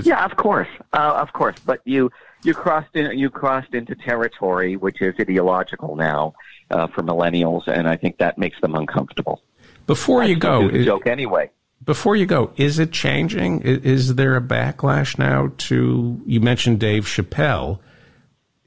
Yeah, 0.03 0.23
of 0.25 0.35
course, 0.35 0.67
uh, 0.93 1.13
of 1.15 1.33
course. 1.33 1.55
But 1.65 1.81
you 1.85 2.11
you 2.43 2.53
crossed 2.53 2.95
in 2.95 3.17
you 3.17 3.29
crossed 3.29 3.73
into 3.73 3.95
territory 3.95 4.75
which 4.75 5.01
is 5.01 5.15
ideological 5.19 5.95
now 5.95 6.33
uh, 6.69 6.87
for 6.87 7.03
millennials, 7.03 7.67
and 7.67 7.87
I 7.87 7.95
think 7.95 8.17
that 8.17 8.37
makes 8.37 8.59
them 8.61 8.75
uncomfortable. 8.75 9.41
Before 9.85 10.23
you 10.23 10.35
go, 10.35 10.67
is, 10.67 10.85
joke 10.85 11.07
anyway. 11.07 11.49
Before 11.87 12.15
you 12.15 12.27
go, 12.27 12.51
is 12.55 12.77
it 12.77 12.91
changing? 12.91 13.61
Is, 13.61 13.79
is 13.79 14.15
there 14.15 14.35
a 14.35 14.41
backlash 14.41 15.17
now 15.17 15.51
to? 15.57 16.21
You 16.27 16.39
mentioned 16.39 16.79
Dave 16.79 17.05
Chappelle. 17.05 17.79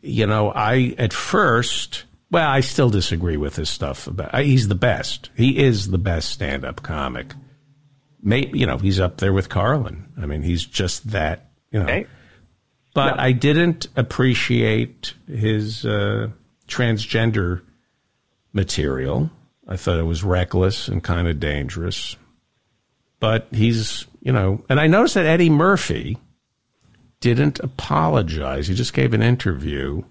You 0.02 0.26
know, 0.26 0.50
I 0.50 0.96
at 0.98 1.12
first. 1.12 2.04
Well, 2.32 2.48
I 2.48 2.60
still 2.60 2.90
disagree 2.90 3.36
with 3.36 3.54
his 3.54 3.70
stuff. 3.70 4.08
About 4.08 4.34
he's 4.42 4.66
the 4.66 4.74
best. 4.74 5.30
He 5.36 5.58
is 5.58 5.90
the 5.90 5.98
best 5.98 6.30
stand-up 6.30 6.82
comic 6.82 7.34
maybe 8.22 8.58
you 8.58 8.66
know 8.66 8.78
he's 8.78 9.00
up 9.00 9.18
there 9.18 9.32
with 9.32 9.48
Carlin. 9.48 10.06
I 10.20 10.26
mean, 10.26 10.42
he's 10.42 10.64
just 10.64 11.10
that 11.10 11.50
you 11.70 11.80
know. 11.80 11.86
Okay. 11.86 12.06
But 12.92 13.20
I 13.20 13.30
didn't 13.30 13.86
appreciate 13.94 15.14
his 15.28 15.86
uh, 15.86 16.30
transgender 16.66 17.62
material. 18.52 19.30
I 19.68 19.76
thought 19.76 20.00
it 20.00 20.04
was 20.04 20.24
reckless 20.24 20.88
and 20.88 21.02
kind 21.02 21.28
of 21.28 21.38
dangerous. 21.38 22.16
But 23.20 23.48
he's 23.52 24.06
you 24.20 24.32
know, 24.32 24.64
and 24.68 24.80
I 24.80 24.86
noticed 24.86 25.14
that 25.14 25.26
Eddie 25.26 25.50
Murphy 25.50 26.18
didn't 27.20 27.60
apologize. 27.60 28.68
He 28.68 28.74
just 28.74 28.92
gave 28.92 29.14
an 29.14 29.22
interview. 29.22 30.02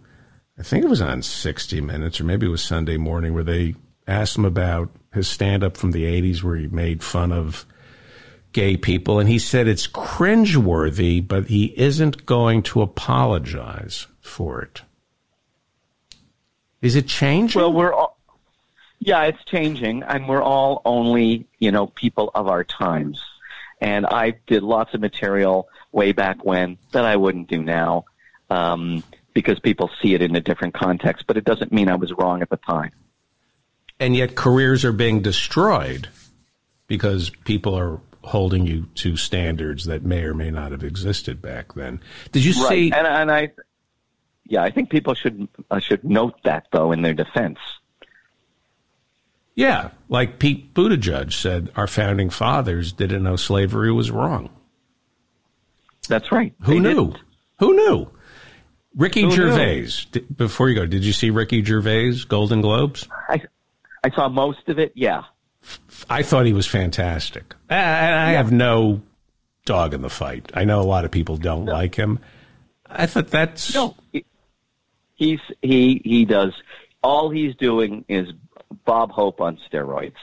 I 0.58 0.64
think 0.64 0.84
it 0.84 0.90
was 0.90 1.02
on 1.02 1.22
60 1.22 1.82
Minutes 1.82 2.20
or 2.20 2.24
maybe 2.24 2.46
it 2.46 2.50
was 2.50 2.62
Sunday 2.62 2.98
morning 2.98 3.34
where 3.34 3.44
they 3.44 3.76
asked 4.08 4.38
him 4.38 4.46
about 4.46 4.90
his 5.14 5.28
stand 5.28 5.64
up 5.64 5.78
from 5.78 5.92
the 5.92 6.04
80s 6.04 6.44
where 6.44 6.56
he 6.56 6.68
made 6.68 7.04
fun 7.04 7.32
of 7.32 7.66
gay 8.52 8.78
people, 8.78 9.20
and 9.20 9.30
he 9.30 9.40
said 9.40 9.68
it's 9.68 9.88
cringeworthy, 9.88 11.26
but 11.26 11.48
he 11.48 11.66
isn't 11.78 12.26
going 12.26 12.64
to 12.64 12.82
apologize 12.82 14.08
for 14.22 14.62
it. 14.62 14.82
Is 16.82 16.96
it 16.96 17.08
changing? 17.08 17.62
Well, 17.62 17.74
we're 17.74 17.94
all, 17.94 18.09
yeah, 19.00 19.24
it's 19.24 19.44
changing, 19.46 20.04
and 20.04 20.28
we're 20.28 20.42
all 20.42 20.82
only 20.86 21.48
you 21.60 21.72
know 21.72 21.88
people 21.88 22.32
of 22.36 22.48
our 22.48 22.64
times. 22.64 23.22
And 23.82 24.06
I 24.06 24.32
did 24.46 24.62
lots 24.62 24.94
of 24.94 25.00
material 25.00 25.70
way 25.94 26.12
back 26.12 26.44
when 26.44 26.78
that 26.92 27.06
I 27.06 27.16
wouldn't 27.16 27.48
do 27.48 27.64
now 27.64 28.06
um, 28.50 29.04
because 29.34 29.58
people 29.60 29.90
see 30.02 30.14
it 30.14 30.22
in 30.22 30.36
a 30.36 30.42
different 30.42 30.74
context. 30.74 31.28
But 31.28 31.38
it 31.38 31.46
doesn't 31.46 31.72
mean 31.72 31.90
I 31.90 31.96
was 31.96 32.12
wrong 32.12 32.42
at 32.42 32.50
the 32.50 32.58
time. 32.58 32.92
And 34.00 34.16
yet, 34.16 34.36
careers 34.36 34.84
are 34.84 34.92
being 34.92 35.22
destroyed 35.22 36.10
because 36.88 37.30
people 37.46 37.78
are 37.78 38.02
holding 38.24 38.68
you 38.68 38.86
to 38.96 39.16
standards 39.16 39.86
that 39.86 40.04
may 40.04 40.24
or 40.24 40.34
may 40.34 40.52
not 40.52 40.72
have 40.72 40.84
existed 40.84 41.42
back 41.42 41.74
then. 41.74 42.02
Did 42.34 42.44
you 42.44 42.52
right. 42.64 42.70
see? 42.70 42.92
And, 42.92 43.08
and 43.08 43.32
I, 43.32 43.52
yeah, 44.46 44.62
I 44.62 44.72
think 44.72 44.90
people 44.90 45.14
should 45.14 45.48
uh, 45.72 45.80
should 45.80 46.04
note 46.04 46.36
that 46.44 46.68
though 46.72 46.92
in 46.92 47.02
their 47.02 47.14
defense. 47.14 47.60
Yeah, 49.60 49.90
like 50.08 50.40
Pete 50.40 50.74
Buttigieg 50.74 51.34
said, 51.34 51.70
our 51.76 51.86
founding 51.86 52.30
fathers 52.30 52.94
didn't 52.94 53.24
know 53.24 53.36
slavery 53.36 53.92
was 53.92 54.10
wrong. 54.10 54.50
That's 56.08 56.32
right. 56.32 56.54
Who 56.62 56.76
they 56.76 56.80
knew? 56.80 57.12
Didn't. 57.12 57.18
Who 57.60 57.76
knew? 57.76 58.08
Ricky 58.96 59.24
Who 59.24 59.32
Gervais. 59.32 59.90
Knew? 60.14 60.22
before 60.34 60.70
you 60.70 60.76
go, 60.76 60.86
did 60.86 61.04
you 61.04 61.12
see 61.12 61.30
Ricky 61.30 61.62
Gervais 61.62 62.20
Golden 62.26 62.62
Globes? 62.62 63.06
I 63.28 63.42
I 64.02 64.10
saw 64.12 64.30
most 64.30 64.70
of 64.70 64.80
it. 64.80 64.94
Yeah. 64.96 65.24
I 66.10 66.24
thought 66.24 66.46
he 66.46 66.54
was 66.54 66.66
fantastic. 66.66 67.54
I, 67.70 67.76
I 67.76 67.78
yeah. 67.80 68.32
have 68.38 68.54
no 68.54 69.02
dog 69.66 69.94
in 69.94 70.02
the 70.02 70.10
fight. 70.10 70.54
I 70.54 70.64
know 70.64 70.80
a 70.80 70.88
lot 70.88 71.04
of 71.04 71.12
people 71.12 71.36
don't 71.36 71.66
no. 71.66 71.74
like 71.74 71.96
him. 71.96 72.20
I 72.86 73.08
thought 73.08 73.28
that's 73.28 73.74
no. 73.76 73.98
He's 75.16 75.42
he 75.62 76.02
he 76.06 76.24
does 76.24 76.54
all 77.02 77.30
he's 77.30 77.56
doing 77.56 78.06
is 78.08 78.28
Bob 78.86 79.12
Hope 79.12 79.42
on 79.42 79.58
steroids. 79.70 80.18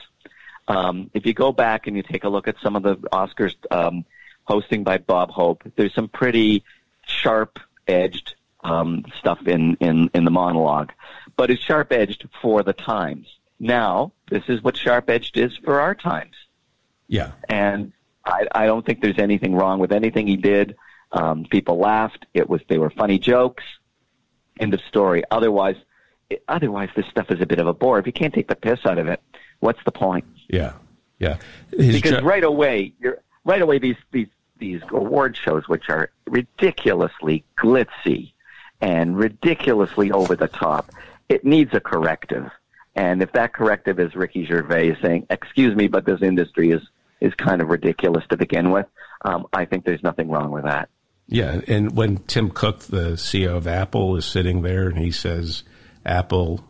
Um, 0.67 1.09
if 1.13 1.25
you 1.25 1.33
go 1.33 1.51
back 1.51 1.87
and 1.87 1.95
you 1.95 2.03
take 2.03 2.23
a 2.23 2.29
look 2.29 2.47
at 2.47 2.55
some 2.61 2.75
of 2.75 2.83
the 2.83 2.95
Oscars 2.95 3.55
um, 3.71 4.05
hosting 4.43 4.83
by 4.83 4.97
Bob 4.97 5.29
Hope, 5.29 5.63
there's 5.75 5.93
some 5.93 6.07
pretty 6.07 6.63
sharp 7.05 7.59
edged 7.87 8.35
um, 8.63 9.05
stuff 9.17 9.47
in, 9.47 9.75
in, 9.79 10.09
in 10.13 10.25
the 10.25 10.31
monologue, 10.31 10.91
but 11.35 11.49
it's 11.49 11.63
sharp 11.63 11.91
edged 11.93 12.27
for 12.41 12.63
the 12.63 12.73
times. 12.73 13.27
Now, 13.59 14.11
this 14.29 14.43
is 14.47 14.61
what 14.61 14.75
sharp 14.75 15.09
edged 15.09 15.37
is 15.37 15.55
for 15.63 15.79
our 15.79 15.95
times. 15.95 16.35
Yeah. 17.07 17.31
And 17.47 17.93
I, 18.25 18.47
I 18.53 18.65
don't 18.65 18.85
think 18.85 19.01
there's 19.01 19.19
anything 19.19 19.55
wrong 19.55 19.79
with 19.79 19.91
anything 19.91 20.27
he 20.27 20.35
did. 20.35 20.75
Um, 21.11 21.45
people 21.49 21.77
laughed. 21.77 22.25
It 22.33 22.49
was 22.49 22.61
they 22.67 22.77
were 22.77 22.89
funny 22.89 23.17
jokes. 23.17 23.63
End 24.59 24.73
of 24.73 24.81
story. 24.81 25.23
Otherwise, 25.31 25.77
otherwise 26.47 26.89
this 26.95 27.05
stuff 27.07 27.31
is 27.31 27.41
a 27.41 27.45
bit 27.45 27.59
of 27.59 27.67
a 27.67 27.73
bore. 27.73 27.99
If 27.99 28.05
you 28.05 28.13
can't 28.13 28.33
take 28.33 28.47
the 28.47 28.55
piss 28.55 28.79
out 28.85 28.97
of 28.97 29.07
it, 29.07 29.21
what's 29.59 29.83
the 29.85 29.91
point? 29.91 30.25
Yeah, 30.47 30.73
yeah. 31.19 31.37
His 31.71 31.95
because 31.95 32.19
jo- 32.19 32.25
right 32.25 32.43
away, 32.43 32.93
you're 32.99 33.19
right 33.45 33.61
away 33.61 33.79
these 33.79 33.97
these 34.11 34.27
these 34.59 34.81
award 34.89 35.37
shows, 35.37 35.67
which 35.67 35.89
are 35.89 36.09
ridiculously 36.27 37.43
glitzy 37.59 38.33
and 38.81 39.17
ridiculously 39.17 40.11
over 40.11 40.35
the 40.35 40.47
top, 40.47 40.91
it 41.29 41.45
needs 41.45 41.73
a 41.73 41.79
corrective. 41.79 42.49
And 42.95 43.21
if 43.21 43.31
that 43.33 43.53
corrective 43.53 43.99
is 43.99 44.15
Ricky 44.15 44.45
Gervais 44.45 44.97
saying, 45.01 45.27
"Excuse 45.29 45.75
me, 45.75 45.87
but 45.87 46.05
this 46.05 46.21
industry 46.21 46.71
is 46.71 46.81
is 47.19 47.33
kind 47.35 47.61
of 47.61 47.69
ridiculous 47.69 48.25
to 48.29 48.37
begin 48.37 48.71
with," 48.71 48.85
um, 49.23 49.47
I 49.53 49.65
think 49.65 49.85
there's 49.85 50.03
nothing 50.03 50.29
wrong 50.29 50.51
with 50.51 50.63
that. 50.63 50.89
Yeah, 51.27 51.59
and 51.67 51.95
when 51.95 52.17
Tim 52.19 52.49
Cook, 52.49 52.79
the 52.83 53.17
CEO 53.17 53.57
of 53.57 53.67
Apple, 53.67 54.15
is 54.15 54.25
sitting 54.25 54.61
there 54.61 54.87
and 54.87 54.97
he 54.97 55.11
says, 55.11 55.63
"Apple 56.07 56.63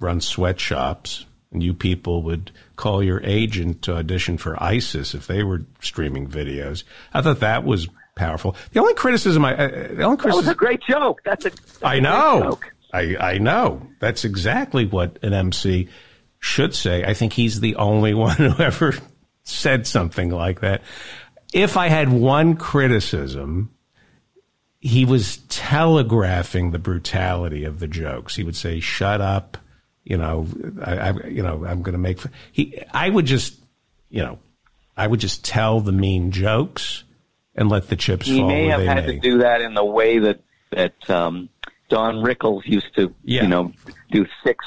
runs 0.00 0.26
sweatshops," 0.26 1.24
And 1.50 1.62
you 1.62 1.72
people 1.72 2.22
would 2.24 2.50
call 2.76 3.02
your 3.02 3.22
agent 3.24 3.82
to 3.82 3.96
audition 3.96 4.36
for 4.36 4.62
ISIS 4.62 5.14
if 5.14 5.26
they 5.26 5.42
were 5.42 5.62
streaming 5.80 6.28
videos. 6.28 6.84
I 7.14 7.22
thought 7.22 7.40
that 7.40 7.64
was 7.64 7.88
powerful. 8.16 8.54
The 8.72 8.80
only 8.80 8.92
criticism 8.94 9.44
I, 9.46 9.54
uh, 9.54 9.68
the 9.94 10.02
only 10.02 10.18
criticism, 10.18 10.30
that 10.30 10.36
was 10.36 10.48
a 10.48 10.54
great 10.54 10.80
joke. 10.86 11.22
That's 11.24 11.46
a. 11.46 11.50
That's 11.50 11.82
I 11.82 12.00
know. 12.00 12.58
I, 12.92 13.16
I 13.16 13.38
know. 13.38 13.86
That's 13.98 14.24
exactly 14.24 14.84
what 14.84 15.18
an 15.22 15.32
MC 15.32 15.88
should 16.38 16.74
say. 16.74 17.04
I 17.04 17.14
think 17.14 17.32
he's 17.32 17.60
the 17.60 17.76
only 17.76 18.12
one 18.28 18.36
who 18.36 18.62
ever 18.62 18.94
said 19.44 19.86
something 19.86 20.30
like 20.30 20.60
that. 20.60 20.82
If 21.54 21.78
I 21.78 21.88
had 21.88 22.10
one 22.10 22.56
criticism, 22.56 23.70
he 24.80 25.04
was 25.04 25.38
telegraphing 25.48 26.70
the 26.70 26.78
brutality 26.78 27.64
of 27.64 27.80
the 27.80 27.88
jokes. 27.88 28.36
He 28.36 28.44
would 28.44 28.56
say, 28.56 28.80
"Shut 28.80 29.20
up," 29.20 29.58
you 30.04 30.16
know. 30.16 30.46
I, 30.82 30.96
I 31.10 31.26
you 31.26 31.42
know, 31.42 31.64
I'm 31.64 31.82
going 31.82 31.92
to 31.92 31.98
make. 31.98 32.20
He, 32.52 32.80
I 32.92 33.08
would 33.08 33.26
just, 33.26 33.58
you 34.08 34.22
know, 34.22 34.38
I 34.96 35.06
would 35.06 35.20
just 35.20 35.44
tell 35.44 35.80
the 35.80 35.92
mean 35.92 36.30
jokes 36.30 37.04
and 37.54 37.68
let 37.68 37.88
the 37.88 37.96
chips 37.96 38.26
he 38.26 38.38
fall. 38.38 38.48
He 38.48 38.54
may 38.54 38.66
have 38.68 38.80
had 38.82 39.06
may. 39.06 39.14
to 39.14 39.20
do 39.20 39.38
that 39.38 39.60
in 39.60 39.74
the 39.74 39.84
way 39.84 40.18
that 40.20 40.40
that 40.70 41.10
um, 41.10 41.48
Don 41.88 42.16
Rickles 42.16 42.64
used 42.64 42.94
to, 42.96 43.14
Yeah. 43.24 43.42
you 43.42 43.48
know, 43.48 43.72
do 44.10 44.26
six 44.44 44.64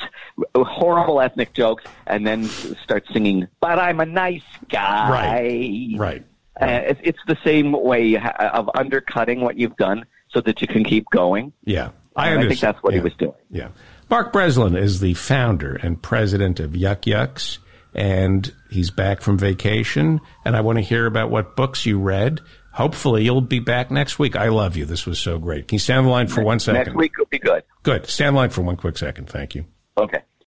horrible 0.56 1.22
ethnic 1.22 1.54
jokes 1.54 1.84
and 2.08 2.26
then 2.26 2.46
start 2.84 3.06
singing, 3.14 3.48
"But 3.60 3.80
I'm 3.80 4.00
a 4.00 4.06
nice 4.06 4.42
guy." 4.70 5.10
Right. 5.10 6.00
Right. 6.00 6.26
Uh, 6.62 6.82
it's, 6.86 7.00
it's 7.04 7.20
the 7.28 7.38
same 7.44 7.72
way 7.72 8.16
of 8.18 8.70
undercutting 8.76 9.42
what 9.42 9.58
you've 9.58 9.76
done 9.78 10.06
so 10.30 10.42
that 10.42 10.62
you 10.62 10.68
can 10.68 10.84
keep 10.84 11.10
going. 11.10 11.54
Yeah. 11.64 11.90
I 12.16 12.30
And 12.30 12.44
I 12.44 12.48
think 12.48 12.60
that's 12.60 12.82
what 12.84 12.94
yeah. 12.94 13.00
he 13.00 13.04
was 13.04 13.14
doing. 13.16 13.34
Yeah. 13.50 13.70
Mark 14.10 14.34
Breslin 14.34 14.76
is 14.76 15.00
the 15.00 15.14
founder 15.14 15.76
and 15.76 16.02
president 16.02 16.60
of 16.60 16.76
Yuk 16.76 17.08
Yuk's, 17.08 17.60
and 17.94 18.54
he's 18.70 18.92
back 18.92 19.22
from 19.22 19.38
vacation. 19.38 20.20
And 20.44 20.56
I 20.56 20.62
want 20.62 20.78
to 20.78 20.84
hear 20.84 21.06
about 21.06 21.32
what 21.32 21.56
books 21.56 21.86
you 21.86 22.00
read. 22.00 22.42
Hopefully, 22.74 23.24
you'll 23.24 23.42
be 23.42 23.60
back 23.60 23.92
next 23.92 24.20
week. 24.20 24.36
I 24.36 24.50
love 24.50 24.78
you. 24.78 24.86
This 24.86 25.06
was 25.06 25.20
so 25.20 25.38
great. 25.40 25.68
Can 25.68 25.76
you 25.76 25.80
stand 25.80 26.00
on 26.00 26.06
the 26.06 26.12
line 26.12 26.28
for 26.28 26.44
one 26.44 26.60
second? 26.60 26.86
Next 26.86 26.96
week 26.96 27.18
will 27.18 27.26
be 27.26 27.40
good. 27.40 27.64
Good. 27.84 28.06
Stand 28.08 28.30
on 28.30 28.34
the 28.34 28.40
line 28.40 28.50
for 28.50 28.62
one 28.62 28.78
quick 28.78 28.98
second. 28.98 29.30
Thank 29.30 29.56
you. 29.56 29.66
Okay. 29.98 30.22